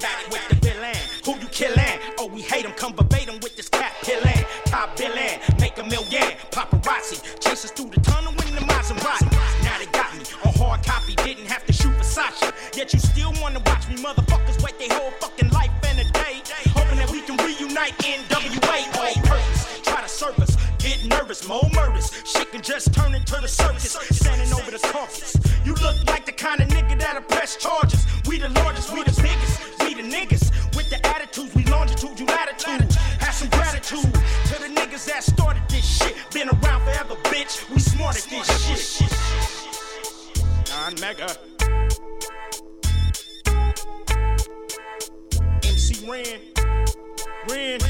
Back 0.00 0.30
with 0.30 0.46
the 0.48 0.56
villain. 0.56 0.96
Who 1.24 1.32
you 1.40 1.48
killin'? 1.48 1.98
Oh, 2.18 2.26
we 2.26 2.42
hate 2.42 2.64
him. 2.64 2.72
Come 2.72 2.94
verbatim 2.94 3.40
with 3.40 3.56
this 3.56 3.68
cat 3.68 3.92
pillin'. 4.02 4.44
Top 4.66 4.96
billin', 4.96 5.40
make 5.58 5.78
a 5.78 5.84
million. 5.84 6.36
Paparazzi 6.50 7.22
chase 7.40 7.64
us 7.64 7.70
through 7.70 7.90
the 7.90 8.00
tunnel 8.00 8.32
in 8.32 8.54
the 8.54 8.60
Maserati. 8.68 9.30
Now 9.64 9.78
they 9.78 9.86
got 9.86 10.12
me 10.14 10.24
on 10.44 10.52
hard 10.54 10.84
copy. 10.84 11.14
Didn't 11.16 11.46
have 11.46 11.64
to 11.66 11.72
shoot 11.72 11.94
Versace. 11.96 12.52
Yet 12.76 12.92
you 12.92 12.98
still 12.98 13.32
wanna 13.40 13.60
watch 13.64 13.88
me 13.88 13.96
motherfuckers 13.96 14.62
wait 14.62 14.78
their 14.78 14.92
whole 14.98 15.12
fucking 15.12 15.50
life 15.50 15.70
and 15.88 15.98
a 16.00 16.04
day. 16.12 16.42
Hoping 16.76 16.98
that 16.98 17.10
we 17.10 17.22
can 17.22 17.36
reunite 17.38 17.96
NWA. 17.98 18.78
All 19.00 19.14
purpose. 19.24 19.80
Try 19.82 20.02
to 20.02 20.08
serve 20.08 20.38
us. 20.40 20.56
Get 20.78 21.04
nervous, 21.06 21.48
more 21.48 21.68
murders. 21.74 22.12
Shit 22.24 22.52
can 22.52 22.60
just 22.62 22.92
turn 22.92 23.14
into 23.14 23.40
the 23.40 23.48
circus. 23.48 23.96
Standing 24.10 24.52
over 24.52 24.70
the 24.70 24.78
carcass. 24.92 25.36
You 25.64 25.74
look 25.74 25.96
like 26.06 26.26
the 26.26 26.32
kind 26.32 26.60
of 26.60 26.68
nigga 26.68 26.98
that'll 27.00 27.22
press 27.22 27.56
charges. 27.56 27.95
Bitch. 38.16 38.30
We 38.30 38.42
smart 38.42 38.50
at 38.50 38.60
this 38.68 38.96
shit. 38.96 39.12
Non 40.70 40.94
mega. 41.00 41.28
MC 45.64 46.08
Ren. 46.08 46.40
Ren. 47.48 47.80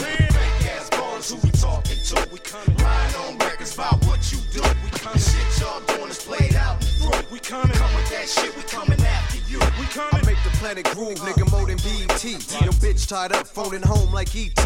Ren. 0.00 0.28
Fake 0.30 0.66
ass 0.72 0.90
ballers, 0.90 1.30
who 1.30 1.36
we 1.42 1.50
talking 1.50 1.96
to? 1.96 2.28
We 2.32 2.38
coming. 2.38 2.76
Lying 2.78 3.14
on 3.16 3.38
records 3.38 3.74
about 3.74 4.04
what 4.06 4.32
you 4.32 4.38
do. 4.52 4.62
We 4.84 4.90
coming. 4.90 5.18
Shit 5.18 5.60
y'all 5.60 5.80
doing 5.80 6.10
is 6.10 6.24
played 6.24 6.54
out 6.54 6.82
through. 6.82 7.10
We 7.30 7.38
coming. 7.38 7.76
Come 7.76 7.94
with 7.94 8.10
that 8.10 8.28
shit, 8.28 8.56
we 8.56 8.62
coming 8.62 9.00
after 9.00 9.31
you. 9.52 9.60
We 9.78 9.86
coming. 9.86 10.08
I 10.12 10.26
make 10.26 10.42
the 10.42 10.50
planet 10.58 10.84
groove, 10.94 11.18
nigga, 11.20 11.50
more 11.52 11.66
than 11.66 11.76
BET. 11.78 12.24
Your 12.64 12.72
bitch 12.80 13.06
tied 13.06 13.32
up, 13.32 13.46
phoning 13.46 13.82
home 13.82 14.12
like 14.12 14.34
ET. 14.34 14.58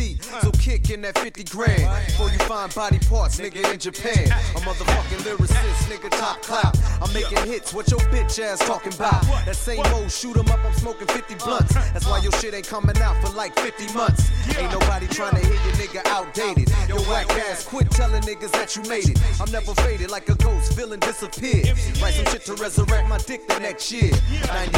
So 0.43 0.51
kick 0.53 0.91
in 0.91 1.03
that 1.03 1.19
50 1.19 1.45
grand 1.45 1.83
before 2.07 2.31
you 2.31 2.39
find 2.39 2.73
body 2.75 2.99
parts, 3.11 3.41
nigga, 3.41 3.73
in 3.73 3.79
Japan. 3.79 4.27
A 4.55 4.61
motherfucking 4.61 5.23
lyricist, 5.27 5.91
nigga, 5.91 6.11
top 6.11 6.43
clout. 6.43 6.77
I'm 7.03 7.13
making 7.13 7.39
hits, 7.47 7.75
what 7.75 7.91
your 7.91 8.01
bitch 8.15 8.41
ass 8.43 8.61
talking 8.61 8.95
about? 8.95 9.23
That 9.45 9.57
same 9.57 9.85
old 9.93 10.11
shoot 10.11 10.37
'em 10.37 10.49
up, 10.49 10.65
I'm 10.65 10.75
smoking 10.75 11.09
50 11.09 11.35
blunts. 11.37 11.75
That's 11.75 12.07
why 12.07 12.19
your 12.21 12.33
shit 12.33 12.55
ain't 12.55 12.69
coming 12.69 12.97
out 12.99 13.21
for 13.23 13.33
like 13.33 13.59
50 13.59 13.93
months. 13.93 14.31
Ain't 14.57 14.73
nobody 14.73 15.07
trying 15.09 15.35
to 15.35 15.41
hear 15.47 15.55
your 15.55 15.75
nigga 15.75 16.07
outdated. 16.07 16.71
Your 16.89 17.01
whack 17.11 17.31
ass, 17.49 17.65
quit 17.65 17.91
telling 17.91 18.23
niggas 18.23 18.53
that 18.53 18.77
you 18.77 18.83
made 18.83 19.09
it. 19.09 19.19
I'm 19.41 19.51
never 19.51 19.75
faded 19.75 20.11
like 20.11 20.29
a 20.29 20.35
ghost, 20.37 20.73
villain 20.75 21.01
disappeared. 21.01 21.75
Write 22.01 22.15
some 22.15 22.27
shit 22.27 22.45
to 22.47 22.55
resurrect 22.55 23.09
my 23.09 23.19
dick 23.19 23.47
the 23.49 23.59
next 23.59 23.91
year. 23.91 24.13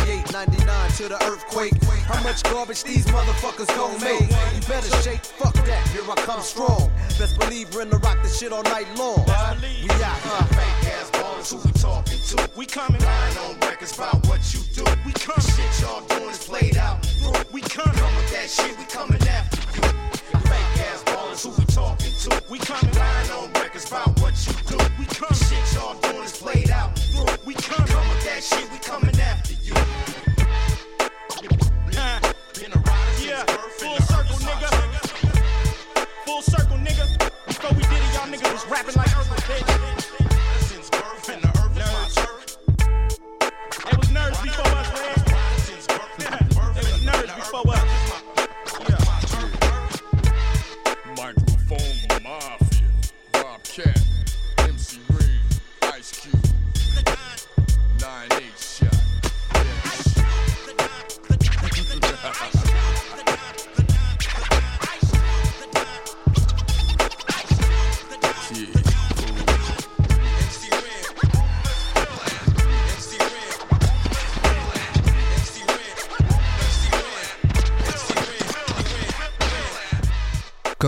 98, 0.07 0.33
99 0.33 0.91
to 0.93 1.09
the 1.09 1.25
earthquake. 1.25 1.73
How 2.07 2.23
much 2.23 2.43
garbage 2.45 2.83
these 2.85 3.07
motherfuckers 3.07 3.69
gon' 3.77 4.01
make? 4.01 4.21
You 4.55 4.61
better 4.69 4.91
shake, 5.03 5.25
fuck 5.25 5.55
that, 5.55 5.89
here 5.89 6.03
I 6.09 6.15
come 6.23 6.41
strong. 6.41 6.91
Best 7.19 7.39
believe 7.39 7.75
we're 7.75 7.83
in 7.83 7.91
the 7.91 7.99
rock 7.99 8.19
this 8.23 8.39
shit 8.39 8.53
all 8.53 8.63
night 8.65 8.87
long. 8.97 9.25
We 9.27 9.91
out, 9.91 10.21
uh. 10.25 10.45
Fake 10.45 10.93
ass 10.95 11.11
ballers, 11.11 11.51
who 11.51 11.59
we 11.67 11.73
talking 11.73 12.19
to? 12.19 12.51
We 12.57 12.67
coming. 12.67 13.01
Lying 13.01 13.39
on 13.39 13.61
records 13.61 13.95
about 13.97 14.27
what 14.27 14.41
you 14.55 14.61
do. 14.75 14.85
We 15.05 15.13
coming. 15.13 15.41
Shit 15.41 15.81
y'all 15.81 16.01
doing 16.07 16.31
is 16.31 16.47
played 16.47 16.77
out. 16.77 16.99
We 17.53 17.61
coming. 17.63 17.95
Come 17.99 18.15
with 18.17 18.33
that 18.33 18.49
shit, 18.49 18.77
we 18.79 18.85
coming 18.85 19.23
after 19.29 19.61
you. 19.77 19.83
Fake 20.41 20.79
ass 20.89 21.03
ballers, 21.05 21.43
who 21.45 21.51
we 21.59 21.65
talking 21.67 22.13
to? 22.23 22.43
We 22.49 22.59
coming. 22.59 22.95
Lying 22.95 23.31
on 23.33 23.53
records 23.55 23.89
about 23.89 24.21
what 24.21 24.35
you 24.47 24.53
do. 24.67 24.79
We 24.99 25.07
coming. 25.07 25.35
Shit 25.49 25.75
y'all 25.75 25.95
doing 26.01 26.25
is 26.25 26.37
played 26.39 26.71
out. 26.71 26.91
We 27.45 27.55
coming. 27.55 27.89
Come 27.89 28.09
with 28.09 28.25
that 28.25 28.43
shit, 28.43 28.71
we 28.71 28.79
coming 28.79 29.19
after 29.21 29.53
you. 29.53 29.58
Full 33.79 33.99
circle, 34.01 34.39
nigga. 34.39 34.71
Full 36.25 36.43
circle, 36.43 36.77
nigga. 36.79 37.07
Before 37.47 37.73
we 37.77 37.83
did 37.83 37.93
it, 37.93 38.15
y'all 38.15 38.27
niggas 38.27 38.53
was 38.53 38.67
rapping 38.67 38.95
like 38.97 39.17
Earth 39.17 39.78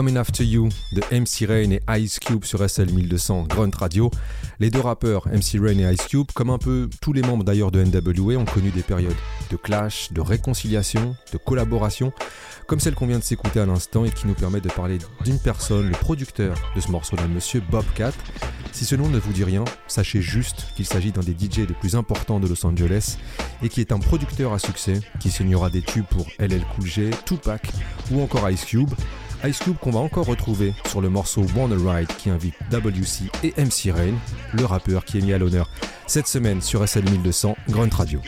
Coming 0.00 0.16
After 0.16 0.44
You 0.44 0.70
de 0.92 1.02
MC 1.12 1.46
Rain 1.46 1.72
et 1.72 1.82
Ice 2.00 2.18
Cube 2.20 2.46
sur 2.46 2.66
SL 2.66 2.90
1200 2.90 3.42
Grunt 3.50 3.70
Radio. 3.76 4.10
Les 4.58 4.70
deux 4.70 4.80
rappeurs 4.80 5.28
MC 5.28 5.60
Rain 5.60 5.78
et 5.78 5.92
Ice 5.92 6.06
Cube, 6.08 6.28
comme 6.32 6.48
un 6.48 6.56
peu 6.56 6.88
tous 7.02 7.12
les 7.12 7.20
membres 7.20 7.44
d'ailleurs 7.44 7.70
de 7.70 7.84
NWA, 7.84 8.38
ont 8.38 8.46
connu 8.46 8.70
des 8.70 8.80
périodes 8.80 9.12
de 9.50 9.56
clash, 9.56 10.10
de 10.10 10.22
réconciliation, 10.22 11.14
de 11.34 11.36
collaboration, 11.36 12.14
comme 12.66 12.80
celle 12.80 12.94
qu'on 12.94 13.08
vient 13.08 13.18
de 13.18 13.24
s'écouter 13.24 13.60
à 13.60 13.66
l'instant 13.66 14.06
et 14.06 14.10
qui 14.10 14.26
nous 14.26 14.32
permet 14.32 14.62
de 14.62 14.70
parler 14.70 14.96
d'une 15.22 15.38
personne, 15.38 15.86
le 15.86 15.92
producteur 15.92 16.56
de 16.74 16.80
ce 16.80 16.90
morceau-là, 16.90 17.28
monsieur 17.28 17.60
Bobcat. 17.70 18.12
Si 18.72 18.86
ce 18.86 18.94
nom 18.94 19.10
ne 19.10 19.18
vous 19.18 19.34
dit 19.34 19.44
rien, 19.44 19.66
sachez 19.86 20.22
juste 20.22 20.68
qu'il 20.76 20.86
s'agit 20.86 21.12
d'un 21.12 21.20
des 21.20 21.32
DJ 21.32 21.58
les 21.68 21.74
plus 21.74 21.94
importants 21.94 22.40
de 22.40 22.48
Los 22.48 22.64
Angeles 22.64 23.18
et 23.62 23.68
qui 23.68 23.82
est 23.82 23.92
un 23.92 23.98
producteur 23.98 24.54
à 24.54 24.58
succès 24.58 24.98
qui 25.18 25.30
signera 25.30 25.68
des 25.68 25.82
tubes 25.82 26.06
pour 26.06 26.26
LL 26.38 26.64
Cool 26.74 26.86
J, 26.86 27.10
Tupac 27.26 27.70
ou 28.10 28.22
encore 28.22 28.48
Ice 28.48 28.64
Cube. 28.64 28.94
Ice 29.44 29.58
Cube 29.58 29.76
qu'on 29.78 29.90
va 29.90 30.00
encore 30.00 30.26
retrouver 30.26 30.74
sur 30.86 31.00
le 31.00 31.08
morceau 31.08 31.44
Wanna 31.56 31.76
Ride 31.76 32.08
qui 32.18 32.30
invite 32.30 32.54
WC 32.70 33.30
et 33.42 33.54
MC 33.56 33.90
Ren, 33.92 34.14
le 34.52 34.64
rappeur 34.64 35.04
qui 35.04 35.18
est 35.18 35.20
mis 35.22 35.32
à 35.32 35.38
l'honneur 35.38 35.70
cette 36.06 36.26
semaine 36.26 36.60
sur 36.60 36.86
SL 36.86 37.04
1200 37.04 37.56
Grunt 37.68 37.90
Radio. 37.94 38.20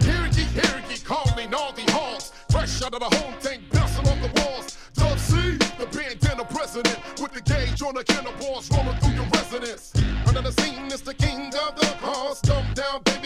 Here 0.00 0.28
ye, 0.32 0.44
here 0.54 0.82
ye, 0.88 0.98
call 0.98 1.26
me 1.36 1.46
Naughty 1.50 1.82
Halls. 1.92 2.32
Fresh 2.50 2.82
out 2.82 2.94
of 2.94 3.00
the 3.00 3.16
home 3.16 3.34
tank, 3.40 3.60
bouncing 3.72 4.06
off 4.06 4.20
the 4.22 4.40
walls. 4.40 4.78
Dub 4.94 5.18
C, 5.18 5.36
the 5.78 5.86
bandana 5.86 6.44
president, 6.44 6.98
with 7.20 7.32
the 7.32 7.42
gauge 7.42 7.82
on 7.82 7.94
the 7.94 8.04
killer 8.04 8.34
balls 8.40 8.70
rolling 8.70 8.96
through 9.00 9.14
your 9.14 9.26
residence. 9.34 9.92
Under 10.26 10.42
the 10.42 10.52
scene 10.62 10.86
is 10.86 11.02
the 11.02 11.14
king 11.14 11.46
of 11.48 11.74
the 11.78 11.86
cars. 12.00 12.40
Dumb 12.40 12.64
down, 12.74 13.02
baby, 13.04 13.18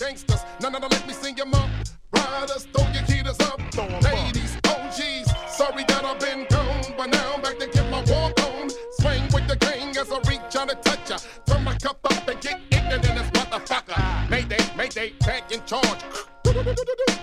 gangsters. 0.00 0.40
None 0.60 0.74
of 0.74 0.80
them 0.80 0.90
let 0.90 1.06
me 1.06 1.12
sing 1.12 1.34
them 1.34 1.54
up. 1.54 1.68
Riders, 2.12 2.66
throw 2.72 2.84
your 2.92 3.02
heaters 3.02 3.38
up. 3.40 3.60
Ladies, 4.02 4.49
OGs, 4.90 5.30
sorry 5.56 5.84
that 5.84 6.04
I've 6.04 6.18
been 6.18 6.46
gone, 6.50 6.82
but 6.96 7.10
now 7.10 7.34
I'm 7.34 7.42
back 7.42 7.58
to 7.58 7.66
get 7.68 7.88
my 7.90 8.02
walk 8.10 8.40
on. 8.42 8.68
Swing 8.98 9.22
with 9.32 9.46
the 9.46 9.56
gang 9.60 9.96
as 9.96 10.10
I 10.10 10.18
reach 10.28 10.56
on 10.56 10.66
touch 10.66 10.82
toucher. 10.82 11.28
Turn 11.46 11.62
my 11.62 11.76
cup 11.76 12.00
up 12.04 12.26
and 12.26 12.40
get 12.40 12.60
ignorant 12.72 13.08
in 13.08 13.14
this 13.14 13.30
motherfucker. 13.30 14.28
Mayday, 14.28 14.58
mayday, 14.76 15.12
back 15.20 15.52
in 15.52 15.64
charge. 15.64 16.29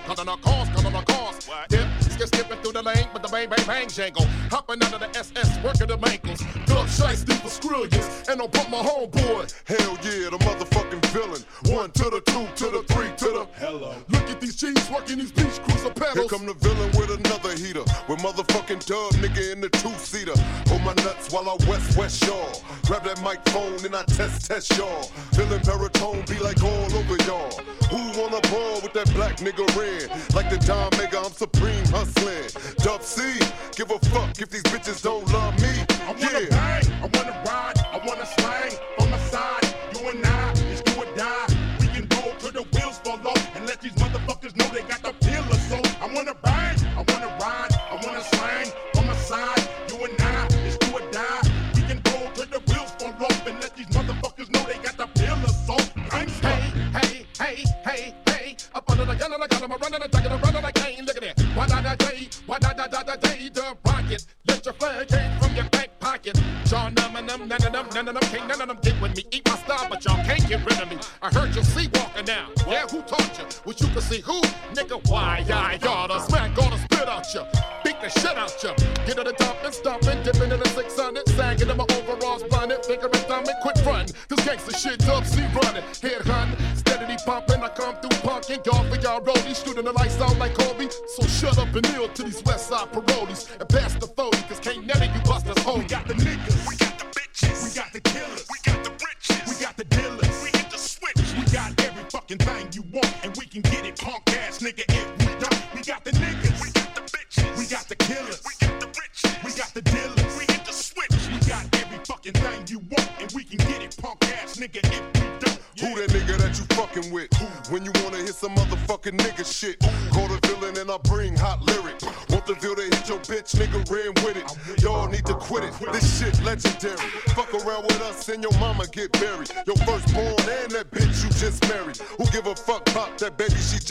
Cut 0.06 0.20
on 0.20 0.30
our 0.30 0.38
cars, 0.38 0.70
cut 0.70 0.86
on 0.86 0.96
our 0.96 1.04
cars. 1.04 1.50
Dip, 1.70 1.88
skip, 2.02 2.28
skipping 2.28 2.58
through 2.60 2.74
the 2.74 2.82
lane 2.82 3.08
with 3.14 3.22
the 3.22 3.30
bang, 3.30 3.50
bang, 3.50 3.66
bang 3.66 3.88
jangle. 3.88 4.26
Hopping 4.50 4.84
under 4.84 4.98
the 4.98 5.10
SS, 5.18 5.64
working 5.64 5.88
the 5.88 5.98
ankles. 6.08 6.40
Dub 6.66 6.88
shiesty 6.88 7.34
for 7.40 7.50
skrillions, 7.50 8.28
and 8.30 8.42
I'll 8.42 8.50
put 8.50 8.70
my 8.70 8.80
homeboy. 8.80 9.54
Hell 9.66 9.98
yeah, 10.04 10.30
the 10.30 10.38
motherfucking 10.40 11.06
villain. 11.08 11.44
One 11.74 11.92
to 11.92 12.10
the 12.10 12.22
two, 12.22 12.48
to 12.56 12.72
the 12.72 12.84
three, 12.94 13.10
to 13.18 13.26
the 13.26 13.48
hello. 13.58 13.96
Look 14.10 14.30
at 14.30 14.42
these 14.42 14.56
G's 14.56 14.90
working 14.90 15.20
these 15.20 15.32
beach 15.32 15.62
cruiser 15.64 15.92
pedals. 15.92 16.18
Here 16.18 16.28
come 16.28 16.46
the 16.46 16.54
villain 16.56 16.92
with 16.98 17.12
another 17.12 17.56
heater. 17.56 17.84
With 18.08 18.20
motherfucking 18.20 18.86
dub 18.86 19.14
nigga 19.22 19.54
in 19.54 19.62
the 19.62 19.70
two 19.70 19.94
seater. 20.00 20.38
Hold 20.68 20.82
my 20.84 20.94
nuts 21.04 21.32
while 21.32 21.50
I 21.50 21.56
west 21.68 21.98
west 21.98 22.26
y'all. 22.26 22.62
Grab 22.86 23.04
that 23.04 23.22
microphone 23.22 23.86
and 23.86 23.96
I 23.96 24.04
test 24.04 24.48
test 24.48 24.78
y'all. 24.78 25.04
Feeling 25.36 25.62
baritone 25.64 26.24
be 26.28 26.40
like 26.40 26.64
all 26.64 26.96
over 26.96 27.18
y'all. 27.24 27.52
Who 27.92 28.20
wanna 28.20 28.42
ball 28.52 28.82
with 28.82 28.94
that 28.94 29.12
black 29.14 29.37
nigga 29.38 29.66
red? 29.76 30.10
Like 30.34 30.50
the 30.50 30.58
Don 30.66 30.90
Mega, 30.98 31.20
I'm 31.20 31.32
supreme 31.32 31.86
hustling. 31.86 32.50
Dub 32.78 33.04
C, 33.04 33.40
give 33.76 33.92
a 33.92 34.00
fuck 34.10 34.40
if 34.40 34.50
these 34.50 34.64
bitches 34.64 35.02
don't 35.02 35.26
love 35.32 35.60
me. 35.62 35.86
I 36.08 36.12
wanna 36.12 36.50
bang, 36.50 36.84
I 37.04 37.10
wanna 37.14 37.47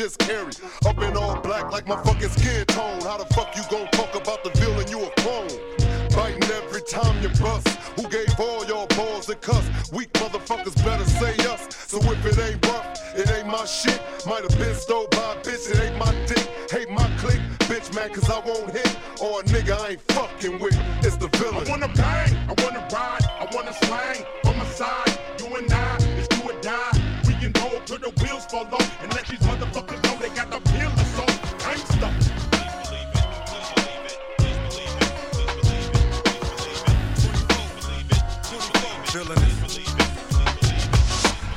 she? 0.08 0.88
Up 0.88 0.98
in 1.02 1.16
all 1.16 1.40
black 1.40 1.72
like 1.72 1.86
my 1.86 2.00
fucking 2.02 2.28
skin 2.30 2.64
tone. 2.66 3.00
How 3.02 3.16
the 3.16 3.26
fuck 3.34 3.56
you 3.56 3.62
gon' 3.70 3.88
talk 3.88 4.14
about 4.14 4.44
the 4.44 4.50
villain 4.60 4.86
you 4.88 5.04
a 5.04 5.10
clone? 5.20 5.50
Biting 6.14 6.42
every 6.50 6.82
time 6.82 7.20
you 7.22 7.28
bust. 7.40 7.68
Who 7.96 8.08
gave 8.08 8.28
all 8.38 8.64
y'all 8.66 8.86
balls 8.88 9.26
to 9.26 9.34
cuss? 9.34 9.64
Weak 9.92 10.12
motherfuckers 10.14 10.76
better 10.84 11.04
say 11.04 11.34
us. 11.46 11.66
So 11.88 11.98
if 11.98 12.24
it 12.24 12.38
ain't 12.38 12.66
rough, 12.66 13.16
it 13.16 13.30
ain't 13.30 13.48
my 13.48 13.64
shit. 13.64 14.00
Might 14.26 14.42
have 14.42 14.58
been 14.58 14.74
stole 14.74 15.08
by 15.10 15.34
a 15.34 15.42
bitch, 15.42 15.70
it 15.70 15.80
ain't 15.80 15.98
my 15.98 16.12
dick. 16.26 16.46
Hate 16.70 16.90
my 16.90 17.08
clique, 17.18 17.42
bitch 17.68 17.94
man, 17.94 18.10
cause 18.12 18.28
I 18.30 18.38
won't 18.40 18.70
hit. 18.70 18.96
Or 19.20 19.40
a 19.40 19.44
nigga 19.44 19.78
I 19.78 19.88
ain't 19.90 20.00
fucking 20.12 20.58
with. 20.58 20.78
It's 21.04 21.16
the 21.16 21.28
villain. 21.38 21.66
I 21.66 21.70
wanna 21.70 21.88
bang, 21.88 22.34
I 22.48 22.54
wanna 22.62 22.86
ride, 22.92 23.24
I 23.40 23.48
wanna 23.52 23.72
slang 23.72 24.24
on 24.46 24.58
my 24.58 24.66
side. 24.66 25.18
You 25.38 25.54
and 25.56 25.72
I, 25.72 25.96
it's 26.18 26.28
do 26.28 26.42
or 26.42 26.60
die. 26.60 27.22
We 27.26 27.34
can 27.34 27.52
go 27.52 27.80
till 27.84 27.98
the 27.98 28.12
wheels 28.22 28.46
fall 28.46 28.66
off 28.66 29.02
and 29.02 29.12
let 29.14 29.26
these 29.26 29.45
motherfuckers 29.56 30.02
know 30.04 30.18
they 30.20 30.28
got 30.34 30.50
the 30.50 30.60
pill 30.70 30.90
or 30.90 31.04
so. 31.16 31.24
Gangsta. 31.64 32.12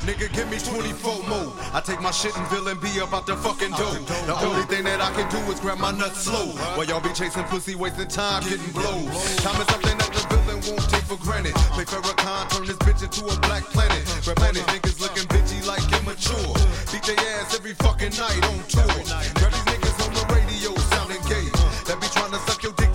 Nigga, 0.00 0.32
give 0.32 0.50
me 0.50 0.58
24 0.58 1.28
more. 1.28 1.52
I 1.72 1.80
take 1.84 2.00
my 2.00 2.10
shit 2.10 2.36
and 2.36 2.46
villain 2.48 2.78
be 2.80 2.98
about 2.98 3.26
the 3.26 3.36
fucking 3.36 3.70
dough. 3.72 3.92
The 4.26 4.34
only 4.44 4.64
thing 4.64 4.84
that 4.84 5.00
I 5.00 5.12
can 5.12 5.30
do 5.30 5.38
is 5.52 5.60
grab 5.60 5.78
my 5.78 5.92
nuts 5.92 6.24
slow. 6.24 6.46
While 6.74 6.86
y'all 6.86 7.00
be 7.00 7.12
chasing 7.12 7.44
pussy, 7.44 7.74
wasting 7.74 8.08
time, 8.08 8.42
getting 8.42 8.72
blows. 8.72 9.36
Time 9.36 9.60
is 9.60 9.68
something 9.68 9.98
that 9.98 10.10
the 10.12 10.36
villain 10.36 10.60
won't 10.66 10.90
take 10.90 10.99
for 11.10 11.24
granted. 11.26 11.54
Play 11.74 11.84
Farrakhan, 11.84 12.48
turn 12.50 12.66
this 12.66 12.78
bitch 12.86 13.02
into 13.02 13.26
a 13.26 13.36
black 13.40 13.64
planet. 13.74 14.06
Red 14.26 14.54
niggas 14.54 15.00
looking 15.00 15.26
bitchy 15.26 15.66
like 15.66 15.82
immature. 15.98 16.54
DJ 16.86 17.18
ass 17.34 17.54
every 17.54 17.74
fucking 17.74 18.14
night 18.14 18.38
on 18.46 18.62
tour. 18.70 18.86
Grab 19.34 19.50
these 19.50 19.66
niggas 19.70 19.98
on 20.06 20.14
the 20.14 20.24
radio, 20.30 20.70
sounding 20.94 21.22
gay. 21.26 21.50
That 21.86 21.98
be 22.00 22.06
trying 22.14 22.30
to 22.30 22.38
suck 22.46 22.62
your 22.62 22.72
dick 22.78 22.89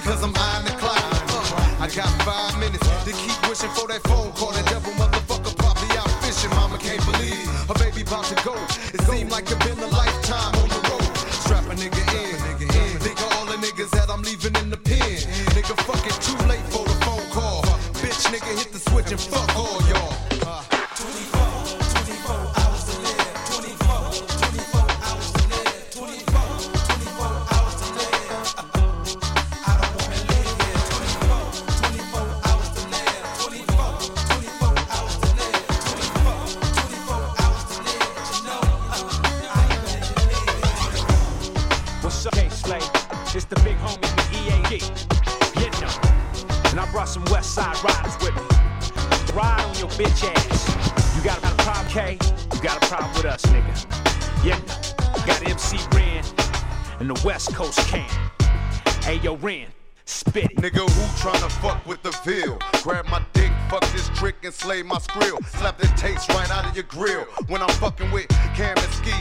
cause 0.00 0.22
I'm 0.24 0.33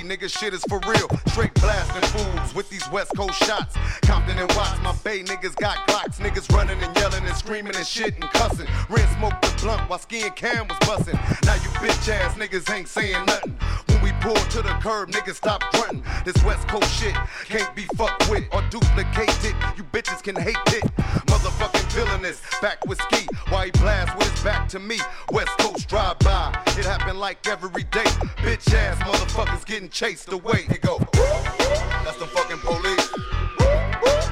nigga, 0.04 0.30
shit 0.30 0.54
is 0.54 0.64
for 0.70 0.80
real. 0.88 1.08
Straight 1.28 1.54
blasting 1.56 2.01
fools 2.10 2.54
with 2.54 2.70
these 2.70 2.88
West 2.91 3.12
Coast 3.16 3.41
shots. 3.43 3.76
Compton 4.04 4.38
and 4.38 4.51
Watts, 4.54 4.82
my 4.82 4.93
Bay 5.04 5.24
niggas 5.24 5.56
got 5.56 5.78
Glocks. 5.88 6.18
Niggas 6.18 6.51
running 6.56 6.82
and 6.82 6.95
yelling 6.95 7.26
and 7.26 7.36
screaming 7.36 7.76
and 7.76 7.86
shit 7.86 8.14
and 8.16 8.30
cussing. 8.32 8.68
Ren 8.89 9.08
smoked 9.18 9.41
the 9.41 9.62
blunt 9.62 9.89
while 9.89 9.99
Ski 9.99 10.24
and 10.24 10.36
Cam 10.36 10.68
was 10.68 10.78
busting. 10.80 11.20
Now 11.45 11.56
you 11.56 11.70
bitch 11.82 12.10
ass 12.10 12.36
niggas 12.36 12.74
ain't 12.74 12.88
saying 12.88 13.26
nothing. 13.26 13.92
When 14.24 14.34
we 14.34 14.39
pull 14.39 14.49
to 14.51 14.61
the 14.61 14.74
curb, 14.82 15.11
niggas 15.11 15.36
stop 15.36 15.63
grunting. 15.71 16.03
This 16.24 16.41
West 16.43 16.67
Coast 16.67 16.89
shit 16.93 17.15
can't 17.45 17.74
be 17.76 17.84
fucked 17.97 18.30
with 18.30 18.43
or 18.53 18.61
duplicated. 18.69 19.55
You 19.76 19.84
bitches 19.91 20.24
can 20.24 20.36
hate 20.36 20.55
it. 20.67 20.84
Motherfucking 21.28 21.91
villainous, 21.91 22.41
back 22.61 22.86
with 22.86 23.01
ski. 23.01 23.28
Why 23.49 23.65
he 23.65 23.71
blast 23.71 24.17
with 24.17 24.32
his 24.32 24.43
back 24.43 24.69
to 24.69 24.80
me? 24.80 24.99
West 25.32 25.51
Coast 25.59 25.89
drive 25.89 26.19
by. 26.19 26.57
It 26.78 26.86
happen 26.86 27.19
like 27.19 27.45
every 27.47 27.84
day. 27.84 28.09
Bitch 28.43 28.74
ass 28.74 28.97
motherfuckers 28.99 29.65
getting 29.65 29.89
chased 29.89 30.32
away. 30.32 30.65
They 30.69 30.78
go. 30.78 30.99
That's 30.99 32.17
the 32.17 32.28
fucking 32.28 32.59
police. 32.59 33.09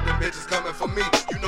Them 0.06 0.20
bitches 0.20 0.46
coming 0.48 0.72
for 0.72 0.88
me. 0.88 1.02
You 1.30 1.38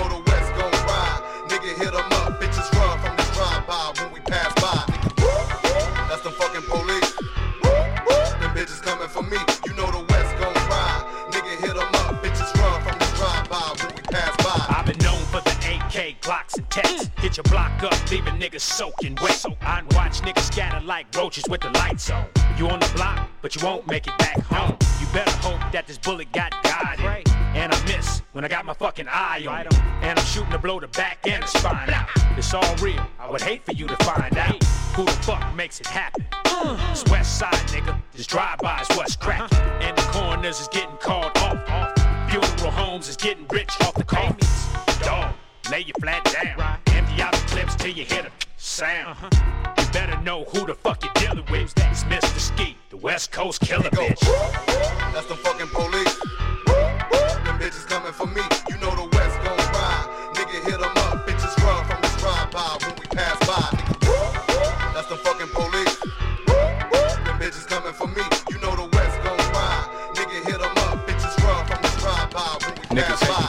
Hit 17.34 17.44
your 17.44 17.52
block 17.52 17.82
up, 17.82 18.10
leaving 18.12 18.34
niggas 18.34 18.60
soaking 18.60 19.18
wet. 19.20 19.32
So 19.32 19.56
I 19.60 19.82
watch 19.90 20.20
niggas 20.20 20.52
scatter 20.52 20.86
like 20.86 21.06
roaches 21.16 21.42
with 21.50 21.62
the 21.62 21.70
lights 21.70 22.08
on. 22.08 22.26
You 22.56 22.68
on 22.68 22.78
the 22.78 22.88
block, 22.94 23.28
but 23.42 23.56
you 23.56 23.66
won't 23.66 23.88
make 23.88 24.06
it 24.06 24.16
back 24.18 24.38
home. 24.42 24.76
You 25.00 25.06
better 25.12 25.36
hope 25.38 25.72
that 25.72 25.88
this 25.88 25.98
bullet 25.98 26.30
got 26.30 26.54
in. 27.00 27.24
And 27.56 27.74
I 27.74 27.84
miss 27.86 28.22
when 28.34 28.44
I 28.44 28.48
got 28.48 28.64
my 28.64 28.74
fucking 28.74 29.08
eye 29.08 29.44
on. 29.48 29.66
And 30.02 30.16
I'm 30.16 30.24
shooting 30.26 30.52
to 30.52 30.58
blow 30.58 30.78
the 30.78 30.86
back 30.86 31.26
and 31.26 31.42
the 31.42 31.48
spine 31.48 31.90
out. 31.90 32.08
It's 32.38 32.54
all 32.54 32.76
real. 32.76 33.04
I 33.18 33.28
would 33.28 33.42
hate 33.42 33.64
for 33.64 33.72
you 33.72 33.88
to 33.88 33.96
find 34.04 34.38
out 34.38 34.62
who 34.94 35.04
the 35.04 35.10
fuck 35.10 35.56
makes 35.56 35.80
it 35.80 35.88
happen. 35.88 36.24
It's 36.92 37.04
West 37.10 37.36
Side, 37.36 37.52
nigga. 37.66 38.00
This 38.12 38.28
drive-by 38.28 38.82
is 38.82 38.96
what's 38.96 39.16
cracking. 39.16 39.58
And 39.58 39.98
the 39.98 40.02
corners 40.02 40.60
is 40.60 40.68
getting 40.68 40.96
called 40.98 41.36
off. 41.38 41.68
Off. 41.68 42.30
Funeral 42.30 42.70
homes 42.70 43.08
is 43.08 43.16
getting 43.16 43.44
rich 43.48 43.72
off 43.80 43.94
the 43.94 44.04
coffins. 44.04 44.68
Dog, 45.00 45.34
lay 45.70 45.80
you 45.80 45.92
flat 46.00 46.24
down. 46.24 46.56
Right. 46.58 46.78
Empty 46.94 47.22
out 47.22 47.32
the 47.32 47.46
clips 47.46 47.74
till 47.76 47.92
you 47.92 48.04
hit 48.04 48.26
a 48.26 48.30
sound. 48.56 49.08
Uh-huh. 49.08 49.74
You 49.78 49.92
better 49.92 50.20
know 50.22 50.44
who 50.44 50.66
the 50.66 50.74
fuck 50.74 51.02
you're 51.02 51.12
dealing 51.14 51.44
with. 51.50 51.72
It's 51.76 52.04
Mr. 52.04 52.38
Ski, 52.38 52.76
the 52.90 52.96
West 52.96 53.32
Coast 53.32 53.60
killer 53.60 53.90
bitch. 53.90 54.20
That's 55.12 55.26
the 55.26 55.36
fucking 55.36 55.68
police. 55.68 56.14
Them 57.44 57.58
bitches 57.58 57.86
coming 57.86 58.12
for 58.12 58.26
me. 58.26 58.42
You 58.68 58.76
know 58.78 58.94
the 58.94 59.08
West 59.16 59.36
gon' 59.44 59.56
ride. 59.56 60.32
Nigga 60.34 60.64
hit 60.64 60.74
'em 60.74 60.96
up. 61.06 61.26
Bitches 61.26 61.56
run 61.64 61.84
from 61.86 62.00
this 62.02 62.16
drive 62.16 62.50
by 62.50 62.76
when 62.82 62.94
we 62.96 63.06
pass 63.06 63.38
by. 63.46 63.68
That's 64.94 65.08
the 65.08 65.16
fucking 65.16 65.48
police. 65.48 65.96
Them 67.24 67.38
bitches 67.38 67.66
coming 67.66 67.92
for 67.92 68.08
me. 68.08 68.22
You 68.50 68.58
know 68.58 68.74
the 68.76 68.88
West 68.96 69.16
gon' 69.22 69.38
ride. 69.52 69.86
Nigga 70.14 70.44
hit 70.46 70.60
'em 70.60 70.76
up. 70.88 71.06
Bitches 71.06 71.36
run 71.44 71.66
from 71.66 71.82
this 71.82 71.96
drive 72.02 72.30
by 72.30 72.56
when 72.62 72.74
we 72.74 73.02
Niggas 73.02 73.06
pass 73.06 73.20
hate 73.22 73.28
by. 73.28 73.43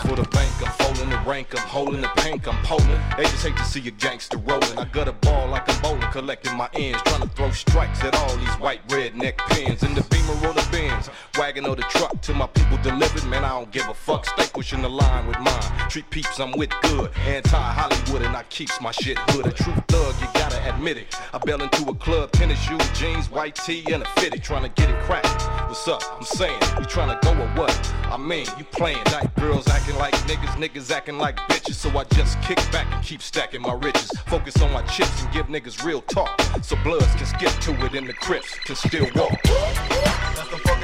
Rank, 1.26 1.48
I'm 1.60 1.68
holding 1.68 2.02
the 2.02 2.12
pink, 2.18 2.48
I'm 2.48 2.62
polling. 2.64 3.00
They 3.18 3.24
just 3.24 3.46
hate 3.46 3.58
to 3.58 3.66
see 3.66 3.86
a 3.88 3.92
gangster 3.92 4.38
rolling. 4.38 4.78
I 4.78 4.86
got 4.86 5.08
a 5.08 5.14
ball 5.14 5.48
like 5.48 5.68
I'm 5.68 5.82
bowling, 5.82 6.12
collecting 6.12 6.56
my 6.56 6.70
ends, 6.74 7.02
trying 7.04 7.22
to 7.22 7.28
throw 7.30 7.50
strikes 7.52 8.04
at 8.04 8.16
all 8.16 8.38
these 8.38 8.56
white 8.60 8.88
redneck 8.90 9.38
pins. 9.50 9.84
In 9.84 9.94
the 9.94 10.02
beamer 10.04 10.48
or 10.48 10.54
the 10.54 10.68
bins, 10.72 11.10
wagon 11.38 11.66
or 11.66 11.76
the 11.76 11.84
truck 11.84 12.22
to 12.22 12.34
my 12.34 12.48
people 12.48 12.78
delivered. 12.78 13.26
Man, 13.26 13.44
I 13.44 13.50
don't 13.50 13.72
give 13.72 13.88
a 13.88 13.94
fuck. 13.94 14.26
Stay 14.26 14.48
pushing 14.54 14.82
the 14.82 14.90
line 14.90 15.28
with 15.28 15.40
mine. 15.40 15.90
Treat 15.90 16.10
peeps, 16.10 16.40
I'm 16.40 16.52
with 16.52 16.72
good. 16.84 17.12
Anti 17.26 17.58
Hollywood, 17.58 18.22
and 18.22 18.36
I 18.36 18.44
keeps 18.44 18.80
my 18.80 18.92
shit 18.92 19.18
hood. 19.30 19.48
A 19.48 19.52
true 19.52 19.74
thug, 19.88 20.16
you 20.22 20.28
gotta 20.34 20.74
admit 20.74 20.98
it. 20.98 21.16
I 21.34 21.40
bail 21.40 21.62
into 21.62 21.90
a 21.90 21.96
club, 21.96 22.32
tennis 22.34 22.60
shoes, 22.60 22.90
jeans, 22.94 23.30
white 23.30 23.56
tee, 23.56 23.86
and 23.92 24.04
a 24.04 24.06
fitted, 24.20 24.44
trying 24.44 24.64
to 24.64 24.70
get 24.70 24.90
it 24.90 25.02
cracking. 25.04 25.32
What's 25.68 25.88
up? 25.88 26.04
I'm 26.16 26.24
saying, 26.24 26.60
you 26.78 26.86
trying 26.86 27.10
to 27.10 27.20
go 27.26 27.32
or 27.34 27.48
what? 27.50 27.94
I 28.06 28.18
mean, 28.18 28.46
you 28.58 28.64
playing 28.66 29.04
night 29.06 29.34
girls 29.36 29.68
acting 29.68 29.96
like 29.98 30.14
niggas, 30.28 30.56
niggas 30.56 30.92
acting 30.92 31.15
like 31.18 31.38
bitches. 31.50 31.76
So 31.76 31.90
I 31.98 32.04
just 32.06 32.42
kick 32.42 32.58
back 32.72 32.92
and 32.94 33.04
keep 33.04 33.22
stacking 33.22 33.62
my 33.62 33.74
riches. 33.74 34.12
Focus 34.28 34.62
on 34.62 34.72
my 34.72 34.82
chips 34.84 35.24
and 35.24 35.32
give 35.34 35.48
niggas 35.48 35.84
real 35.84 36.02
talk. 36.02 36.40
So 36.62 36.76
bloods 36.84 37.14
can 37.16 37.26
skip 37.26 37.52
to 37.62 37.86
it 37.86 37.94
and 37.94 38.08
the 38.08 38.14
crips 38.14 38.54
can 38.66 38.76
still 38.76 39.08
walk. 39.16 40.75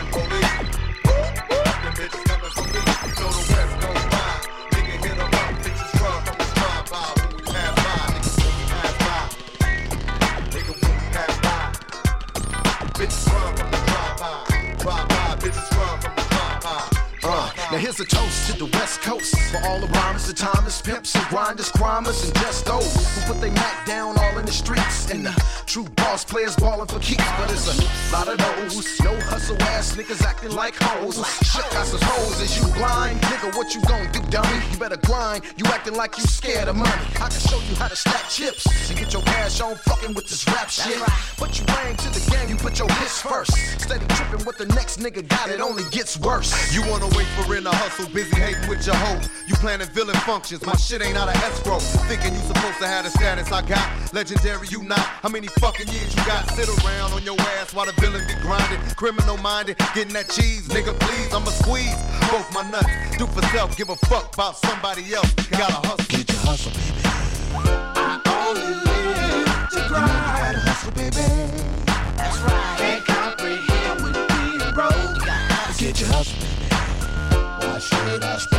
Now 17.72 17.78
here's 17.78 18.02
a 18.02 18.06
toast 18.06 18.52
to 18.52 18.58
the 18.58 18.66
West 18.66 19.02
Coast 19.02 19.34
for 19.50 19.58
all 19.66 19.80
the 19.80 19.88
rhymers, 19.88 20.28
the 20.28 20.34
timers, 20.34 20.82
pimps, 20.82 21.16
and 21.16 21.26
grinders, 21.28 21.70
crimers, 21.72 22.26
and 22.26 22.36
just 22.36 22.66
those 22.66 23.16
who 23.16 23.34
put 23.34 23.40
their 23.40 23.52
Mac 23.52 23.86
down 23.86 24.18
all 24.18 24.38
in 24.38 24.46
the 24.46 24.52
streets. 24.52 25.10
And 25.10 25.26
the 25.26 25.32
true 25.66 25.86
boss 25.96 26.26
players 26.26 26.56
balling 26.58 26.88
for 26.88 27.00
keeps, 27.00 27.24
but 27.38 27.50
it's 27.50 27.68
a 27.72 28.14
lot 28.14 28.28
of 28.28 28.38
those 28.38 29.00
no 29.00 29.16
hustle 29.22 29.62
ass 29.64 29.96
niggas 29.96 30.22
acting 30.22 30.52
like 30.52 30.76
hoes. 30.76 31.16
Shit, 31.48 31.64
I 31.78 31.84
suppose 31.86 32.42
is 32.42 32.58
you 32.58 32.68
blind, 32.74 33.22
nigga? 33.22 33.56
What 33.56 33.74
you 33.74 33.82
gon' 33.84 34.12
do, 34.12 34.20
dummy? 34.30 34.60
You 34.72 34.78
better 34.78 34.98
grind. 34.98 35.44
You 35.56 35.66
acting 35.68 35.96
like 35.96 36.18
you 36.18 36.24
scared 36.26 36.68
of 36.68 36.76
money. 36.76 36.92
I 37.16 37.30
can 37.30 37.40
show 37.40 37.60
you 37.70 37.76
how 37.76 37.88
to 37.88 37.96
stack 37.96 38.28
chips 38.30 38.68
and 38.90 39.00
get 39.00 39.14
your 39.14 39.22
cash 39.22 39.62
on 39.62 39.76
fucking 39.78 40.14
with 40.14 40.28
this 40.28 40.46
rap 40.48 40.70
shit. 40.70 41.00
But 41.40 41.58
you 41.58 41.66
bang 41.68 41.96
to 41.96 42.10
the 42.10 42.32
game, 42.32 42.50
you 42.50 42.58
put 42.58 42.78
your 42.80 42.92
hits 43.00 43.22
first. 43.22 43.54
Steady 43.80 44.06
tripping 44.08 44.46
what 44.46 44.58
the 44.58 44.66
next 44.68 45.00
nigga 45.00 45.26
got, 45.26 45.50
it 45.50 45.62
only 45.62 45.84
gets 45.92 46.20
worse. 46.20 46.52
You 46.74 46.82
wanna 46.90 47.08
wait 47.16 47.28
for 47.38 47.50
in 47.62 47.68
a 47.68 47.76
hustle, 47.76 48.10
busy 48.10 48.36
hating 48.36 48.68
with 48.68 48.86
your 48.86 48.96
hoe. 48.96 49.22
You 49.48 49.54
planning 49.56 49.88
villain 49.94 50.16
functions, 50.26 50.66
my 50.66 50.76
shit 50.76 51.02
ain't 51.02 51.16
out 51.16 51.30
of 51.30 51.36
escrow. 51.36 51.78
Thinking 52.10 52.34
you 52.34 52.42
supposed 52.42 52.80
to 52.80 52.88
have 52.88 53.06
the 53.06 53.12
status 53.12 53.52
I 53.52 53.62
got. 53.62 53.86
Legendary, 54.14 54.68
you 54.70 54.82
not. 54.84 55.06
How 55.22 55.30
many 55.30 55.48
fucking 55.62 55.88
years 55.88 56.16
you 56.16 56.26
got? 56.26 56.50
Sit 56.52 56.68
around 56.68 57.14
on 57.14 57.22
your 57.22 57.40
ass 57.62 57.74
while 57.74 57.86
the 57.86 57.94
villain 58.02 58.26
be 58.28 58.34
grinding. 58.42 58.80
Criminal 58.96 59.38
minded, 59.38 59.78
getting 59.94 60.14
that 60.14 60.30
cheese. 60.30 60.68
Nigga, 60.70 60.98
please, 61.00 61.34
I'ma 61.34 61.52
squeeze 61.52 62.02
both 62.32 62.50
my 62.54 62.64
nuts. 62.70 63.18
Do 63.18 63.28
for 63.28 63.44
self, 63.54 63.78
give 63.78 63.90
a 63.90 63.96
fuck 64.10 64.34
about 64.34 64.58
somebody 64.58 65.14
else. 65.14 65.32
Gotta 65.52 65.88
hustle. 65.88 66.06
Get 66.10 66.30
your 66.30 66.42
hustle, 66.42 66.72
baby. 66.74 67.02
I 67.94 68.18
only 68.42 68.74
live 68.90 69.70
to 69.70 69.80
grind. 69.88 70.58
hustle, 70.66 70.92
baby. 70.98 71.22
That's 72.18 72.38
right. 72.42 72.78
Can't 72.82 73.06
comprehend 73.06 74.02
with 74.02 74.18
being 74.34 74.74
broke. 74.74 74.98
You 74.98 75.26
gotta 75.26 75.52
Get 75.78 76.00
your 76.00 76.10
hustle, 76.10 76.38
baby. 78.20 78.51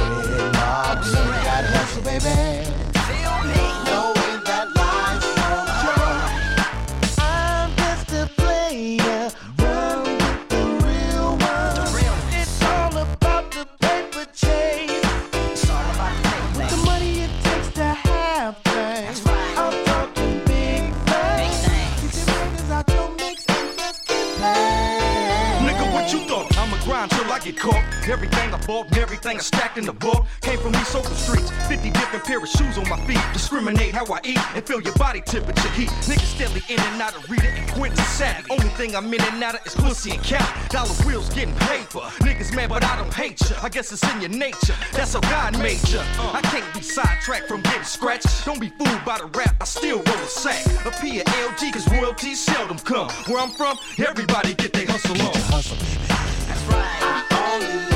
In 29.83 29.87
the 29.87 29.93
book 29.93 30.25
came 30.41 30.59
from 30.59 30.73
these 30.73 30.87
social 30.89 31.15
streets. 31.15 31.51
50 31.67 31.91
different 31.91 32.25
pair 32.25 32.39
of 32.39 32.49
shoes 32.49 32.79
on 32.79 32.89
my 32.89 32.99
feet. 33.07 33.21
Discriminate 33.33 33.95
how 33.95 34.05
I 34.13 34.21
eat 34.25 34.39
and 34.55 34.65
feel 34.65 34.81
your 34.81 34.95
body 34.95 35.21
temperature 35.21 35.69
heat. 35.71 35.89
Niggas 36.07 36.35
steadily 36.35 36.63
in 36.69 36.79
and 36.79 37.03
out 37.03 37.17
of 37.17 37.29
Rita 37.29 37.49
and 37.49 37.69
Quentin 37.73 38.05
Savage. 38.05 38.47
Only 38.51 38.69
thing 38.79 38.95
I'm 38.95 39.13
in 39.13 39.21
and 39.21 39.43
out 39.43 39.57
of 39.57 39.67
is 39.67 39.75
pussy 39.75 40.13
and 40.13 40.23
cat. 40.23 40.49
Dollar 40.71 40.95
wheels 41.05 41.29
getting 41.31 41.55
paper. 41.67 42.01
Niggas 42.27 42.55
mad, 42.55 42.69
but 42.69 42.85
I 42.85 42.97
don't 42.97 43.13
hate 43.13 43.41
ya. 43.51 43.57
I 43.63 43.69
guess 43.69 43.93
it's 43.93 44.05
in 44.15 44.21
your 44.21 44.31
nature. 44.31 44.75
That's 44.93 45.15
how 45.15 45.21
God 45.21 45.59
made 45.59 45.87
ya. 45.89 46.03
I 46.33 46.41
can't 46.43 46.73
be 46.75 46.83
sidetracked 46.83 47.49
from 47.49 47.63
getting 47.63 47.85
scratched. 47.85 48.45
Don't 48.45 48.61
be 48.61 48.69
fooled 48.69 49.05
by 49.05 49.19
the 49.19 49.27
rap. 49.39 49.57
I 49.61 49.65
still 49.65 49.97
roll 49.97 50.23
a 50.23 50.27
sack. 50.27 50.65
A 50.87 50.91
P 51.01 51.21
or 51.21 51.25
LG, 51.25 51.73
cause 51.73 51.91
royalties 51.91 52.41
seldom 52.41 52.79
come. 52.79 53.09
Where 53.27 53.41
I'm 53.41 53.51
from, 53.51 53.77
everybody 53.99 54.55
get 54.55 54.73
their 54.73 54.87
hustle 54.87 55.21
on. 55.21 55.35
Hustle, 55.51 55.77
baby. 55.77 55.99
That's 56.47 56.63
right. 56.67 56.99
I 57.35 57.92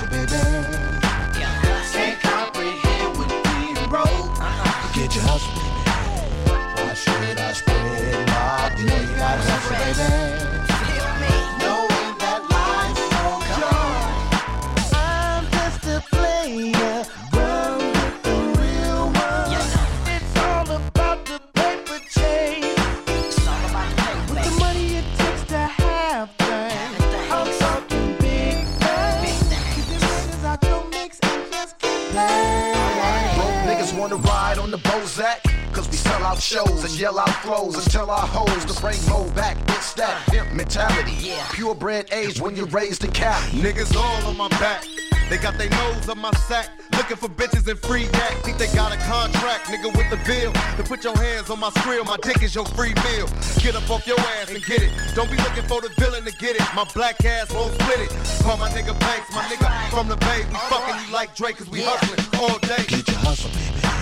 baby. 0.00 0.40
Can't 1.36 2.20
comprehend. 2.20 3.16
Get 4.94 5.14
your 5.14 5.24
hustle, 5.24 5.52
baby. 5.54 6.52
Why 6.76 6.94
should 6.94 7.38
I 7.38 7.52
spread 7.52 8.26
my 8.28 8.74
You 8.78 8.86
know 8.86 9.00
you 9.00 9.16
gotta 9.16 9.42
hustle, 9.42 9.76
baby. 9.76 10.61
On 34.62 34.70
the 34.70 34.78
Bozak. 34.78 35.42
Cause 35.72 35.88
we 35.88 35.96
sell 35.96 36.22
out 36.24 36.40
shows 36.40 36.84
and 36.84 36.92
yell 36.98 37.18
out 37.18 37.34
flows 37.42 37.74
and 37.74 37.90
tell 37.90 38.10
our 38.10 38.26
hoes 38.26 38.64
to 38.66 38.80
bring 38.80 38.98
more 39.08 39.28
back. 39.32 39.56
It's 39.70 39.92
that 39.94 40.22
pimp 40.28 40.52
mentality. 40.52 41.32
Purebred 41.52 42.12
age 42.12 42.40
when 42.40 42.54
you're 42.54 42.66
raised 42.66 43.04
in 43.04 43.10
Cali. 43.10 43.42
Niggas 43.50 43.96
all 43.96 44.26
on 44.26 44.36
my 44.36 44.48
back. 44.60 44.84
They 45.30 45.38
got 45.38 45.56
their 45.56 45.70
nose 45.70 46.08
on 46.08 46.18
my 46.18 46.30
sack. 46.46 46.68
Looking 46.92 47.16
for 47.16 47.28
bitches 47.28 47.66
in 47.66 47.76
free 47.78 48.04
yak. 48.04 48.34
Think 48.44 48.58
they 48.58 48.66
got 48.76 48.92
a 48.92 48.98
contract, 49.08 49.64
nigga, 49.64 49.96
with 49.96 50.10
the 50.10 50.20
bill. 50.26 50.52
To 50.76 50.82
put 50.82 51.02
your 51.02 51.16
hands 51.16 51.48
on 51.48 51.58
my 51.58 51.70
skrill. 51.70 52.04
My 52.04 52.18
dick 52.22 52.42
is 52.42 52.54
your 52.54 52.66
free 52.66 52.92
meal. 52.92 53.26
Get 53.58 53.74
up 53.74 53.88
off 53.90 54.06
your 54.06 54.20
ass 54.20 54.50
and 54.50 54.62
get 54.66 54.82
it. 54.82 54.92
Don't 55.14 55.30
be 55.30 55.38
looking 55.38 55.64
for 55.64 55.80
the 55.80 55.88
villain 55.98 56.24
to 56.24 56.32
get 56.32 56.56
it. 56.56 56.62
My 56.76 56.84
black 56.92 57.24
ass 57.24 57.50
won't 57.50 57.72
split 57.80 58.00
it. 58.00 58.10
Call 58.44 58.58
my 58.58 58.68
nigga 58.68 58.98
Banks, 59.00 59.32
my 59.32 59.42
nigga 59.44 59.90
from 59.90 60.08
the 60.08 60.16
Bay. 60.16 60.44
We 60.50 60.56
fucking 60.68 61.06
you 61.06 61.12
like 61.14 61.34
Drake, 61.34 61.56
cause 61.56 61.70
we 61.70 61.80
hustling 61.82 62.20
all 62.38 62.58
day. 62.58 62.84
Get 62.86 63.08
your 63.08 63.16
hustle, 63.16 63.50
baby. 63.50 64.01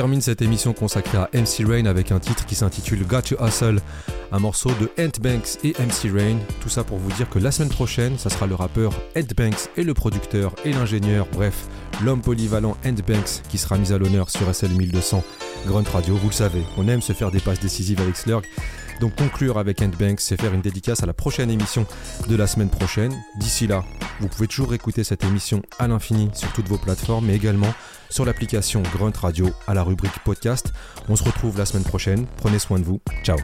termine 0.00 0.22
cette 0.22 0.40
émission 0.40 0.72
consacrée 0.72 1.18
à 1.18 1.28
MC 1.34 1.62
Rain 1.68 1.84
avec 1.84 2.10
un 2.10 2.18
titre 2.18 2.46
qui 2.46 2.54
s'intitule 2.54 3.06
Got 3.06 3.20
to 3.20 3.36
Hustle, 3.38 3.80
un 4.32 4.38
morceau 4.38 4.70
de 4.80 4.88
Ant 4.98 5.12
Banks 5.20 5.62
et 5.62 5.74
MC 5.78 6.10
Rain. 6.10 6.38
Tout 6.62 6.70
ça 6.70 6.84
pour 6.84 6.96
vous 6.96 7.12
dire 7.12 7.28
que 7.28 7.38
la 7.38 7.52
semaine 7.52 7.68
prochaine, 7.68 8.16
ça 8.16 8.30
sera 8.30 8.46
le 8.46 8.54
rappeur 8.54 8.94
Ant 9.14 9.34
Banks 9.36 9.68
et 9.76 9.84
le 9.84 9.92
producteur 9.92 10.54
et 10.64 10.72
l'ingénieur, 10.72 11.26
bref, 11.34 11.68
l'homme 12.02 12.22
polyvalent 12.22 12.78
Ant 12.82 13.02
Banks 13.06 13.42
qui 13.50 13.58
sera 13.58 13.76
mis 13.76 13.92
à 13.92 13.98
l'honneur 13.98 14.30
sur 14.30 14.54
SL 14.54 14.70
1200 14.70 15.22
Grunt 15.66 15.84
Radio. 15.92 16.14
Vous 16.14 16.28
le 16.28 16.34
savez, 16.34 16.62
on 16.78 16.88
aime 16.88 17.02
se 17.02 17.12
faire 17.12 17.30
des 17.30 17.40
passes 17.40 17.60
décisives 17.60 18.00
avec 18.00 18.16
Slurg. 18.16 18.44
Donc 19.02 19.14
conclure 19.16 19.58
avec 19.58 19.82
Ant 19.82 19.92
Banks, 20.00 20.20
c'est 20.20 20.40
faire 20.40 20.54
une 20.54 20.62
dédicace 20.62 21.02
à 21.02 21.06
la 21.06 21.12
prochaine 21.12 21.50
émission 21.50 21.84
de 22.26 22.36
la 22.36 22.46
semaine 22.46 22.70
prochaine. 22.70 23.12
D'ici 23.36 23.66
là, 23.66 23.84
vous 24.20 24.28
pouvez 24.28 24.48
toujours 24.48 24.72
écouter 24.72 25.04
cette 25.04 25.24
émission 25.24 25.60
à 25.78 25.88
l'infini 25.88 26.30
sur 26.32 26.50
toutes 26.54 26.68
vos 26.68 26.78
plateformes, 26.78 27.26
mais 27.26 27.36
également 27.36 27.74
sur 28.10 28.24
l'application 28.24 28.82
Grunt 28.94 29.16
Radio 29.16 29.50
à 29.66 29.74
la 29.74 29.82
rubrique 29.82 30.18
podcast. 30.24 30.72
On 31.08 31.16
se 31.16 31.24
retrouve 31.24 31.56
la 31.56 31.64
semaine 31.64 31.84
prochaine. 31.84 32.26
Prenez 32.36 32.58
soin 32.58 32.78
de 32.78 32.84
vous. 32.84 33.00
Ciao. 33.22 33.38